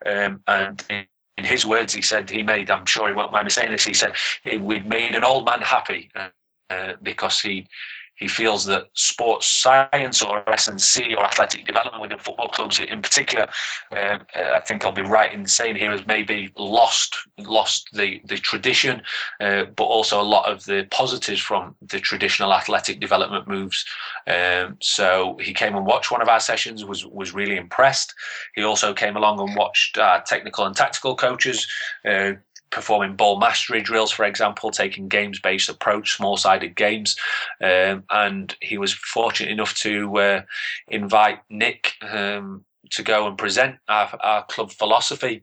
um, 0.07 0.41
and 0.47 0.85
in 1.41 1.47
his 1.47 1.67
words, 1.67 1.95
he 1.95 2.03
said 2.03 2.31
he 2.31 2.45
made. 2.45 2.71
I'm 2.71 2.87
sure 2.87 3.09
he 3.09 3.15
won't 3.15 3.33
mind 3.33 3.47
me 3.47 3.51
saying 3.51 3.73
this. 3.73 3.85
He 3.87 3.95
said 3.95 4.15
we'd 4.61 4.87
made 4.87 5.17
an 5.17 5.25
old 5.25 5.47
man 5.47 5.63
happy 5.63 6.11
uh, 6.17 6.29
uh, 6.71 6.95
because 7.03 7.41
he 7.41 7.67
he 8.21 8.29
feels 8.29 8.67
that 8.67 8.85
sports 8.93 9.49
science 9.49 10.23
or 10.23 10.49
S&C 10.49 11.15
or 11.15 11.25
athletic 11.25 11.67
development 11.67 12.03
within 12.03 12.19
football 12.19 12.49
clubs 12.49 12.79
in 12.79 13.01
particular, 13.01 13.49
uh, 13.97 14.19
I 14.37 14.61
think 14.61 14.85
I'll 14.85 14.93
be 14.93 15.03
right 15.03 15.33
in 15.33 15.47
saying 15.47 15.77
here 15.77 15.91
has 15.91 16.07
maybe 16.07 16.53
lost 16.57 17.17
lost 17.39 17.89
the 17.95 18.21
the 18.27 18.37
tradition, 18.37 19.03
uh, 19.41 19.65
but 19.75 19.85
also 19.85 20.21
a 20.21 20.23
lot 20.23 20.51
of 20.51 20.65
the 20.67 20.87
positives 20.91 21.41
from 21.41 21.75
the 21.81 21.99
traditional 21.99 22.53
athletic 22.53 23.01
development 23.01 23.49
moves. 23.49 23.85
Um, 24.27 24.77
so 24.81 25.39
he 25.41 25.55
came 25.55 25.75
and 25.75 25.87
watched 25.87 26.11
one 26.11 26.23
of 26.23 26.29
our 26.29 26.41
sessions, 26.41 26.85
was 26.85 27.07
was 27.07 27.33
really 27.33 27.57
impressed. 27.57 28.15
He 28.55 28.63
also 28.63 28.93
came 28.93 29.17
along 29.17 29.41
and 29.41 29.57
watched 29.57 29.97
our 29.97 30.21
technical 30.23 30.67
and 30.67 30.77
tactical 30.77 31.17
coaches. 31.17 31.67
Uh, 32.05 32.33
performing 32.71 33.17
ball 33.17 33.39
mastery 33.39 33.81
drills, 33.81 34.13
for 34.13 34.25
example, 34.25 34.71
taking 34.71 35.09
games 35.09 35.41
based 35.41 35.69
approach, 35.69 36.17
small 36.17 36.37
sided 36.37 36.77
games. 36.77 37.17
Um, 37.61 38.05
and 38.11 38.55
he 38.61 38.79
was 38.79 38.93
fortunate 38.93 39.51
enough 39.51 39.75
to 39.77 40.19
uh, 40.19 40.43
invite 40.89 41.41
Nick 41.51 41.95
um, 42.03 42.65
to 42.91 43.03
go 43.03 43.27
and 43.27 43.37
present 43.37 43.77
our, 43.89 44.17
our 44.21 44.45
club 44.45 44.73
philosophy 44.73 45.43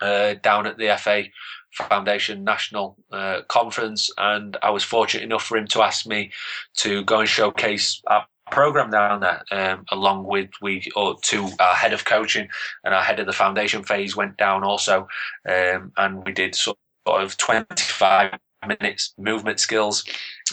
uh, 0.00 0.34
down 0.42 0.66
at 0.66 0.78
the 0.78 0.96
FA 0.98 1.24
Foundation 1.72 2.44
National 2.44 2.96
uh, 3.12 3.40
Conference. 3.48 4.10
And 4.18 4.56
I 4.62 4.70
was 4.70 4.84
fortunate 4.84 5.24
enough 5.24 5.44
for 5.44 5.56
him 5.56 5.66
to 5.68 5.82
ask 5.82 6.06
me 6.06 6.32
to 6.78 7.04
go 7.04 7.20
and 7.20 7.28
showcase 7.28 8.00
our 8.06 8.26
program 8.50 8.90
down 8.90 9.20
there, 9.20 9.42
um, 9.50 9.84
along 9.90 10.24
with 10.24 10.50
we 10.60 10.90
or 10.96 11.16
to 11.22 11.48
our 11.60 11.74
head 11.74 11.92
of 11.92 12.04
coaching 12.04 12.48
and 12.84 12.94
our 12.94 13.02
head 13.02 13.20
of 13.20 13.26
the 13.26 13.32
foundation 13.32 13.82
phase 13.82 14.16
went 14.16 14.36
down 14.36 14.62
also, 14.64 15.08
um, 15.48 15.92
and 15.96 16.24
we 16.24 16.32
did 16.32 16.54
sort 16.54 16.78
of 17.06 17.36
25 17.36 18.38
minutes 18.66 19.14
movement 19.18 19.60
skills, 19.60 20.04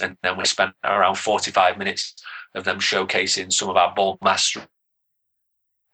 and 0.02 0.18
then 0.24 0.38
we 0.38 0.46
spent 0.46 0.74
around 0.84 1.16
45 1.16 1.78
minutes 1.78 2.16
of 2.56 2.64
them 2.64 2.80
showcasing 2.80 3.52
some 3.52 3.70
of 3.70 3.78
our 3.78 3.94
ball 3.94 4.18
mastery 4.22 4.66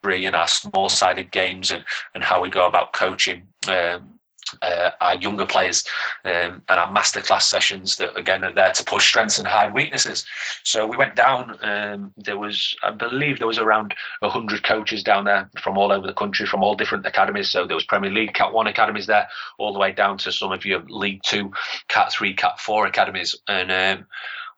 and 0.05 0.35
our 0.35 0.47
small 0.47 0.89
sided 0.89 1.31
games 1.31 1.71
and, 1.71 1.83
and 2.15 2.23
how 2.23 2.41
we 2.41 2.49
go 2.49 2.67
about 2.67 2.93
coaching 2.93 3.43
um, 3.67 4.16
uh, 4.61 4.91
our 5.01 5.15
younger 5.15 5.45
players 5.45 5.85
um, 6.25 6.61
and 6.69 6.79
our 6.79 6.91
masterclass 6.93 7.43
sessions 7.43 7.97
that 7.97 8.17
again 8.17 8.43
are 8.43 8.53
there 8.53 8.71
to 8.71 8.83
push 8.83 9.07
strengths 9.07 9.39
and 9.39 9.47
hide 9.47 9.73
weaknesses. 9.73 10.25
So 10.63 10.85
we 10.85 10.97
went 10.97 11.15
down. 11.15 11.57
Um, 11.61 12.13
there 12.17 12.37
was, 12.37 12.75
I 12.83 12.91
believe, 12.91 13.39
there 13.39 13.47
was 13.47 13.59
around 13.59 13.93
hundred 14.21 14.63
coaches 14.63 15.03
down 15.03 15.25
there 15.25 15.49
from 15.61 15.77
all 15.77 15.91
over 15.91 16.05
the 16.05 16.13
country, 16.13 16.45
from 16.45 16.63
all 16.63 16.75
different 16.75 17.05
academies. 17.05 17.49
So 17.49 17.65
there 17.65 17.75
was 17.75 17.85
Premier 17.85 18.11
League, 18.11 18.33
Cat 18.33 18.53
One 18.53 18.67
academies 18.67 19.07
there, 19.07 19.27
all 19.57 19.73
the 19.73 19.79
way 19.79 19.91
down 19.91 20.17
to 20.19 20.31
some 20.31 20.51
of 20.51 20.65
your 20.65 20.83
League 20.89 21.21
Two, 21.23 21.51
Cat 21.87 22.11
Three, 22.11 22.33
Cat 22.33 22.59
Four 22.59 22.85
academies, 22.85 23.35
and. 23.47 23.71
Um, 23.71 24.07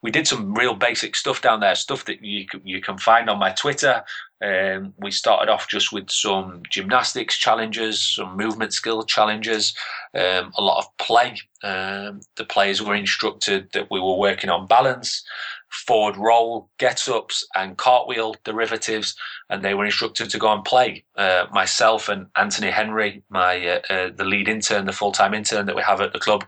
we 0.02 0.12
did 0.12 0.28
some 0.28 0.54
real 0.54 0.76
basic 0.76 1.16
stuff 1.16 1.42
down 1.42 1.60
there, 1.60 1.76
stuff 1.76 2.06
that 2.06 2.24
you 2.24 2.46
you 2.64 2.82
can 2.82 2.98
find 2.98 3.30
on 3.30 3.40
my 3.40 3.52
Twitter. 3.52 4.04
Um, 4.42 4.94
we 4.98 5.12
started 5.12 5.52
off 5.52 5.68
just 5.68 5.92
with 5.92 6.10
some 6.10 6.64
gymnastics 6.70 7.38
challenges, 7.38 8.02
some 8.02 8.38
movement 8.38 8.74
skill 8.74 9.04
challenges, 9.04 9.74
um, 10.16 10.54
a 10.58 10.62
lot 10.62 10.78
of 10.78 10.98
play. 10.98 11.36
Um, 11.62 12.22
the 12.38 12.46
players 12.46 12.82
were 12.82 12.96
instructed 12.96 13.70
that 13.74 13.92
we 13.92 14.00
were 14.00 14.16
working 14.16 14.50
on 14.50 14.68
balance, 14.68 15.24
forward 15.70 16.18
roll, 16.18 16.70
get 16.78 17.08
ups, 17.08 17.46
and 17.56 17.78
cartwheel 17.78 18.36
derivatives, 18.44 19.16
and 19.50 19.64
they 19.64 19.74
were 19.74 19.86
instructed 19.86 20.30
to 20.30 20.40
go 20.40 20.52
and 20.52 20.64
play. 20.64 21.04
Uh, 21.16 21.46
myself 21.52 22.10
and 22.10 22.28
Anthony 22.36 22.72
Henry, 22.72 23.24
my 23.30 23.68
uh, 23.68 23.82
uh, 23.90 24.10
the 24.16 24.26
lead 24.26 24.48
intern, 24.48 24.86
the 24.86 24.92
full 24.92 25.12
time 25.12 25.34
intern 25.34 25.66
that 25.68 25.76
we 25.76 25.82
have 25.82 26.02
at 26.02 26.14
the 26.14 26.20
club, 26.20 26.46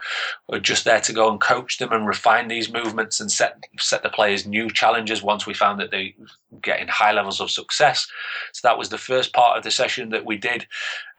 were 0.48 0.60
just 0.60 0.86
there 0.86 1.02
to 1.02 1.14
go 1.14 1.30
and 1.30 1.40
coach 1.40 1.78
them 1.78 1.92
and 1.92 2.08
refine 2.08 2.48
these 2.48 2.72
movements 2.72 3.20
and 3.20 3.32
set 3.32 3.64
set 3.80 4.04
the 4.04 4.10
players 4.10 4.48
new 4.48 4.70
challenges. 4.70 5.22
Once 5.22 5.46
we 5.46 5.54
found 5.54 5.80
that 5.80 5.92
they 5.92 6.16
getting 6.62 6.88
high 6.88 7.12
levels 7.12 7.40
of 7.40 7.52
success, 7.52 8.08
so 8.54 8.68
that 8.68 8.78
was 8.78 8.90
the 8.90 8.98
first 8.98 9.34
part 9.34 9.58
of 9.58 9.64
the 9.64 9.72
session 9.72 10.10
that 10.10 10.26
we 10.26 10.38
did. 10.38 10.66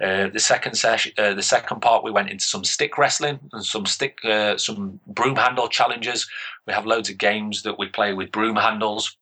Uh, 0.02 0.28
the 0.28 0.40
second 0.40 0.74
session, 0.74 1.12
uh, 1.18 1.32
the 1.32 1.42
second 1.42 1.80
part, 1.80 2.02
we 2.02 2.10
went 2.10 2.28
into 2.28 2.44
some 2.44 2.64
stick 2.64 2.98
wrestling 2.98 3.38
and 3.52 3.64
some 3.64 3.86
stick, 3.86 4.18
uh, 4.24 4.56
some 4.56 4.98
broom 5.06 5.36
handle 5.36 5.68
challenges 5.68 6.28
we 6.66 6.72
have 6.72 6.86
loads 6.86 7.10
of 7.10 7.18
games 7.18 7.62
that 7.62 7.78
we 7.78 7.88
play 7.88 8.12
with 8.12 8.32
broom 8.32 8.56
handles. 8.56 9.16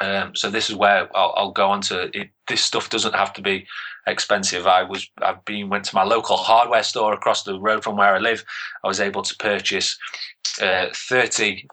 Um, 0.00 0.34
so 0.34 0.50
this 0.50 0.70
is 0.70 0.76
where 0.76 1.08
I'll, 1.16 1.34
I'll 1.36 1.52
go 1.52 1.68
on 1.70 1.80
to 1.82 2.10
it, 2.18 2.30
this 2.48 2.62
stuff 2.62 2.90
doesn't 2.90 3.14
have 3.14 3.32
to 3.34 3.42
be 3.42 3.66
expensive. 4.06 4.66
I 4.66 4.82
was 4.82 5.08
I've 5.20 5.44
been 5.44 5.68
went 5.68 5.84
to 5.86 5.94
my 5.94 6.02
local 6.02 6.36
hardware 6.36 6.82
store 6.82 7.12
across 7.12 7.44
the 7.44 7.60
road 7.60 7.84
from 7.84 7.96
where 7.96 8.14
I 8.14 8.18
live. 8.18 8.44
I 8.82 8.88
was 8.88 9.00
able 9.00 9.22
to 9.22 9.36
purchase 9.36 9.96
uh, 10.60 10.86
30 10.94 11.66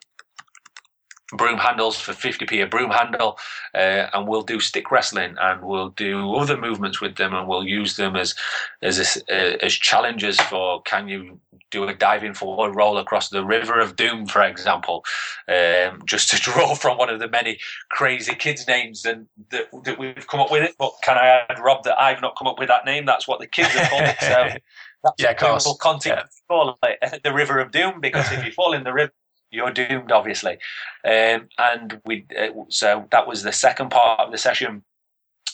broom 1.33 1.57
handles 1.57 1.99
for 1.99 2.11
50p 2.13 2.63
a 2.63 2.67
broom 2.67 2.89
handle 2.89 3.37
uh, 3.75 4.07
and 4.13 4.27
we'll 4.27 4.41
do 4.41 4.59
stick 4.59 4.91
wrestling 4.91 5.35
and 5.39 5.63
we'll 5.63 5.89
do 5.89 6.33
other 6.35 6.57
movements 6.57 7.01
with 7.01 7.15
them 7.17 7.33
and 7.33 7.47
we'll 7.47 7.63
use 7.63 7.95
them 7.97 8.15
as 8.15 8.33
as 8.81 8.99
a, 8.99 9.53
uh, 9.53 9.57
as 9.61 9.73
challenges 9.73 10.39
for 10.41 10.81
can 10.83 11.07
you 11.07 11.39
do 11.71 11.83
a 11.83 11.93
diving 11.93 12.33
forward 12.33 12.75
roll 12.75 12.97
across 12.97 13.29
the 13.29 13.45
river 13.45 13.79
of 13.79 13.95
doom 13.95 14.25
for 14.25 14.41
example 14.43 15.03
um, 15.47 16.01
just 16.05 16.31
to 16.31 16.37
draw 16.41 16.73
from 16.73 16.97
one 16.97 17.09
of 17.09 17.19
the 17.19 17.29
many 17.29 17.59
crazy 17.91 18.33
kids 18.33 18.67
names 18.67 19.05
and 19.05 19.27
that, 19.51 19.67
that 19.83 19.99
we've 19.99 20.27
come 20.27 20.39
up 20.39 20.51
with 20.51 20.63
it 20.63 20.73
but 20.79 20.91
can 21.03 21.17
i 21.17 21.45
add 21.49 21.59
rob 21.59 21.83
that 21.83 21.99
i've 22.01 22.21
not 22.21 22.35
come 22.37 22.47
up 22.47 22.57
with 22.57 22.69
that 22.69 22.85
name 22.85 23.05
that's 23.05 23.27
what 23.27 23.39
the 23.39 23.47
kids 23.47 23.69
have 23.69 23.89
called 23.89 24.03
it 24.03 24.17
so 24.19 24.49
that's 25.03 25.15
yeah, 25.19 25.31
of 25.31 25.37
course. 25.37 25.65
we'll 25.65 25.99
yeah. 26.05 26.15
to 26.15 26.27
call 26.47 26.77
it 26.83 27.21
the 27.23 27.33
river 27.33 27.59
of 27.59 27.71
doom 27.71 28.01
because 28.01 28.31
if 28.31 28.43
you 28.43 28.51
fall 28.51 28.73
in 28.73 28.83
the 28.83 28.91
river 28.91 29.11
you're 29.51 29.71
doomed, 29.71 30.11
obviously. 30.11 30.57
Um, 31.05 31.49
and 31.57 32.01
we 32.05 32.25
uh, 32.37 32.49
so 32.69 33.07
that 33.11 33.27
was 33.27 33.43
the 33.43 33.51
second 33.51 33.89
part 33.89 34.19
of 34.19 34.31
the 34.31 34.37
session. 34.37 34.83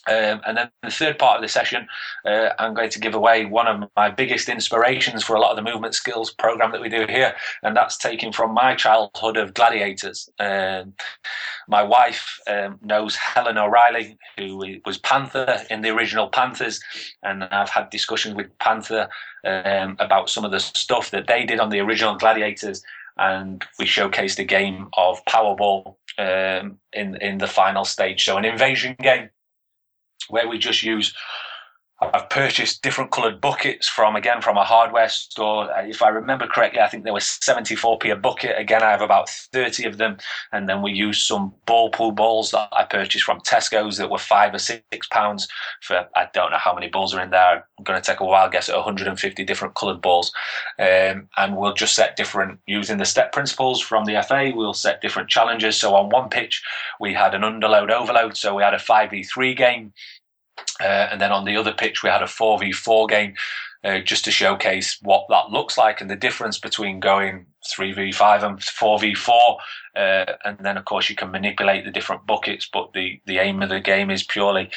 Um, 0.08 0.42
and 0.46 0.56
then 0.56 0.70
the 0.84 0.92
third 0.92 1.18
part 1.18 1.38
of 1.38 1.42
the 1.42 1.48
session, 1.48 1.88
uh, 2.26 2.50
I'm 2.60 2.76
going 2.76 2.92
to 2.92 3.00
give 3.00 3.16
away 3.16 3.46
one 3.46 3.66
of 3.66 3.90
my 3.96 4.12
biggest 4.12 4.50
inspirations 4.50 5.24
for 5.24 5.36
a 5.36 5.40
lot 5.40 5.50
of 5.50 5.56
the 5.56 5.72
movement 5.72 5.96
skills 5.96 6.32
program 6.32 6.72
that 6.74 6.82
we 6.82 6.90
do 6.90 7.08
here, 7.08 7.34
and 7.64 7.76
that's 7.76 7.98
taken 7.98 8.32
from 8.32 8.54
my 8.54 8.76
childhood 8.76 9.36
of 9.36 9.56
gladiators. 9.56 10.30
Um, 10.38 10.94
my 11.68 11.82
wife 11.82 12.40
um, 12.46 12.78
knows 12.84 13.16
Helen 13.16 13.58
O'Reilly, 13.58 14.16
who 14.38 14.78
was 14.86 15.00
Panther 15.00 15.62
in 15.72 15.82
the 15.82 15.90
original 15.90 16.30
Panthers, 16.30 16.80
and 17.24 17.44
I've 17.46 17.70
had 17.70 17.90
discussions 17.90 18.36
with 18.36 18.56
Panther 18.60 19.10
um, 19.44 19.96
about 19.98 20.30
some 20.30 20.46
of 20.46 20.52
the 20.52 20.60
stuff 20.60 21.10
that 21.12 21.26
they 21.26 21.46
did 21.46 21.60
on 21.60 21.70
the 21.70 21.80
original 21.80 22.16
Gladiators 22.16 22.84
and 23.18 23.64
we 23.80 23.86
showcased 23.86 24.40
a 24.40 24.44
game 24.44 24.90
of 24.98 25.24
Powerball 25.26 25.96
um, 26.18 26.80
in 26.94 27.16
in 27.22 27.38
the 27.38 27.48
final 27.48 27.86
stage. 27.86 28.24
So 28.26 28.38
an 28.38 28.46
invasion 28.46 28.96
game 29.02 29.30
where 30.30 30.48
we 30.48 30.58
just 30.58 30.84
use 30.84 31.14
I've 32.14 32.30
purchased 32.30 32.82
different 32.82 33.12
coloured 33.12 33.42
buckets 33.42 33.88
from 33.88 34.16
again 34.16 34.42
from 34.42 34.58
a 34.58 34.64
hardware 34.64 35.10
store. 35.10 35.72
Uh, 35.72 35.84
if 35.86 36.02
I 36.02 36.10
remember 36.10 36.48
correctly, 36.48 36.82
I 36.82 36.88
think 36.88 37.04
there 37.04 37.14
was 37.14 37.24
74p 37.24 38.12
a 38.12 38.16
bucket. 38.16 38.58
Again, 38.58 38.84
I 38.84 38.92
have 38.92 39.02
about 39.02 39.30
30 39.30 39.86
of 39.86 39.98
them, 39.98 40.18
and 40.52 40.68
then 40.68 40.82
we 40.82 40.92
used 40.92 41.26
some 41.26 41.54
ball 41.66 41.90
pool 41.90 42.12
balls 42.12 42.52
that 42.52 42.70
I 42.72 42.84
purchased 42.84 43.26
from 43.26 43.42
Tesco's 43.42 43.98
that 43.98 44.10
were 44.10 44.18
five 44.18 44.54
or 44.54 44.60
six 44.60 45.08
pounds 45.10 45.48
for 45.82 46.08
I 46.16 46.28
don't 46.34 46.52
know 46.52 46.58
how 46.58 46.74
many 46.74 46.88
balls 46.88 47.14
are 47.14 47.22
in 47.22 47.30
there. 47.30 47.68
I'm 47.78 47.84
going 47.84 48.02
to 48.02 48.06
take 48.06 48.20
a 48.20 48.26
wild 48.26 48.52
guess 48.52 48.70
at 48.70 48.76
150 48.76 49.44
different 49.44 49.76
coloured 49.76 50.02
balls, 50.02 50.32
um, 50.80 51.28
and 51.38 51.58
we'll 51.58 51.74
just 51.74 51.96
set 51.96 52.16
different 52.16 52.60
using 52.66 52.98
the 52.98 53.06
step 53.06 53.32
principles 53.32 53.82
from 53.82 54.06
the 54.06 54.22
FA. 54.28 54.52
We'll 54.56 54.74
set 54.74 55.02
different 55.02 55.30
challenges. 55.30 55.78
So 55.78 55.96
on 55.96 56.10
one 56.10 56.30
pitch, 56.30 56.62
we 57.00 57.14
had 57.14 57.34
an 57.34 57.42
underload 57.42 57.92
overload, 57.92 58.38
so 58.38 58.56
we 58.56 58.64
had 58.64 58.74
a 58.74 58.78
5v3 58.78 59.56
game 59.56 59.94
uh, 60.80 61.08
and 61.12 61.22
then 61.22 61.32
on 61.32 61.46
the 61.46 61.58
other 61.58 61.74
pitch, 61.74 62.04
we 62.04 62.10
had 62.10 62.22
a 62.22 62.26
4v4 62.26 63.10
game 63.10 63.34
uh, 63.84 64.00
just 64.00 64.26
to 64.26 64.32
showcase 64.32 64.98
what 65.02 65.26
that 65.30 65.52
looks 65.52 65.78
like 65.78 66.02
and 66.02 66.10
the 66.10 66.16
difference 66.16 66.60
between 66.60 67.00
going 67.00 67.46
3v5 67.66 68.44
and 68.44 68.60
4v4. 68.60 69.58
Uh, 69.96 70.34
and 70.44 70.58
then, 70.60 70.78
of 70.78 70.86
course, 70.86 71.10
you 71.10 71.16
can 71.16 71.32
manipulate 71.32 71.86
the 71.86 71.92
different 71.92 72.26
buckets, 72.26 72.68
but 72.72 72.92
the, 72.94 73.22
the 73.26 73.38
aim 73.38 73.62
of 73.62 73.70
the 73.70 73.80
game 73.80 74.10
is 74.10 74.24
purely 74.24 74.70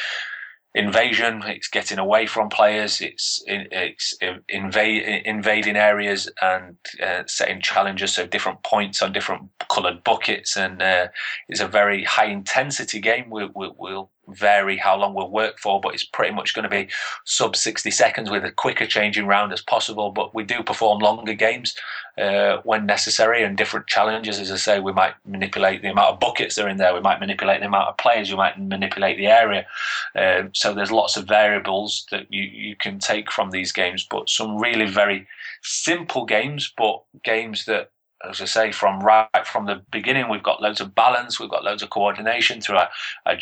invasion. 0.74 1.43
It's 1.47 1.68
getting 1.68 1.99
away 1.99 2.26
from 2.26 2.49
players. 2.49 3.01
It's 3.01 3.43
it's 3.47 4.16
invade, 4.49 5.22
invading 5.24 5.76
areas 5.76 6.31
and 6.41 6.76
uh, 7.03 7.22
setting 7.26 7.61
challenges. 7.61 8.14
So 8.14 8.26
different 8.26 8.62
points 8.62 9.03
on 9.03 9.12
different 9.12 9.49
coloured 9.70 10.05
buckets, 10.05 10.57
and 10.57 10.81
uh, 10.81 11.09
it's 11.49 11.61
a 11.61 11.68
very 11.68 12.05
high 12.05 12.26
intensity 12.26 13.01
game. 13.01 13.31
We, 13.31 13.47
we, 13.55 13.70
we'll 13.76 14.11
vary 14.31 14.76
how 14.76 14.97
long 14.97 15.14
we'll 15.14 15.31
work 15.31 15.59
for, 15.59 15.81
but 15.81 15.95
it's 15.95 16.05
pretty 16.05 16.35
much 16.35 16.55
going 16.55 16.64
to 16.64 16.68
be 16.68 16.89
sub 17.24 17.57
60 17.57 17.91
seconds 17.91 18.31
with 18.31 18.45
a 18.45 18.53
quicker 18.53 18.87
changing 18.87 19.26
round 19.26 19.53
as 19.53 19.62
possible. 19.62 20.11
But 20.11 20.35
we 20.35 20.45
do 20.45 20.62
perform 20.62 21.01
longer 21.01 21.35
games 21.35 21.74
uh, 22.18 22.59
when 22.64 22.87
necessary 22.87 23.43
and 23.43 23.57
different 23.57 23.87
challenges. 23.87 24.39
As 24.41 24.51
I 24.51 24.57
say, 24.57 24.81
we 24.81 24.93
might 24.93 25.14
manipulate 25.26 25.83
the 25.83 25.91
amount 25.91 26.14
of 26.14 26.20
buckets 26.20 26.55
that 26.55 26.64
are 26.64 26.68
in 26.68 26.76
there, 26.76 26.95
we 26.95 27.01
might 27.01 27.20
manipulate 27.20 27.61
the 27.61 27.66
amount 27.66 27.89
of 27.89 27.97
players, 27.97 28.31
we 28.31 28.37
might 28.37 28.59
manipulate 28.59 29.16
the 29.16 29.26
area. 29.26 29.66
Um, 30.14 30.51
so 30.55 30.74
there's 30.74 30.93
lots 30.93 31.16
of 31.16 31.26
variables 31.26 32.07
that 32.11 32.26
you, 32.31 32.43
you 32.43 32.76
can 32.76 32.99
take 32.99 33.31
from 33.31 33.51
these 33.51 33.72
games, 33.72 34.07
but 34.09 34.29
some 34.29 34.59
really 34.59 34.87
very 34.87 35.26
simple 35.62 36.24
games, 36.24 36.72
but 36.76 37.03
games 37.24 37.64
that 37.66 37.91
as 38.29 38.41
I 38.41 38.47
say, 38.47 38.72
from 38.72 39.01
right 39.01 39.29
from 39.47 39.66
the 39.66 39.83
beginning, 39.93 40.29
we've 40.29 40.43
got 40.43 40.61
loads 40.61 40.81
of 40.81 40.95
balance, 40.95 41.39
we've 41.39 41.51
got 41.51 41.64
loads 41.64 41.83
of 41.83 41.91
coordination 41.91 42.61
through 42.61 42.76
our, 42.76 42.89
our 43.26 43.37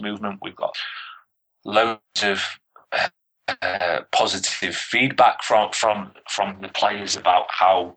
movement. 0.00 0.38
We've 0.42 0.56
got 0.56 0.76
loads 1.64 2.00
of 2.22 2.42
uh, 3.62 4.00
positive 4.12 4.74
feedback 4.74 5.42
from 5.42 5.70
from 5.72 6.12
from 6.28 6.58
the 6.60 6.68
players 6.68 7.16
about 7.16 7.46
how. 7.50 7.96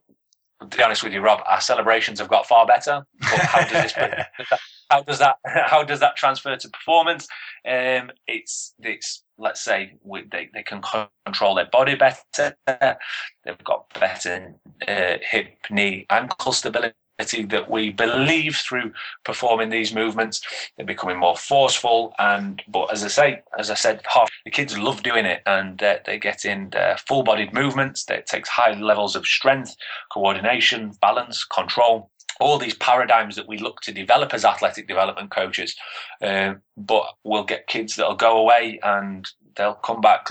To 0.61 0.77
be 0.77 0.83
honest 0.83 1.05
with 1.05 1.13
you, 1.13 1.21
Rob, 1.21 1.39
our 1.47 1.61
celebrations 1.61 2.19
have 2.19 2.27
got 2.27 2.45
far 2.45 2.67
better. 2.67 3.05
But 3.21 3.39
how 3.39 3.61
does 3.61 3.93
this? 3.93 3.93
how 4.91 5.03
does 5.03 5.19
that? 5.19 5.37
How 5.45 5.83
does 5.83 6.01
that 6.01 6.17
transfer 6.17 6.53
to 6.53 6.69
performance? 6.69 7.29
Um, 7.65 8.11
it's 8.27 8.73
it's 8.81 9.23
let's 9.37 9.63
say 9.63 9.93
we, 10.03 10.25
they 10.29 10.49
they 10.53 10.63
can 10.63 10.81
control 11.25 11.55
their 11.55 11.69
body 11.71 11.95
better. 11.95 12.57
They've 12.67 13.63
got 13.63 13.85
better 13.97 14.53
uh, 14.85 15.17
hip, 15.21 15.55
knee, 15.69 16.05
ankle 16.09 16.51
stability 16.51 16.93
that 17.19 17.69
we 17.69 17.91
believe 17.91 18.55
through 18.55 18.91
performing 19.25 19.69
these 19.69 19.93
movements. 19.93 20.41
They're 20.75 20.85
becoming 20.85 21.19
more 21.19 21.37
forceful 21.37 22.13
and 22.19 22.61
but 22.67 22.91
as 22.91 23.03
i 23.03 23.07
say 23.07 23.41
as 23.57 23.69
i 23.69 23.73
said 23.73 24.01
half 24.07 24.29
the 24.45 24.51
kids 24.51 24.77
love 24.77 25.03
doing 25.03 25.25
it 25.25 25.41
and 25.45 25.81
uh, 25.81 25.97
they 26.05 26.17
get 26.17 26.45
in 26.45 26.71
uh, 26.75 26.97
full-bodied 27.07 27.53
movements 27.53 28.05
that 28.05 28.25
takes 28.25 28.49
high 28.49 28.73
levels 28.73 29.15
of 29.15 29.25
strength 29.25 29.75
coordination 30.11 30.91
balance 31.01 31.43
control 31.43 32.09
all 32.39 32.57
these 32.57 32.75
paradigms 32.75 33.35
that 33.35 33.47
we 33.47 33.57
look 33.57 33.81
to 33.81 33.91
develop 33.91 34.33
as 34.33 34.45
athletic 34.45 34.87
development 34.87 35.29
coaches. 35.29 35.75
Uh, 36.21 36.53
but 36.77 37.03
we'll 37.25 37.43
get 37.43 37.67
kids 37.67 37.95
that'll 37.95 38.15
go 38.15 38.37
away 38.37 38.79
and 38.81 39.29
they'll 39.57 39.73
come 39.73 39.99
back 39.99 40.29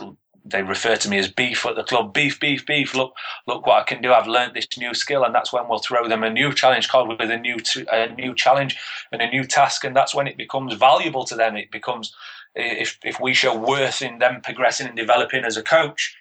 they 0.51 0.62
refer 0.62 0.96
to 0.96 1.09
me 1.09 1.18
as 1.18 1.30
beef 1.30 1.64
at 1.66 1.76
the 1.76 1.84
club. 1.84 2.12
Beef, 2.12 2.40
beef, 2.40 2.64
beef. 2.64 2.94
Look, 2.94 3.14
look 3.46 3.66
what 3.66 3.80
I 3.80 3.84
can 3.84 4.03
do. 4.03 4.12
I've 4.12 4.26
learned 4.26 4.55
this 4.55 4.66
new 4.76 4.94
skill, 4.94 5.24
and 5.24 5.34
that's 5.34 5.53
when 5.53 5.68
we'll 5.68 5.78
throw 5.78 6.09
them 6.09 6.22
a 6.22 6.30
new 6.30 6.53
challenge 6.53 6.88
card 6.88 7.09
with 7.09 7.30
a 7.30 7.36
new 7.36 7.57
a 7.92 8.09
new 8.14 8.34
challenge 8.34 8.76
and 9.12 9.20
a 9.22 9.30
new 9.30 9.44
task, 9.44 9.84
and 9.84 9.94
that's 9.94 10.14
when 10.14 10.26
it 10.26 10.36
becomes 10.36 10.74
valuable 10.74 11.24
to 11.24 11.34
them. 11.34 11.57
It 11.57 11.70
becomes 11.70 12.14
if 12.55 12.99
if 13.05 13.20
we 13.20 13.34
show 13.34 13.57
worth 13.57 14.03
in 14.03 14.18
them 14.18 14.40
progressing 14.42 14.86
and 14.86 14.96
developing 14.96 15.44
as 15.44 15.57
a 15.57 15.62
coach. 15.62 16.16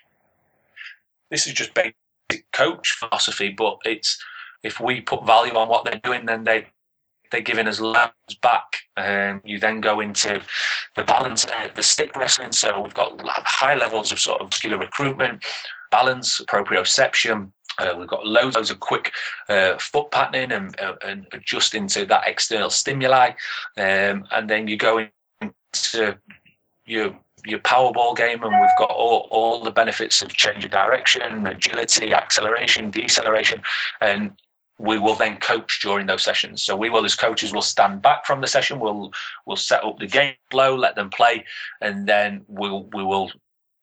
This 1.30 1.48
is 1.48 1.54
just 1.54 1.74
basic 1.74 2.52
coach 2.54 2.92
philosophy, 2.92 3.50
but 3.50 3.80
it's 3.86 4.24
if 4.64 4.80
we 4.80 5.02
put 5.02 5.26
value 5.26 5.56
on 5.56 5.68
what 5.68 5.86
they're 5.86 6.02
doing, 6.04 6.26
then 6.26 6.44
they 6.44 6.68
they're 7.32 7.42
giving 7.42 7.68
us 7.68 7.80
loads 7.80 8.12
back. 8.42 8.66
Um, 8.96 9.42
you 9.44 9.60
then 9.60 9.82
go 9.82 10.00
into 10.00 10.42
the 10.96 11.04
balance, 11.04 11.46
uh, 11.46 11.70
the 11.76 11.84
stick 11.84 12.16
wrestling. 12.16 12.52
So 12.52 12.82
we've 12.82 12.94
got 12.94 13.22
high 13.26 13.76
levels 13.76 14.12
of 14.12 14.20
sort 14.20 14.42
of 14.42 14.54
skill 14.54 14.78
recruitment, 14.78 15.44
balance, 15.92 16.42
proprioception. 16.48 17.52
Uh, 17.80 17.94
we've 17.98 18.08
got 18.08 18.26
loads, 18.26 18.56
loads 18.56 18.72
of 18.72 18.80
quick 18.80 19.12
uh, 19.50 19.78
foot 19.78 20.10
patterning 20.12 20.52
and, 20.52 20.80
uh, 20.80 20.96
and 21.06 21.28
adjusting 21.34 21.88
to 21.88 22.06
that 22.06 22.28
external 22.28 22.70
stimuli. 22.70 23.30
Um, 23.78 24.26
and 24.32 24.50
then 24.50 24.68
you 24.68 24.78
go 24.78 25.08
into 25.42 26.18
your 26.86 27.16
your 27.46 27.60
Powerball 27.60 28.18
game, 28.18 28.44
and 28.44 28.52
we've 28.60 28.78
got 28.78 28.90
all, 28.90 29.28
all 29.32 29.64
the 29.64 29.72
benefits 29.72 30.22
of 30.22 30.30
change 30.34 30.66
of 30.66 30.72
direction, 30.72 31.48
agility, 31.48 32.14
acceleration, 32.14 32.92
deceleration, 32.92 33.62
and 34.02 34.32
we 34.80 35.00
will 35.00 35.16
then 35.16 35.38
coach 35.38 35.82
during 35.82 36.06
those 36.06 36.24
sessions. 36.24 36.64
So 36.64 36.76
we 36.76 36.90
will, 36.90 37.06
as 37.06 37.16
coaches, 37.16 37.54
will 37.54 37.62
stand 37.62 38.02
back 38.02 38.26
from 38.26 38.42
the 38.42 38.48
session. 38.48 38.80
We'll 38.80 39.12
we'll 39.46 39.56
set 39.56 39.84
up 39.84 39.98
the 39.98 40.08
game 40.08 40.36
flow, 40.52 40.76
let 40.76 40.96
them 40.96 41.10
play, 41.10 41.46
and 41.82 42.08
then 42.08 42.46
we'll 42.48 42.84
we 42.94 43.04
will 43.04 43.32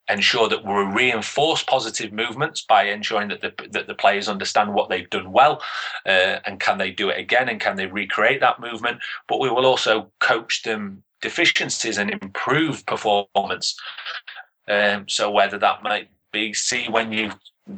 ensure 0.08 0.48
that 0.48 0.64
we 0.64 0.72
reinforce 0.72 1.62
positive 1.62 2.12
movements 2.12 2.62
by 2.62 2.84
ensuring 2.84 3.28
that 3.28 3.40
the 3.40 3.52
that 3.70 3.86
the 3.86 3.94
players 3.94 4.28
understand 4.28 4.72
what 4.72 4.88
they've 4.88 5.10
done 5.10 5.32
well, 5.32 5.62
uh, 6.06 6.38
and 6.46 6.60
can 6.60 6.78
they 6.78 6.90
do 6.90 7.08
it 7.08 7.18
again, 7.18 7.48
and 7.48 7.60
can 7.60 7.76
they 7.76 7.86
recreate 7.86 8.40
that 8.40 8.60
movement. 8.60 8.98
But 9.28 9.40
we 9.40 9.50
will 9.50 9.66
also 9.66 10.10
coach 10.20 10.62
them 10.62 11.02
deficiencies 11.22 11.98
and 11.98 12.10
improve 12.10 12.86
performance. 12.86 13.76
Um, 14.68 15.08
so 15.08 15.30
whether 15.30 15.58
that 15.58 15.82
might 15.82 16.08
be 16.32 16.52
see 16.52 16.86
when 16.88 17.12
you 17.12 17.32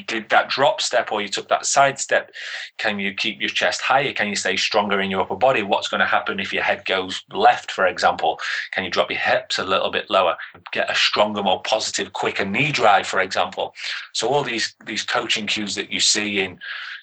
did 0.06 0.28
that 0.30 0.48
drop 0.48 0.80
step 0.80 1.12
or 1.12 1.22
you 1.22 1.28
took 1.28 1.48
that 1.48 1.64
side 1.64 1.98
step, 1.98 2.32
can 2.76 2.98
you 2.98 3.14
keep 3.14 3.40
your 3.40 3.48
chest 3.48 3.80
higher? 3.80 4.12
Can 4.12 4.28
you 4.28 4.36
stay 4.36 4.56
stronger 4.56 5.00
in 5.00 5.10
your 5.10 5.20
upper 5.20 5.36
body? 5.36 5.62
What's 5.62 5.88
going 5.88 6.00
to 6.00 6.06
happen 6.06 6.40
if 6.40 6.52
your 6.52 6.64
head 6.64 6.84
goes 6.86 7.22
left, 7.30 7.70
for 7.70 7.86
example? 7.86 8.40
Can 8.72 8.84
you 8.84 8.90
drop 8.90 9.10
your 9.10 9.20
hips 9.20 9.58
a 9.58 9.64
little 9.64 9.90
bit 9.90 10.10
lower? 10.10 10.36
Get 10.72 10.90
a 10.90 10.94
stronger, 10.94 11.42
more 11.42 11.62
positive, 11.62 12.12
quicker 12.12 12.44
knee 12.44 12.72
drive, 12.72 13.06
for 13.06 13.20
example. 13.20 13.74
So 14.12 14.28
all 14.28 14.42
these 14.42 14.74
these 14.86 15.04
coaching 15.04 15.46
cues 15.46 15.74
that 15.76 15.92
you 15.92 16.00
see 16.00 16.40
in 16.40 16.58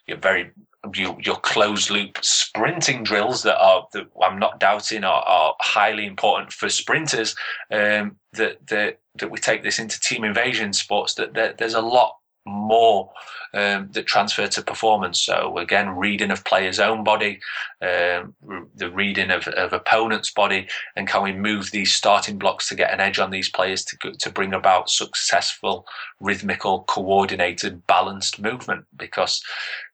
your 0.08 0.18
very 0.18 0.52
your, 0.94 1.18
your 1.22 1.38
closed 1.38 1.90
loop 1.90 2.18
sprinting 2.22 3.04
drills 3.04 3.44
that 3.44 3.58
are 3.58 3.88
that 3.94 4.08
I'm 4.22 4.38
not 4.38 4.60
doubting 4.60 5.06
are, 5.06 5.24
are 5.24 5.56
highly 5.62 6.06
important 6.06 6.52
for 6.52 6.68
sprinters. 6.68 7.36
Um, 7.72 8.18
that 8.34 8.68
that 8.68 9.00
that 9.16 9.32
we 9.32 9.38
take 9.38 9.64
this 9.64 9.80
into 9.80 10.00
team 10.00 10.24
invasion 10.24 10.74
sports. 10.74 11.14
That, 11.14 11.34
that 11.36 11.58
there's 11.58 11.76
a 11.76 11.82
lot 11.82 12.18
more 12.46 13.12
um, 13.54 13.90
that 13.92 14.06
transfer 14.06 14.48
to 14.48 14.62
performance. 14.62 15.20
So 15.20 15.58
again, 15.58 15.90
reading 15.90 16.32
of 16.32 16.44
players' 16.44 16.80
own 16.80 17.04
body, 17.04 17.40
um, 17.82 18.36
the 18.76 18.92
reading 18.92 19.32
of, 19.32 19.48
of 19.50 19.74
opponent's 19.74 20.32
body, 20.32 20.68
and 20.96 21.08
can 21.08 21.24
we 21.24 21.34
move 21.34 21.72
these 21.72 21.94
starting 21.94 22.38
blocks 22.38 22.68
to 22.70 22.76
get 22.76 22.94
an 22.94 23.00
edge 23.00 23.20
on 23.20 23.32
these 23.32 23.50
players 23.50 23.86
to 23.86 24.12
to 24.12 24.30
bring 24.32 24.54
about 24.54 24.90
successful, 24.90 25.86
rhythmical, 26.20 26.84
coordinated, 26.88 27.86
balanced 27.88 28.40
movement? 28.40 28.86
Because 28.98 29.42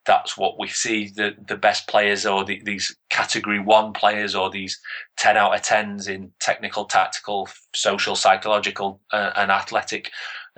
that's 0.06 0.38
what 0.38 0.58
we 0.58 0.68
see 0.68 1.10
the 1.16 1.36
the 1.47 1.58
best 1.58 1.88
players 1.88 2.26
or 2.26 2.43
the, 2.45 2.62
these 2.64 2.95
category 3.10 3.60
one 3.60 3.93
players 3.93 4.36
or 4.36 4.50
these 4.50 4.80
10 5.18 5.36
out 5.36 5.54
of 5.54 5.62
10s 5.62 6.08
in 6.08 6.32
technical 6.39 6.86
tactical 6.86 7.47
social 7.76 8.16
psychological 8.16 9.02
uh, 9.12 9.32
and 9.36 9.52
athletic 9.52 10.10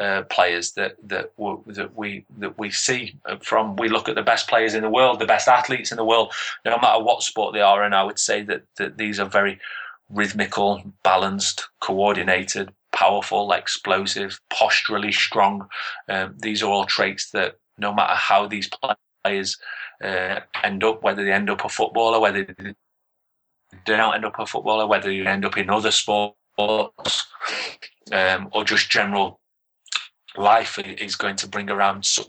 uh, 0.01 0.23
players 0.23 0.71
that 0.71 0.95
that, 1.03 1.31
that 1.67 1.95
we 1.95 2.25
that 2.39 2.57
we 2.57 2.71
see 2.71 3.15
from. 3.41 3.75
We 3.75 3.87
look 3.87 4.09
at 4.09 4.15
the 4.15 4.23
best 4.23 4.47
players 4.47 4.73
in 4.73 4.81
the 4.81 4.89
world, 4.89 5.19
the 5.19 5.25
best 5.25 5.47
athletes 5.47 5.91
in 5.91 5.97
the 5.97 6.05
world, 6.05 6.33
no 6.65 6.77
matter 6.81 7.03
what 7.03 7.21
sport 7.21 7.53
they 7.53 7.61
are, 7.61 7.83
and 7.83 7.93
I 7.93 8.03
would 8.03 8.17
say 8.17 8.41
that 8.43 8.63
that 8.77 8.97
these 8.97 9.19
are 9.19 9.29
very 9.29 9.59
rhythmical, 10.09 10.81
balanced, 11.03 11.69
coordinated, 11.81 12.73
powerful, 12.91 13.51
explosive, 13.51 14.39
posturally 14.49 15.11
strong. 15.11 15.67
Um, 16.09 16.35
these 16.39 16.63
are 16.63 16.71
all 16.71 16.85
traits 16.85 17.29
that 17.31 17.57
no 17.77 17.93
matter 17.93 18.15
how 18.15 18.47
these 18.47 18.69
players 19.23 19.57
uh, 20.03 20.39
end 20.63 20.83
up, 20.83 21.03
whether 21.03 21.23
they 21.23 21.31
end 21.31 21.49
up 21.49 21.63
a 21.63 21.69
footballer, 21.69 22.19
whether 22.19 22.43
they 22.43 22.73
don't 23.85 24.15
end 24.15 24.25
up 24.25 24.39
a 24.39 24.45
footballer, 24.45 24.87
whether 24.87 25.11
you 25.11 25.25
end 25.25 25.45
up 25.45 25.57
in 25.57 25.69
other 25.69 25.91
sports, 25.91 27.27
um, 28.11 28.49
or 28.51 28.63
just 28.63 28.89
general 28.89 29.40
life 30.37 30.79
is 30.79 31.15
going 31.15 31.35
to 31.37 31.47
bring 31.47 31.69
around. 31.69 32.05
So, 32.05 32.23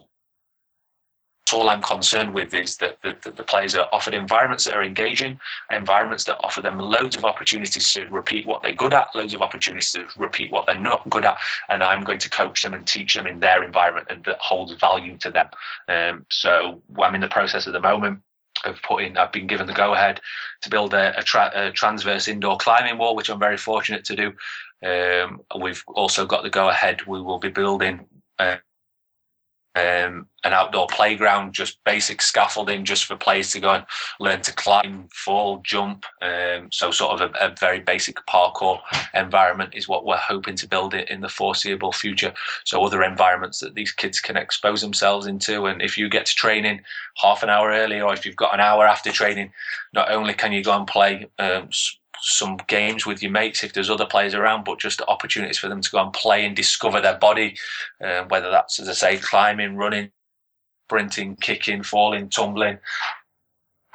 all 1.53 1.69
I'm 1.69 1.83
concerned 1.83 2.33
with 2.33 2.55
is 2.55 2.77
that 2.79 2.99
the, 3.03 3.15
the, 3.23 3.43
players 3.43 3.75
are 3.75 3.87
offered 3.93 4.15
environments 4.15 4.65
that 4.65 4.75
are 4.75 4.83
engaging, 4.83 5.39
environments 5.71 6.25
that 6.25 6.39
offer 6.41 6.63
them 6.63 6.79
loads 6.79 7.15
of 7.15 7.25
opportunities 7.25 7.93
to 7.93 8.07
repeat 8.07 8.47
what 8.47 8.63
they're 8.63 8.73
good 8.73 8.95
at, 8.95 9.15
loads 9.15 9.35
of 9.35 9.43
opportunities 9.43 9.93
to 9.93 10.07
repeat 10.17 10.51
what 10.51 10.65
they're 10.67 10.79
not 10.79 11.09
good 11.11 11.25
at, 11.27 11.37
and 11.69 11.83
I'm 11.83 12.05
going 12.05 12.19
to 12.21 12.31
coach 12.31 12.63
them 12.63 12.73
and 12.73 12.87
teach 12.87 13.15
them 13.15 13.27
in 13.27 13.41
their 13.41 13.63
environment 13.63 14.07
and 14.09 14.25
that 14.25 14.39
holds 14.39 14.73
value 14.75 15.19
to 15.19 15.31
them. 15.31 15.49
Um, 15.89 16.27
so 16.31 16.81
I'm 16.99 17.15
in 17.15 17.21
the 17.21 17.29
process 17.29 17.67
at 17.67 17.73
the 17.73 17.81
moment 17.81 18.21
of 18.65 18.81
putting. 18.83 19.17
I've 19.17 19.33
been 19.33 19.47
given 19.47 19.67
the 19.67 19.73
go 19.73 19.95
ahead 19.95 20.21
to 20.63 20.71
build 20.71 20.95
a, 20.95 21.19
a, 21.19 21.23
tra- 21.23 21.53
a 21.55 21.73
transverse 21.73 22.29
indoor 22.29 22.57
climbing 22.57 22.99
wall, 22.99 23.17
which 23.17 23.29
I'm 23.29 23.41
very 23.41 23.57
fortunate 23.57 24.05
to 24.07 24.17
do. 24.17 24.33
Um, 24.83 25.43
we've 25.61 25.83
also 25.89 26.27
got 26.27 26.43
the 26.43 26.51
go 26.51 26.69
ahead. 26.69 27.07
We 27.07 27.21
will 27.21 27.39
be 27.39 27.51
building 27.51 28.07
uh, 28.39 28.57
um, 29.75 30.27
an 30.45 30.53
outdoor 30.53 30.87
playground, 30.89 31.55
just 31.55 31.83
basic 31.85 32.21
scaffolding, 32.21 32.85
just 32.85 33.07
for 33.07 33.17
players 33.17 33.53
to 33.53 33.61
go 33.61 33.71
and 33.71 33.87
learn 34.21 34.43
to 34.43 34.53
climb, 34.53 35.09
fall, 35.15 35.63
jump. 35.65 36.05
Um, 36.21 36.69
so, 36.71 36.91
sort 36.91 37.19
of 37.19 37.31
a, 37.31 37.47
a, 37.47 37.55
very 37.59 37.81
basic 37.81 38.17
parkour 38.27 38.81
environment 39.15 39.73
is 39.75 39.89
what 39.89 40.05
we're 40.05 40.17
hoping 40.19 40.57
to 40.57 40.69
build 40.69 40.93
it 40.93 41.09
in 41.09 41.23
the 41.23 41.29
foreseeable 41.29 41.93
future. 41.93 42.35
So, 42.65 42.85
other 42.85 43.03
environments 43.03 43.61
that 43.61 43.75
these 43.75 43.93
kids 43.93 44.21
can 44.21 44.37
expose 44.37 44.83
themselves 44.83 45.27
into. 45.27 45.65
And 45.65 45.81
if 45.81 45.97
you 45.97 46.11
get 46.11 46.27
to 46.27 46.35
training 46.35 46.83
half 47.17 47.43
an 47.43 47.49
hour 47.49 47.71
early, 47.71 48.01
or 48.01 48.13
if 48.13 48.27
you've 48.27 48.37
got 48.37 48.53
an 48.53 48.61
hour 48.61 48.87
after 48.87 49.11
training, 49.11 49.53
not 49.95 50.11
only 50.11 50.35
can 50.35 50.53
you 50.53 50.63
go 50.63 50.77
and 50.77 50.87
play 50.87 51.27
um, 51.39 51.71
some 52.23 52.57
games 52.69 53.05
with 53.05 53.23
your 53.23 53.33
mates 53.33 53.65
if 53.65 53.73
there's 53.73 53.91
other 53.91 54.07
players 54.07 54.35
around, 54.35 54.65
but 54.65 54.79
just 54.79 55.03
opportunities 55.09 55.59
for 55.59 55.69
them 55.69 55.81
to 55.81 55.91
go 55.91 56.03
and 56.03 56.13
play 56.13 56.45
and 56.45 56.57
discover 56.57 57.01
their 57.01 57.19
body, 57.19 57.57
uh, 58.03 58.25
whether 58.29 58.51
that's, 58.51 58.79
as 58.81 58.89
I 58.89 58.93
say, 58.93 59.17
climbing, 59.19 59.77
running, 59.77 60.11
sprinting, 60.87 61.37
kicking, 61.37 61.83
falling, 61.83 62.29
tumbling. 62.29 62.79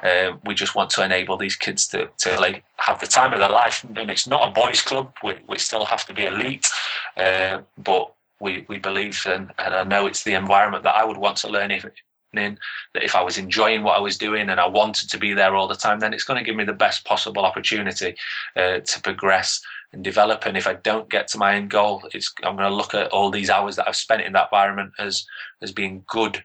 Uh, 0.02 0.36
we 0.44 0.54
just 0.54 0.74
want 0.74 0.90
to 0.90 1.04
enable 1.04 1.36
these 1.36 1.56
kids 1.56 1.88
to, 1.88 2.08
to 2.18 2.38
like 2.38 2.62
have 2.76 3.00
the 3.00 3.06
time 3.06 3.32
of 3.32 3.40
their 3.40 3.48
life. 3.48 3.84
And 3.96 4.10
it's 4.10 4.28
not 4.28 4.48
a 4.48 4.52
boys' 4.52 4.82
club. 4.82 5.12
We, 5.24 5.34
we 5.48 5.58
still 5.58 5.84
have 5.84 6.06
to 6.06 6.14
be 6.14 6.26
elite, 6.26 6.68
uh, 7.16 7.62
but 7.78 8.14
we, 8.40 8.64
we 8.68 8.78
believe 8.78 9.20
and, 9.26 9.52
and 9.58 9.74
I 9.74 9.82
know 9.84 10.06
it's 10.06 10.22
the 10.22 10.34
environment 10.34 10.84
that 10.84 10.94
I 10.94 11.04
would 11.04 11.16
want 11.16 11.38
to 11.38 11.48
learn 11.48 11.70
if, 11.70 11.84
that 12.32 12.58
if 12.94 13.14
I 13.14 13.22
was 13.22 13.38
enjoying 13.38 13.82
what 13.82 13.96
I 13.96 14.00
was 14.00 14.18
doing 14.18 14.50
and 14.50 14.60
I 14.60 14.66
wanted 14.66 15.10
to 15.10 15.18
be 15.18 15.32
there 15.34 15.54
all 15.54 15.68
the 15.68 15.74
time, 15.74 16.00
then 16.00 16.12
it's 16.12 16.24
going 16.24 16.38
to 16.38 16.44
give 16.44 16.56
me 16.56 16.64
the 16.64 16.72
best 16.72 17.04
possible 17.04 17.44
opportunity 17.44 18.14
uh, 18.56 18.80
to 18.80 19.00
progress 19.02 19.60
and 19.92 20.04
develop. 20.04 20.44
And 20.44 20.56
if 20.56 20.66
I 20.66 20.74
don't 20.74 21.08
get 21.08 21.28
to 21.28 21.38
my 21.38 21.54
end 21.54 21.70
goal, 21.70 22.08
it's 22.12 22.32
I'm 22.42 22.56
going 22.56 22.68
to 22.68 22.74
look 22.74 22.94
at 22.94 23.08
all 23.08 23.30
these 23.30 23.50
hours 23.50 23.76
that 23.76 23.88
I've 23.88 23.96
spent 23.96 24.22
in 24.22 24.32
that 24.34 24.48
environment 24.52 24.92
as 24.98 25.26
as 25.62 25.72
being 25.72 26.04
good 26.06 26.44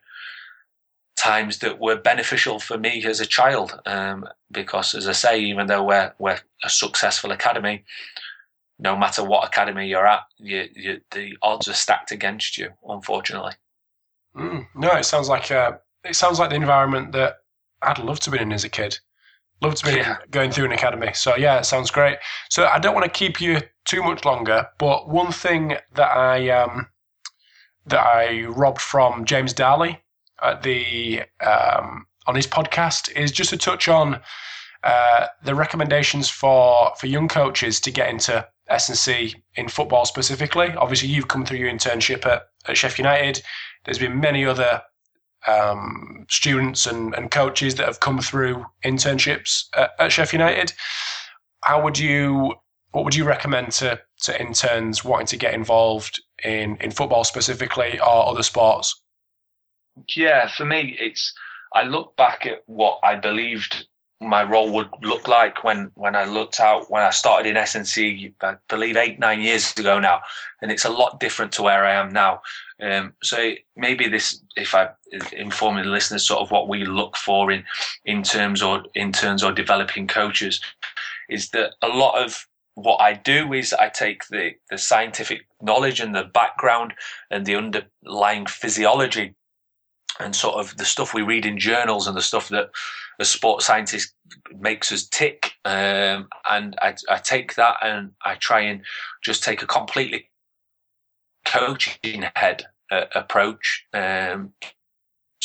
times 1.16 1.60
that 1.60 1.80
were 1.80 1.96
beneficial 1.96 2.60
for 2.60 2.78
me 2.78 3.06
as 3.06 3.20
a 3.20 3.26
child. 3.26 3.80
Um, 3.86 4.28
because 4.52 4.96
as 4.96 5.08
I 5.08 5.14
say, 5.14 5.40
even 5.40 5.68
though 5.68 5.84
we're 5.84 6.14
we're 6.20 6.40
a 6.64 6.70
successful 6.70 7.32
academy, 7.32 7.84
no 8.80 8.98
matter 8.98 9.24
what 9.24 9.48
academy 9.48 9.88
you're 9.88 10.08
at, 10.08 10.24
you, 10.38 10.68
you, 10.76 11.02
the 11.12 11.38
odds 11.42 11.68
are 11.68 11.74
stacked 11.74 12.12
against 12.12 12.58
you, 12.58 12.70
unfortunately. 12.88 13.54
Mm, 14.36 14.68
no, 14.76 14.92
it 14.94 15.06
sounds 15.06 15.30
like 15.30 15.52
uh, 15.52 15.74
it 16.04 16.16
sounds 16.16 16.40
like 16.40 16.50
the 16.50 16.56
environment 16.56 17.12
that 17.12 17.38
I'd 17.82 18.00
love 18.00 18.20
to 18.22 18.32
be 18.32 18.40
in 18.40 18.52
as 18.52 18.64
a 18.64 18.70
kid. 18.70 18.98
Love 19.62 19.76
to 19.76 19.86
be 19.86 19.98
yeah. 19.98 20.18
going 20.32 20.52
through 20.52 20.66
an 20.66 20.72
academy. 20.72 21.12
So 21.14 21.36
yeah, 21.38 21.60
it 21.60 21.66
sounds 21.66 21.92
great. 21.92 22.18
So 22.50 22.66
I 22.66 22.80
don't 22.80 22.94
want 22.94 23.06
to 23.06 23.12
keep 23.12 23.40
you 23.40 23.62
too 23.86 24.04
much 24.04 24.26
longer, 24.26 24.68
but 24.78 25.10
one 25.10 25.32
thing 25.32 25.78
that 25.96 26.18
I 26.18 26.50
um, 26.50 26.88
that 27.86 28.06
I 28.06 28.44
robbed 28.44 28.82
from 28.82 29.26
James 29.26 29.54
Darley 29.54 30.02
at 30.42 30.64
the 30.64 31.24
um, 31.46 32.08
on 32.28 32.36
his 32.36 32.48
podcast 32.48 33.16
is 33.16 33.32
just 33.32 33.52
to 33.52 33.58
touch 33.58 33.88
on 33.88 34.20
uh, 34.84 35.28
the 35.44 35.56
recommendations 35.56 36.30
for 36.30 36.94
for 36.98 37.08
young 37.08 37.28
coaches 37.28 37.80
to 37.82 37.92
get 37.92 38.10
into 38.10 38.46
S&C 38.70 39.36
in 39.56 39.68
football 39.68 40.06
specifically. 40.06 40.70
Obviously, 40.78 41.10
you've 41.10 41.28
come 41.28 41.46
through 41.46 41.60
your 41.60 41.70
internship 41.70 42.26
at, 42.26 42.44
at 42.68 42.98
United. 42.98 43.42
There's 43.86 44.00
been 44.00 44.20
many 44.20 44.46
other 44.46 44.82
um, 45.48 46.26
students 46.30 46.86
and, 46.86 47.14
and 47.16 47.30
coaches 47.32 47.76
that 47.76 47.88
have 47.88 48.00
come 48.00 48.20
through 48.20 48.66
internships 48.84 49.66
at, 49.76 49.92
at 50.00 50.34
United. 50.34 50.74
How 51.62 51.82
would 51.84 52.00
you, 52.00 52.56
what 52.92 53.04
would 53.04 53.16
you 53.16 53.26
recommend 53.26 53.72
to, 53.74 54.00
to 54.22 54.42
interns 54.42 55.04
wanting 55.04 55.28
to 55.28 55.38
get 55.38 55.54
involved 55.54 56.22
in, 56.44 56.78
in 56.78 56.92
football 56.92 57.24
specifically 57.24 58.00
or 58.00 58.28
other 58.30 58.44
sports? 58.44 59.02
Yeah, 60.16 60.48
for 60.48 60.66
me, 60.66 60.96
it's, 61.00 61.34
I 61.74 61.84
look 61.84 62.16
back 62.16 62.46
at 62.46 62.64
what 62.66 63.00
I 63.04 63.16
believed 63.16 63.88
my 64.22 64.44
role 64.44 64.72
would 64.72 64.90
look 65.02 65.28
like 65.28 65.64
when 65.64 65.92
when 65.96 66.16
I 66.16 66.26
looked 66.26 66.60
out 66.60 66.90
when 66.90 67.04
I 67.04 67.10
started 67.10 67.50
in 67.50 67.58
S&C, 67.58 68.34
I 68.42 68.56
believe 68.70 68.98
eight 68.98 69.20
nine 69.20 69.42
years 69.42 69.78
ago 69.78 70.00
now, 70.00 70.22
and 70.62 70.72
it's 70.72 70.86
a 70.86 70.90
lot 70.90 71.20
different 71.20 71.52
to 71.54 71.64
where 71.64 71.86
I 71.86 71.94
am 71.94 72.12
now. 72.12 72.42
Um, 72.82 73.14
so 73.22 73.54
maybe 73.76 74.08
this, 74.08 74.42
if 74.56 74.76
I 74.76 74.90
inform 75.32 75.76
the 75.78 75.84
listeners, 75.84 76.26
sort 76.26 76.42
of 76.42 76.52
what 76.52 76.68
we 76.68 76.86
look 76.86 77.18
for 77.18 77.52
in 77.52 77.64
in 78.06 78.24
terms 78.24 78.62
or 78.62 78.84
interns 78.96 79.44
or 79.44 79.52
developing 79.52 80.08
coaches, 80.08 80.62
is 81.30 81.50
that 81.50 81.74
a 81.82 81.88
lot 81.88 82.24
of 82.24 82.48
what 82.76 82.98
I 82.98 83.14
do 83.14 83.54
is 83.54 83.74
I 83.74 83.90
take 83.90 84.28
the 84.28 84.52
the 84.70 84.78
scientific 84.78 85.46
knowledge 85.62 86.00
and 86.00 86.16
the 86.16 86.24
background 86.24 86.94
and 87.30 87.46
the 87.46 87.56
underlying 87.56 88.46
physiology 88.46 89.36
and 90.20 90.36
sort 90.36 90.56
of 90.56 90.78
the 90.78 90.86
stuff 90.86 91.14
we 91.14 91.22
read 91.22 91.46
in 91.46 91.58
journals 91.58 92.08
and 92.08 92.16
the 92.16 92.22
stuff 92.22 92.50
that 92.50 92.70
a 93.20 93.26
sports 93.26 93.66
scientist 93.66 94.14
makes 94.60 94.92
us 94.92 95.08
tick. 95.08 95.54
Um, 95.66 96.28
and 96.50 96.76
I, 96.82 96.96
I, 97.10 97.18
take 97.18 97.56
that 97.56 97.78
and 97.82 98.12
I 98.26 98.36
try 98.36 98.62
and 98.62 98.82
just 99.24 99.44
take 99.44 99.62
a 99.62 99.68
completely 99.68 100.30
coaching 101.46 102.26
head 102.36 102.66
uh, 102.92 103.06
approach 103.16 103.86
um, 103.94 104.54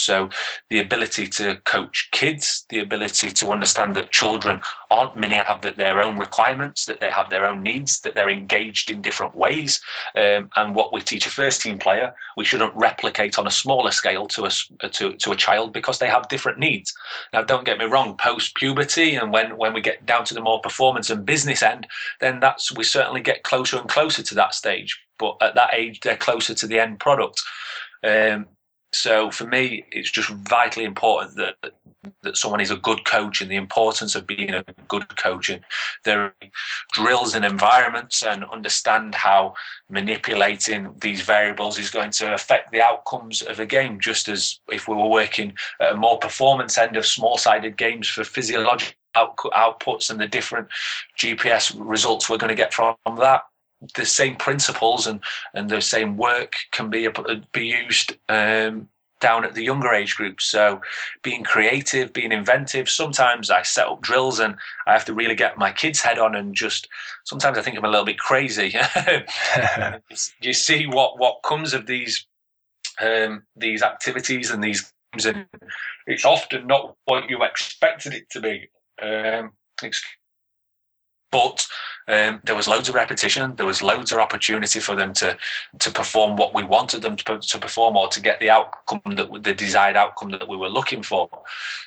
So 0.01 0.29
the 0.71 0.81
ability 0.81 1.27
to 1.29 1.57
coach 1.65 2.09
kids, 2.13 2.65
the 2.69 2.81
ability 2.81 3.31
to 3.31 3.51
understand 3.51 3.97
that 3.97 4.13
children 4.13 4.61
aren't 4.91 5.17
many 5.17 5.39
have 5.49 5.77
their 5.77 6.03
own 6.03 6.19
requirements, 6.19 6.85
that 6.87 7.01
they 7.01 7.11
have 7.11 7.31
their 7.31 7.47
own 7.47 7.63
needs, 7.63 8.01
that 8.01 8.15
they're 8.15 8.31
engaged 8.31 8.91
in 8.91 9.03
different 9.03 9.35
ways. 9.35 9.81
Um, 10.17 10.51
and 10.57 10.75
what 10.75 10.93
we 10.93 11.01
teach 11.01 11.27
a 11.27 11.31
first 11.31 11.63
team 11.63 11.79
player, 11.79 12.15
we 12.37 12.45
shouldn't 12.45 12.75
replicate 12.75 13.39
on 13.39 13.47
a 13.47 13.51
smaller 13.51 13.91
scale 13.91 14.27
to 14.29 14.47
a, 14.47 14.89
to, 14.89 15.15
to 15.15 15.33
a 15.33 15.37
child 15.37 15.73
because 15.73 15.99
they 15.99 16.09
have 16.09 16.29
different 16.29 16.59
needs. 16.59 16.93
Now, 17.33 17.43
don't 17.43 17.65
get 17.65 17.79
me 17.79 17.87
wrong, 17.87 18.17
post 18.17 18.55
puberty 18.57 19.17
and 19.17 19.33
when, 19.33 19.57
when 19.57 19.73
we 19.73 19.81
get 19.81 20.07
down 20.07 20.25
to 20.27 20.35
the 20.35 20.41
more 20.41 20.61
performance 20.61 21.11
and 21.11 21.25
business 21.25 21.63
end, 21.63 21.87
then 22.21 22.41
that's 22.41 22.75
we 22.75 22.85
certainly 22.85 23.21
get 23.21 23.43
closer 23.43 23.79
and 23.79 23.89
closer 23.89 24.23
to 24.23 24.35
that 24.35 24.55
stage. 24.55 24.99
But 25.19 25.37
at 25.41 25.55
that 25.55 25.75
age, 25.75 26.01
they're 26.01 26.17
closer 26.17 26.55
to 26.55 26.67
the 26.67 26.79
end 26.79 27.01
product. 27.01 27.43
Um, 28.05 28.47
so 28.93 29.31
for 29.31 29.47
me, 29.47 29.85
it's 29.91 30.11
just 30.11 30.31
vitally 30.31 30.85
important 30.85 31.37
that 31.37 31.73
that 32.23 32.37
someone 32.37 32.61
is 32.61 32.71
a 32.71 32.77
good 32.77 33.05
coach 33.05 33.41
and 33.41 33.51
the 33.51 33.57
importance 33.57 34.15
of 34.15 34.27
being 34.27 34.55
a 34.55 34.65
good 34.87 35.17
coach 35.17 35.51
and 35.51 35.63
their 36.05 36.35
drills 36.93 37.35
and 37.35 37.45
environments 37.45 38.23
and 38.23 38.45
understand 38.45 39.15
how 39.15 39.55
manipulating 39.91 40.95
these 41.01 41.21
variables 41.21 41.79
is 41.79 41.91
going 41.91 42.11
to 42.11 42.33
affect 42.33 42.71
the 42.71 42.81
outcomes 42.81 43.43
of 43.43 43.61
a 43.61 43.67
game. 43.67 43.99
Just 44.01 44.29
as 44.29 44.61
if 44.71 44.89
we 44.89 44.95
were 44.95 45.09
working 45.09 45.53
at 45.81 45.93
a 45.93 45.97
more 45.97 46.19
performance 46.19 46.79
end 46.79 46.97
of 46.97 47.07
small-sided 47.07 47.77
games 47.77 48.09
for 48.09 48.25
physiological 48.25 48.95
outputs 49.17 50.11
and 50.11 50.21
the 50.21 50.29
different 50.29 50.69
GPS 51.19 51.75
results 51.77 52.29
we're 52.29 52.39
going 52.39 52.49
to 52.49 52.55
get 52.55 52.73
from 52.73 52.95
that 53.19 53.43
the 53.95 54.07
same 54.07 54.37
principles 54.37 55.07
and 55.07 55.21
and 55.55 55.71
the 55.71 55.81
same 55.81 56.17
work 56.17 56.55
can 56.73 56.91
be 56.91 57.09
be 57.53 57.67
used 57.67 58.17
um, 58.29 58.89
down 59.21 59.45
at 59.45 59.55
the 59.55 59.65
younger 59.65 59.93
age 59.93 60.17
groups. 60.17 60.45
So 60.45 60.81
being 61.23 61.43
creative, 61.43 62.13
being 62.13 62.33
inventive. 62.33 62.89
Sometimes 62.89 63.51
I 63.51 63.63
set 63.63 63.89
up 63.89 64.01
drills 64.01 64.39
and 64.39 64.57
I 64.87 64.93
have 64.93 65.05
to 65.07 65.15
really 65.15 65.35
get 65.35 65.59
my 65.59 65.73
kids' 65.73 66.01
head 66.01 66.19
on 66.19 66.35
and 66.35 66.55
just. 66.55 66.89
Sometimes 67.25 67.59
I 67.59 67.63
think 67.63 67.77
I'm 67.77 67.85
a 67.85 67.89
little 67.89 68.07
bit 68.07 68.19
crazy. 68.19 68.75
you 70.41 70.53
see 70.53 70.87
what 70.87 71.19
what 71.19 71.43
comes 71.45 71.75
of 71.75 71.87
these 71.87 72.27
um, 73.01 73.43
these 73.57 73.83
activities 73.83 74.51
and 74.51 74.63
these 74.63 74.93
games, 75.13 75.27
and 75.27 75.47
it's 76.07 76.25
often 76.25 76.67
not 76.67 76.97
what 77.05 77.29
you 77.31 77.43
expected 77.43 78.15
it 78.15 78.31
to 78.31 78.41
be. 78.41 78.69
Um, 79.01 79.53
but 81.31 81.67
um, 82.09 82.41
there 82.45 82.55
was 82.57 82.67
loads 82.67 82.89
of 82.89 82.95
repetition. 82.95 83.55
There 83.57 83.67
was 83.67 83.83
loads 83.83 84.13
of 84.13 84.19
opportunity 84.19 84.81
for 84.81 84.97
them 84.97 85.13
to 85.15 85.37
to 85.81 85.91
perform 85.91 86.37
what 86.37 86.55
we 86.55 86.65
wanted 86.65 87.03
them 87.03 87.17
to, 87.17 87.39
to 87.39 87.59
perform, 87.59 87.97
or 87.97 88.09
to 88.09 88.21
get 88.21 88.41
the 88.41 88.51
outcome 88.51 89.15
that 89.17 89.43
the 89.43 89.53
desired 89.53 89.97
outcome 89.97 90.31
that 90.31 90.49
we 90.49 90.57
were 90.57 90.71
looking 90.71 91.03
for. 91.03 91.29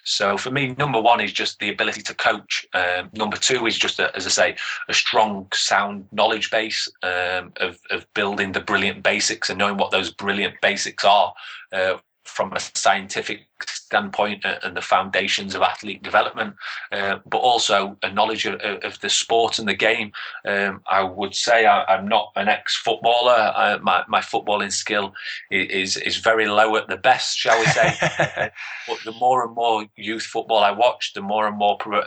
So 0.03 0.37
for 0.37 0.51
me, 0.51 0.75
number 0.77 1.01
one 1.01 1.21
is 1.21 1.33
just 1.33 1.59
the 1.59 1.71
ability 1.71 2.03
to 2.03 2.13
coach. 2.13 2.65
Um, 2.73 3.09
number 3.13 3.37
two 3.37 3.65
is 3.65 3.77
just, 3.77 3.99
a, 3.99 4.15
as 4.15 4.27
I 4.27 4.29
say, 4.29 4.55
a 4.87 4.93
strong, 4.93 5.47
sound 5.53 6.07
knowledge 6.11 6.51
base 6.51 6.87
um, 7.01 7.53
of 7.57 7.79
of 7.89 8.05
building 8.13 8.51
the 8.51 8.61
brilliant 8.61 9.01
basics 9.01 9.49
and 9.49 9.57
knowing 9.57 9.77
what 9.77 9.91
those 9.91 10.11
brilliant 10.11 10.55
basics 10.61 11.03
are. 11.03 11.33
Uh, 11.71 11.97
from 12.25 12.53
a 12.53 12.59
scientific 12.59 13.47
standpoint 13.67 14.45
uh, 14.45 14.57
and 14.63 14.75
the 14.75 14.81
foundations 14.81 15.53
of 15.53 15.61
athlete 15.61 16.01
development, 16.01 16.55
uh, 16.91 17.17
but 17.25 17.39
also 17.39 17.97
a 18.03 18.11
knowledge 18.11 18.45
of, 18.45 18.55
of, 18.61 18.99
the 19.01 19.09
sport 19.09 19.59
and 19.59 19.67
the 19.67 19.73
game. 19.73 20.11
Um, 20.45 20.81
I 20.87 21.03
would 21.03 21.35
say 21.35 21.65
I, 21.65 21.97
am 21.97 22.07
not 22.07 22.31
an 22.35 22.47
ex-footballer. 22.47 23.79
my, 23.81 24.03
my 24.07 24.21
footballing 24.21 24.71
skill 24.71 25.13
is 25.51 25.97
is 25.97 26.17
very 26.17 26.47
low 26.47 26.75
at 26.77 26.87
the 26.87 26.97
best, 26.97 27.37
shall 27.37 27.59
we 27.59 27.65
say. 27.67 27.93
but 28.87 28.99
the 29.03 29.13
more 29.19 29.45
and 29.45 29.53
more 29.53 29.85
youth 29.95 30.23
football 30.23 30.59
I 30.59 30.71
watch, 30.71 31.13
the 31.13 31.21
more 31.21 31.47
and 31.47 31.57
more 31.57 31.77
pro- 31.77 32.03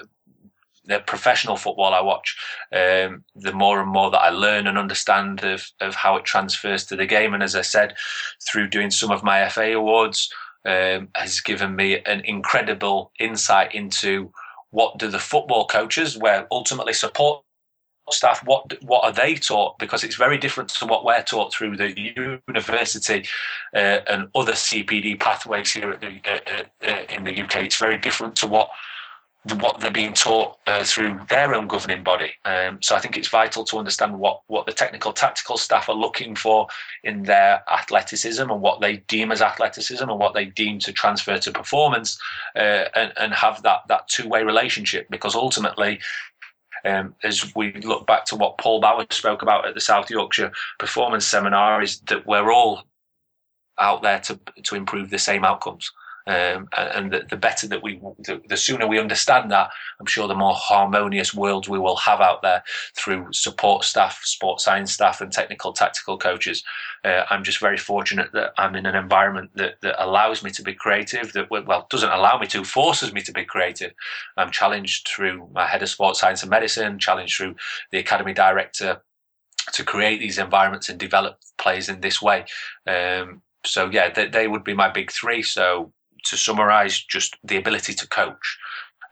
the 0.87 1.01
professional 1.01 1.57
football 1.57 1.95
I 1.95 2.01
watch, 2.01 2.37
um, 2.73 3.25
the 3.35 3.53
more 3.53 3.81
and 3.81 3.91
more 3.91 4.11
that 4.11 4.21
I 4.21 4.31
learn 4.31 4.67
and 4.67 4.79
understand 4.79 5.43
of, 5.43 5.67
of 5.81 5.95
how 5.95 6.17
it 6.17 6.25
transfers 6.25 6.85
to 6.87 6.97
the 6.97 7.07
game. 7.07 7.35
And 7.35 7.43
as 7.43 7.57
I 7.57 7.63
said, 7.63 7.95
through 8.49 8.69
doing 8.69 8.91
some 8.91 9.11
of 9.11 9.23
my 9.23 9.49
FA 9.49 9.73
awards, 9.73 10.31
um, 10.67 11.09
has 11.15 11.41
given 11.41 11.77
me 11.77 12.01
an 12.07 12.23
incredible 12.25 13.13
insight 13.21 13.75
into 13.75 14.33
what 14.71 14.99
do 14.99 15.09
the 15.09 15.19
football 15.19 15.67
coaches, 15.67 16.17
where 16.17 16.47
ultimately 16.51 16.95
support 16.95 17.45
staff 18.11 18.45
what 18.45 18.75
what 18.83 19.03
are 19.03 19.13
they 19.13 19.35
taught 19.35 19.79
because 19.79 20.05
it's 20.05 20.17
very 20.17 20.37
different 20.37 20.69
to 20.69 20.85
what 20.85 21.05
we're 21.05 21.23
taught 21.23 21.53
through 21.53 21.77
the 21.77 21.99
university 22.47 23.27
uh, 23.75 24.01
and 24.09 24.29
other 24.35 24.53
CPD 24.53 25.19
pathways 25.19 25.73
here 25.73 25.97
the, 25.97 26.21
uh, 26.31 26.65
uh, 26.87 27.03
in 27.09 27.25
the 27.25 27.43
UK 27.43 27.65
it's 27.65 27.79
very 27.79 27.97
different 27.97 28.37
to 28.37 28.47
what 28.47 28.69
what 29.53 29.79
they're 29.79 29.91
being 29.91 30.15
taught 30.15 30.57
uh, 30.67 30.83
through 30.85 31.21
their 31.29 31.55
own 31.55 31.69
governing 31.69 32.03
body. 32.03 32.33
Um, 32.47 32.79
so 32.81 32.97
I 32.97 32.99
think 32.99 33.19
it's 33.19 33.29
vital 33.29 33.65
to 33.65 33.79
understand 33.79 34.19
what, 34.19 34.41
what 34.47 34.65
the 34.65 34.73
technical 34.73 35.13
tactical 35.13 35.59
staff 35.59 35.89
are 35.89 35.95
looking 35.95 36.35
for 36.35 36.67
in 37.03 37.25
their 37.25 37.63
athleticism 37.71 38.51
and 38.51 38.63
what 38.63 38.81
they 38.81 38.99
deem 39.09 39.31
as 39.31 39.43
athleticism 39.43 40.09
and 40.09 40.19
what 40.19 40.33
they 40.33 40.47
deem 40.47 40.79
to 40.81 40.93
transfer 40.93 41.37
to 41.39 41.53
performance 41.53 42.19
uh, 42.57 42.85
and, 42.95 43.13
and 43.19 43.35
have 43.35 43.63
that, 43.63 43.81
that 43.89 44.09
two 44.09 44.29
way 44.29 44.43
relationship 44.43 45.07
because 45.11 45.35
ultimately. 45.35 46.01
Um, 46.87 47.15
as 47.25 47.55
we 47.57 47.73
look 47.81 48.07
back 48.07 48.27
to 48.27 48.37
what 48.37 48.59
Paul 48.59 48.79
Bauer 48.79 49.07
spoke 49.09 49.41
about 49.41 49.67
at 49.67 49.73
the 49.73 49.81
South 49.81 50.11
Yorkshire 50.11 50.53
Performance 50.79 51.25
Seminar, 51.25 51.81
is 51.81 52.01
that 52.01 52.27
we're 52.27 52.53
all 52.53 52.83
out 53.79 54.03
there 54.03 54.21
to 54.21 54.39
to 54.65 54.75
improve 54.75 55.09
the 55.09 55.19
same 55.19 55.45
outcomes. 55.47 55.91
Um, 56.27 56.69
and 56.77 57.13
the, 57.13 57.27
the, 57.29 57.37
better 57.37 57.67
that 57.69 57.83
we, 57.83 58.01
the, 58.19 58.41
the, 58.49 58.57
sooner 58.57 58.87
we 58.87 58.99
understand 58.99 59.51
that, 59.51 59.71
I'm 60.01 60.07
sure 60.07 60.27
the 60.27 60.35
more 60.35 60.55
harmonious 60.55 61.35
world 61.35 61.69
we 61.69 61.79
will 61.79 61.97
have 61.97 62.23
out 62.23 62.41
there 62.41 62.63
through 62.97 63.27
support 63.33 63.85
staff, 63.85 64.23
sports 64.25 64.65
science 64.65 64.91
staff, 64.91 65.21
and 65.21 65.31
technical 65.31 65.75
tactical 65.75 66.17
coaches. 66.17 66.65
Uh, 67.05 67.25
I'm 67.29 67.45
just 67.45 67.61
very 67.61 67.77
fortunate 67.77 68.33
that 68.33 68.55
I'm 68.57 68.75
in 68.75 68.87
an 68.87 68.95
environment 68.95 69.51
that, 69.57 69.75
that 69.83 70.03
allows 70.03 70.43
me 70.43 70.51
to 70.53 70.63
be 70.63 70.73
creative, 70.73 71.35
that, 71.35 71.51
well, 71.51 71.87
doesn't 71.91 72.11
allow 72.11 72.39
me 72.39 72.47
to, 72.49 72.65
forces 72.65 73.13
me 73.13 73.21
to 73.21 73.33
be 73.33 73.45
creative. 73.45 73.93
I'm 74.39 74.51
challenged 74.51 75.07
through 75.07 75.51
my 75.53 75.67
head 75.67 75.83
of 75.83 75.91
sports 75.91 76.21
science 76.21 76.43
and 76.43 76.51
medicine, 76.51 76.99
challenged 76.99 77.37
through 77.37 77.57
the 77.93 77.99
academy 77.99 78.33
director 78.33 79.03
to 79.73 79.85
create 79.85 80.21
these 80.21 80.39
environments 80.39 80.89
and 80.89 80.99
develop 80.99 81.39
players 81.59 81.89
in 81.89 82.01
this 82.01 82.21
way. 82.21 82.45
Um, 82.87 83.43
so 83.65 83.91
yeah, 83.91 84.11
they, 84.11 84.29
they, 84.29 84.49
would 84.49 84.65
be 84.65 84.75
my 84.75 84.91
big 84.91 85.11
three. 85.11 85.43
So 85.43 85.93
to 86.25 86.37
summarize, 86.37 87.01
just 87.03 87.37
the 87.45 87.57
ability 87.57 87.95
to 87.95 88.09
coach 88.09 88.59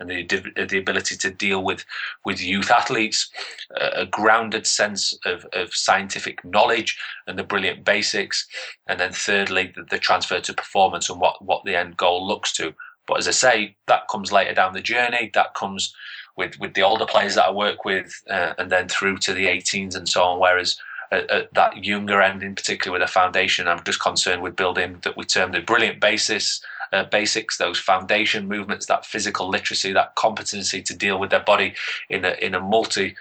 and 0.03 0.11
the 0.11 0.67
the 0.69 0.79
ability 0.79 1.17
to 1.17 1.31
deal 1.31 1.63
with 1.63 1.85
with 2.25 2.43
youth 2.43 2.71
athletes, 2.71 3.31
a 3.77 4.07
grounded 4.07 4.67
sense 4.67 5.17
of, 5.25 5.47
of 5.53 5.75
scientific 5.75 6.45
knowledge 6.45 6.99
and 7.27 7.39
the 7.39 7.45
brilliant 7.45 7.85
basics, 7.85 8.47
and 8.87 9.01
then 9.01 9.13
thirdly 9.13 9.73
the, 9.75 9.85
the 9.85 9.99
transfer 9.99 10.41
to 10.41 10.53
performance 10.53 11.09
and 11.09 11.21
what 11.21 11.43
what 11.45 11.65
the 11.65 11.77
end 11.77 11.97
goal 11.97 12.27
looks 12.27 12.53
to. 12.55 12.75
But 13.07 13.19
as 13.19 13.29
I 13.29 13.33
say, 13.33 13.77
that 13.89 14.09
comes 14.09 14.31
later 14.31 14.55
down 14.55 14.75
the 14.75 14.81
journey. 14.81 15.31
That 15.35 15.55
comes 15.55 15.95
with 16.37 16.59
with 16.59 16.75
the 16.75 16.83
older 16.83 17.07
players 17.07 17.37
that 17.37 17.47
I 17.47 17.51
work 17.51 17.85
with, 17.85 18.13
uh, 18.29 18.55
and 18.59 18.71
then 18.71 18.89
through 18.89 19.19
to 19.19 19.33
the 19.33 19.47
18s 19.47 19.97
and 19.97 20.09
so 20.09 20.23
on. 20.23 20.41
Whereas 20.41 20.79
at, 21.11 21.31
at, 21.31 21.55
that 21.55 21.85
younger 21.85 22.23
end, 22.23 22.43
in 22.43 22.55
particular 22.55 22.93
with 22.93 23.09
a 23.09 23.13
foundation, 23.13 23.69
I'm 23.69 23.85
just 23.85 24.01
concerned 24.01 24.43
with 24.43 24.57
building 24.57 24.99
that 25.03 25.17
we 25.17 25.25
term 25.25 25.53
the 25.53 25.61
brilliant 25.61 26.01
basis 26.01 26.63
uh, 26.93 27.05
basics, 27.05 27.57
those 27.57 27.79
foundation 27.79 28.49
movements, 28.49 28.87
that 28.87 29.07
physical 29.07 29.49
literacy, 29.49 29.93
that 29.93 30.15
competency 30.15 30.83
to 30.83 30.97
deal 30.97 31.19
with 31.19 31.31
their 31.31 31.43
body 31.45 31.75
in 32.09 32.25
a 32.25 32.33
in 32.41 32.55
a 32.55 32.61
multi 32.61 33.17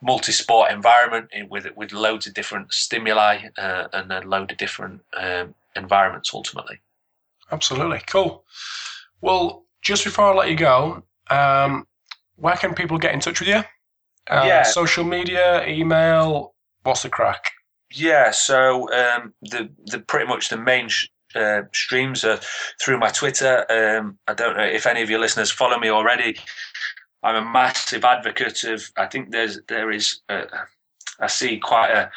multi-sport 0.00 0.70
environment 0.70 1.30
with 1.48 1.66
with 1.76 1.92
loads 1.92 2.26
of 2.26 2.34
different 2.34 2.72
stimuli 2.72 3.38
uh, 3.58 3.88
and 3.92 4.12
a 4.12 4.20
load 4.26 4.50
of 4.50 4.56
different 4.58 5.00
um, 5.16 5.54
environments 5.76 6.34
ultimately. 6.34 6.80
Absolutely 7.50 8.00
cool. 8.06 8.44
Well, 9.20 9.64
just 9.82 10.04
before 10.04 10.32
I 10.32 10.34
let 10.34 10.50
you 10.50 10.56
go, 10.56 11.02
um, 11.30 11.86
where 12.36 12.56
can 12.56 12.74
people 12.74 12.98
get 12.98 13.14
in 13.14 13.20
touch 13.20 13.40
with 13.40 13.48
you? 13.48 13.62
Uh, 14.28 14.44
yeah. 14.46 14.62
Social 14.62 15.04
media, 15.04 15.66
email. 15.66 16.54
What's 16.82 17.02
the 17.02 17.08
crack? 17.08 17.50
Yeah, 17.94 18.30
so 18.30 18.90
um, 18.92 19.34
the 19.42 19.68
the 19.86 20.00
pretty 20.00 20.26
much 20.26 20.48
the 20.48 20.56
main 20.56 20.88
sh- 20.88 21.08
uh, 21.34 21.62
streams 21.72 22.24
uh, 22.24 22.40
through 22.80 22.98
my 22.98 23.08
Twitter. 23.08 23.64
Um, 23.70 24.18
I 24.26 24.34
don't 24.34 24.56
know 24.56 24.64
if 24.64 24.86
any 24.86 25.02
of 25.02 25.10
your 25.10 25.20
listeners 25.20 25.50
follow 25.50 25.78
me 25.78 25.90
already. 25.90 26.36
I'm 27.22 27.36
a 27.36 27.50
massive 27.50 28.04
advocate 28.04 28.64
of. 28.64 28.90
I 28.96 29.06
think 29.06 29.30
there's 29.30 29.60
there 29.68 29.90
is. 29.90 30.20
Uh, 30.28 30.44
I 31.20 31.28
see 31.28 31.58
quite 31.58 31.90
a 31.90 32.10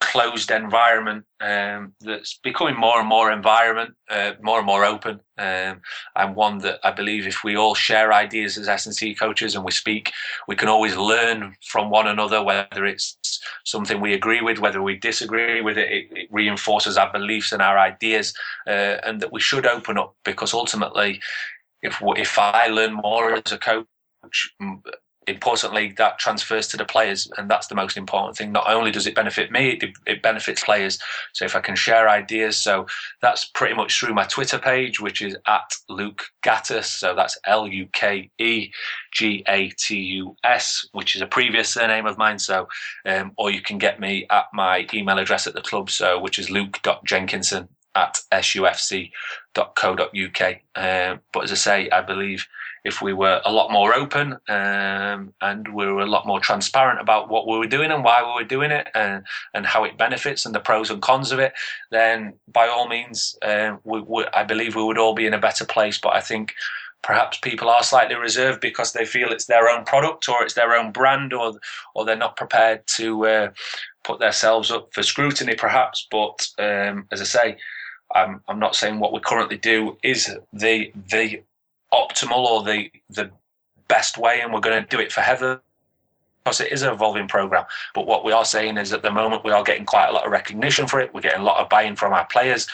closed 0.00 0.50
environment 0.50 1.24
um, 1.40 1.92
that's 2.00 2.38
becoming 2.42 2.76
more 2.76 2.98
and 2.98 3.08
more 3.08 3.32
environment, 3.32 3.94
uh, 4.10 4.32
more 4.42 4.58
and 4.58 4.66
more 4.66 4.84
open, 4.84 5.20
um, 5.38 5.80
and 6.14 6.36
one 6.36 6.58
that 6.58 6.78
I 6.84 6.90
believe 6.90 7.26
if 7.26 7.42
we 7.42 7.56
all 7.56 7.74
share 7.74 8.12
ideas 8.12 8.58
as 8.58 8.68
S 8.68 8.86
and 8.86 8.94
C 8.94 9.14
coaches 9.14 9.54
and 9.54 9.64
we 9.64 9.72
speak, 9.72 10.12
we 10.48 10.56
can 10.56 10.68
always 10.68 10.96
learn 10.96 11.54
from 11.66 11.90
one 11.90 12.06
another. 12.06 12.42
Whether 12.42 12.84
it's 12.84 13.16
something 13.64 14.00
we 14.00 14.12
agree 14.12 14.42
with, 14.42 14.58
whether 14.58 14.82
we 14.82 14.96
disagree 14.96 15.60
with 15.60 15.78
it, 15.78 15.90
it, 15.90 16.06
it 16.10 16.28
reinforces 16.30 16.96
our 16.96 17.10
beliefs 17.10 17.52
and 17.52 17.62
our 17.62 17.78
ideas, 17.78 18.34
uh, 18.66 18.98
and 19.04 19.20
that 19.20 19.32
we 19.32 19.40
should 19.40 19.66
open 19.66 19.98
up 19.98 20.14
because 20.24 20.52
ultimately, 20.52 21.20
if 21.82 22.02
if 22.16 22.38
I 22.38 22.66
learn 22.66 22.92
more 22.92 23.34
as 23.34 23.52
a 23.52 23.58
coach 23.58 23.86
importantly, 25.26 25.92
that 25.98 26.18
transfers 26.18 26.68
to 26.68 26.76
the 26.76 26.84
players, 26.84 27.28
and 27.36 27.50
that's 27.50 27.66
the 27.66 27.74
most 27.74 27.96
important 27.96 28.36
thing. 28.36 28.52
Not 28.52 28.70
only 28.70 28.90
does 28.90 29.06
it 29.06 29.14
benefit 29.14 29.50
me, 29.50 29.70
it, 29.70 29.90
it, 30.06 30.22
benefits 30.22 30.62
players. 30.62 30.98
So 31.32 31.44
if 31.44 31.56
I 31.56 31.60
can 31.60 31.76
share 31.76 32.08
ideas, 32.08 32.56
so 32.56 32.86
that's 33.22 33.44
pretty 33.44 33.74
much 33.74 33.98
through 33.98 34.14
my 34.14 34.24
Twitter 34.24 34.58
page, 34.58 35.00
which 35.00 35.22
is 35.22 35.36
at 35.46 35.74
Luke 35.88 36.24
Gatus. 36.42 36.90
So 36.90 37.14
that's 37.14 37.38
L 37.44 37.66
U 37.66 37.88
K 37.92 38.30
E 38.38 38.70
G 39.12 39.44
A 39.48 39.68
T 39.70 39.96
U 39.96 40.36
S, 40.44 40.88
which 40.92 41.16
is 41.16 41.22
a 41.22 41.26
previous 41.26 41.70
surname 41.70 42.06
of 42.06 42.18
mine. 42.18 42.38
So, 42.38 42.68
um, 43.04 43.32
or 43.36 43.50
you 43.50 43.60
can 43.62 43.78
get 43.78 44.00
me 44.00 44.26
at 44.30 44.46
my 44.52 44.86
email 44.94 45.18
address 45.18 45.46
at 45.46 45.54
the 45.54 45.62
club, 45.62 45.90
so 45.90 46.20
which 46.20 46.38
is 46.38 46.50
luke.jenkinson 46.50 47.68
at 47.96 48.20
sufc.co.uk. 48.30 49.10
Um, 50.76 51.20
but 51.32 51.44
as 51.44 51.52
I 51.52 51.54
say, 51.54 51.90
I 51.90 52.02
believe 52.02 52.46
if 52.86 53.02
we 53.02 53.12
were 53.12 53.40
a 53.44 53.52
lot 53.52 53.72
more 53.72 53.92
open 53.94 54.34
um, 54.48 55.34
and 55.40 55.74
we 55.74 55.86
were 55.86 56.02
a 56.02 56.06
lot 56.06 56.24
more 56.24 56.38
transparent 56.38 57.00
about 57.00 57.28
what 57.28 57.48
we 57.48 57.58
were 57.58 57.66
doing 57.66 57.90
and 57.90 58.04
why 58.04 58.22
we 58.22 58.40
were 58.40 58.48
doing 58.48 58.70
it 58.70 58.86
and, 58.94 59.24
and 59.54 59.66
how 59.66 59.82
it 59.82 59.98
benefits 59.98 60.46
and 60.46 60.54
the 60.54 60.60
pros 60.60 60.88
and 60.88 61.02
cons 61.02 61.32
of 61.32 61.40
it, 61.40 61.52
then 61.90 62.32
by 62.46 62.68
all 62.68 62.86
means, 62.88 63.36
uh, 63.42 63.76
we, 63.82 64.00
we, 64.02 64.24
I 64.32 64.44
believe 64.44 64.76
we 64.76 64.84
would 64.84 64.98
all 64.98 65.14
be 65.14 65.26
in 65.26 65.34
a 65.34 65.38
better 65.38 65.64
place. 65.64 65.98
But 65.98 66.14
I 66.14 66.20
think 66.20 66.54
perhaps 67.02 67.38
people 67.38 67.68
are 67.68 67.82
slightly 67.82 68.14
reserved 68.14 68.60
because 68.60 68.92
they 68.92 69.04
feel 69.04 69.32
it's 69.32 69.46
their 69.46 69.68
own 69.68 69.84
product 69.84 70.28
or 70.28 70.44
it's 70.44 70.54
their 70.54 70.74
own 70.74 70.92
brand 70.92 71.32
or 71.32 71.54
or 71.94 72.04
they're 72.04 72.16
not 72.16 72.36
prepared 72.36 72.86
to 72.86 73.26
uh, 73.26 73.50
put 74.04 74.20
themselves 74.20 74.70
up 74.70 74.88
for 74.92 75.02
scrutiny 75.02 75.54
perhaps 75.54 76.06
but 76.10 76.48
um, 76.58 77.06
as 77.12 77.20
I 77.20 77.24
say 77.24 77.56
I'm, 78.14 78.42
I'm 78.48 78.58
not 78.58 78.74
saying 78.74 78.98
what 78.98 79.12
we 79.12 79.20
currently 79.20 79.58
do 79.58 79.96
is 80.02 80.36
the 80.52 80.92
the 81.10 81.42
optimal 81.92 82.44
or 82.44 82.62
the 82.62 82.90
the 83.10 83.30
best 83.88 84.18
way, 84.18 84.40
and 84.40 84.52
we're 84.52 84.60
going 84.60 84.82
to 84.82 84.88
do 84.88 85.00
it 85.00 85.12
for 85.12 85.22
forever 85.22 85.60
because 86.44 86.60
it 86.60 86.72
is 86.72 86.82
an 86.82 86.92
evolving 86.92 87.26
program. 87.26 87.64
But 87.92 88.06
what 88.06 88.24
we 88.24 88.30
are 88.30 88.44
saying 88.44 88.78
is 88.78 88.92
at 88.92 89.02
the 89.02 89.10
moment 89.10 89.44
we 89.44 89.50
are 89.50 89.64
getting 89.64 89.84
quite 89.84 90.06
a 90.06 90.12
lot 90.12 90.24
of 90.24 90.30
recognition 90.30 90.86
for 90.86 91.00
it. 91.00 91.12
We're 91.12 91.20
getting 91.20 91.40
a 91.40 91.44
lot 91.44 91.60
of 91.60 91.68
buy-in 91.68 91.96
from 91.96 92.12
our 92.12 92.24
players. 92.26 92.68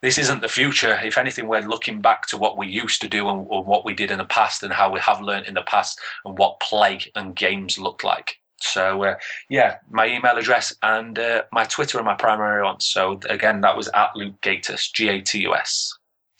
This 0.00 0.16
isn't 0.18 0.42
the 0.42 0.48
future. 0.48 0.96
If 1.02 1.18
anything, 1.18 1.48
we're 1.48 1.62
looking 1.62 2.00
back 2.00 2.26
to 2.28 2.36
what 2.36 2.56
we 2.56 2.68
used 2.68 3.00
to 3.00 3.08
do 3.08 3.28
and, 3.28 3.40
and 3.50 3.66
what 3.66 3.84
we 3.84 3.94
did 3.94 4.12
in 4.12 4.18
the 4.18 4.26
past 4.26 4.62
and 4.62 4.72
how 4.72 4.92
we 4.92 5.00
have 5.00 5.20
learned 5.20 5.46
in 5.46 5.54
the 5.54 5.62
past 5.62 6.00
and 6.24 6.38
what 6.38 6.60
play 6.60 7.00
and 7.16 7.34
games 7.34 7.78
look 7.78 8.04
like. 8.04 8.38
So 8.60 9.02
uh, 9.02 9.16
yeah, 9.48 9.78
my 9.90 10.06
email 10.06 10.36
address 10.36 10.72
and 10.82 11.18
uh, 11.18 11.42
my 11.50 11.64
Twitter 11.64 11.98
are 11.98 12.04
my 12.04 12.14
primary 12.14 12.62
ones. 12.62 12.86
So 12.86 13.18
again, 13.28 13.60
that 13.62 13.76
was 13.76 13.88
at 13.88 14.14
Luke 14.14 14.40
Gatus, 14.40 14.90
G 14.92 15.08
A 15.08 15.20
T 15.20 15.40
U 15.40 15.54
S. 15.54 15.92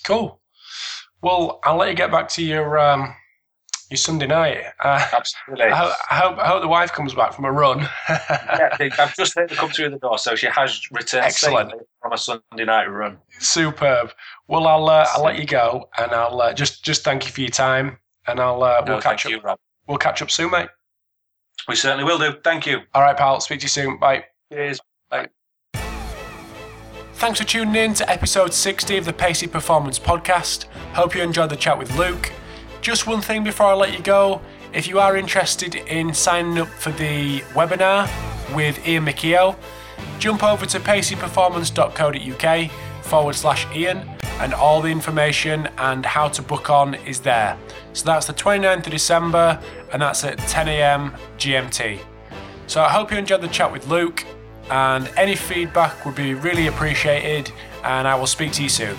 Cool. 0.05 0.39
Well, 1.23 1.61
I'll 1.65 1.77
let 1.77 1.89
you 1.89 1.95
get 1.95 2.11
back 2.11 2.29
to 2.31 2.43
your 2.43 2.79
um, 2.79 3.15
your 3.91 3.97
Sunday 3.99 4.27
night. 4.27 4.59
Uh, 4.83 5.09
Absolutely. 5.13 5.67
I, 5.67 5.95
I, 6.11 6.15
hope, 6.15 6.39
I 6.39 6.47
hope 6.47 6.63
the 6.63 6.69
wife 6.69 6.93
comes 6.93 7.15
back 7.15 7.33
from 7.33 7.45
a 7.45 7.53
run. 7.53 7.89
yeah, 8.09 8.77
I've 8.99 9.15
just 9.15 9.35
heard 9.35 9.51
her 9.51 9.57
come 9.57 9.71
through 9.71 9.91
the 9.91 9.99
door, 9.99 10.19
so 10.19 10.35
she 10.35 10.47
has 10.47 10.91
returned 10.91 11.25
Excellent. 11.25 11.73
from 12.01 12.13
a 12.13 12.19
Sunday 12.19 12.65
night 12.65 12.87
run. 12.87 13.19
Superb. 13.39 14.13
Well, 14.49 14.67
I'll 14.67 14.89
uh, 14.89 15.07
I'll 15.15 15.25
let 15.25 15.39
you 15.39 15.47
go, 15.47 15.89
and 15.99 16.13
I'll 16.13 16.41
uh, 16.41 16.53
just 16.53 16.85
just 16.85 17.05
thank 17.05 17.25
you 17.27 17.33
for 17.33 17.41
your 17.41 17.51
time, 17.51 17.99
and 18.27 18.41
I'll 18.41 18.63
uh, 18.63 18.83
we'll 18.87 18.97
no, 18.97 19.03
catch 19.03 19.27
up. 19.27 19.33
You, 19.33 19.41
we'll 19.87 19.99
catch 19.99 20.23
up 20.23 20.31
soon, 20.31 20.51
mate. 20.51 20.69
We 21.69 21.77
certainly 21.77 22.05
will 22.05 22.19
do. 22.19 22.39
Thank 22.45 22.67
you. 22.67 22.81
All 22.95 23.03
right, 23.03 23.17
pal. 23.17 23.41
Speak 23.41 23.61
to 23.61 23.65
you 23.65 23.69
soon. 23.69 23.99
Bye. 23.99 24.25
Cheers. 24.53 24.81
Bye. 25.11 25.29
Thanks 27.17 27.41
for 27.41 27.47
tuning 27.47 27.75
in 27.77 27.95
to 27.95 28.11
episode 28.11 28.53
60 28.53 28.99
of 28.99 29.07
the 29.07 29.13
Pacey 29.13 29.47
Performance 29.47 29.99
Podcast. 29.99 30.65
Hope 30.93 31.15
you 31.15 31.23
enjoyed 31.23 31.49
the 31.49 31.57
chat 31.57 31.79
with 31.79 31.97
Luke. 31.97 32.31
Just 32.83 33.07
one 33.07 33.23
thing 33.23 33.43
before 33.43 33.69
I 33.69 33.73
let 33.73 33.97
you 33.97 34.03
go 34.03 34.43
if 34.75 34.87
you 34.87 35.01
are 35.01 35.17
interested 35.17 35.77
in 35.77 36.13
signing 36.13 36.59
up 36.59 36.69
for 36.69 36.91
the 36.91 37.41
webinar 37.55 38.07
with 38.55 38.87
Ian 38.87 39.07
McKeown, 39.07 39.57
jump 40.19 40.45
over 40.45 40.67
to 40.67 40.79
paceyperformance.co.uk 40.79 42.71
forward 43.03 43.35
slash 43.35 43.67
Ian, 43.75 44.07
and 44.41 44.53
all 44.53 44.83
the 44.83 44.91
information 44.91 45.71
and 45.79 46.05
how 46.05 46.29
to 46.29 46.43
book 46.43 46.69
on 46.69 46.97
is 47.07 47.21
there. 47.21 47.57
So 47.95 48.05
that's 48.05 48.27
the 48.27 48.35
29th 48.35 48.85
of 48.85 48.93
December, 48.93 49.59
and 49.91 50.03
that's 50.03 50.23
at 50.23 50.37
10 50.37 50.69
a.m. 50.69 51.15
GMT. 51.39 51.99
So 52.67 52.83
I 52.83 52.91
hope 52.91 53.11
you 53.11 53.17
enjoyed 53.17 53.41
the 53.41 53.49
chat 53.49 53.73
with 53.73 53.87
Luke 53.89 54.27
and 54.71 55.11
any 55.17 55.37
feedback 55.37 56.05
would 56.05 56.15
be 56.15 56.35
really 56.35 56.67
appreciated. 56.67 57.53
And 57.85 58.09
I 58.09 58.15
will 58.15 58.27
speak 58.27 58.53
to 58.53 58.63
you 58.63 58.69
soon. 58.69 58.97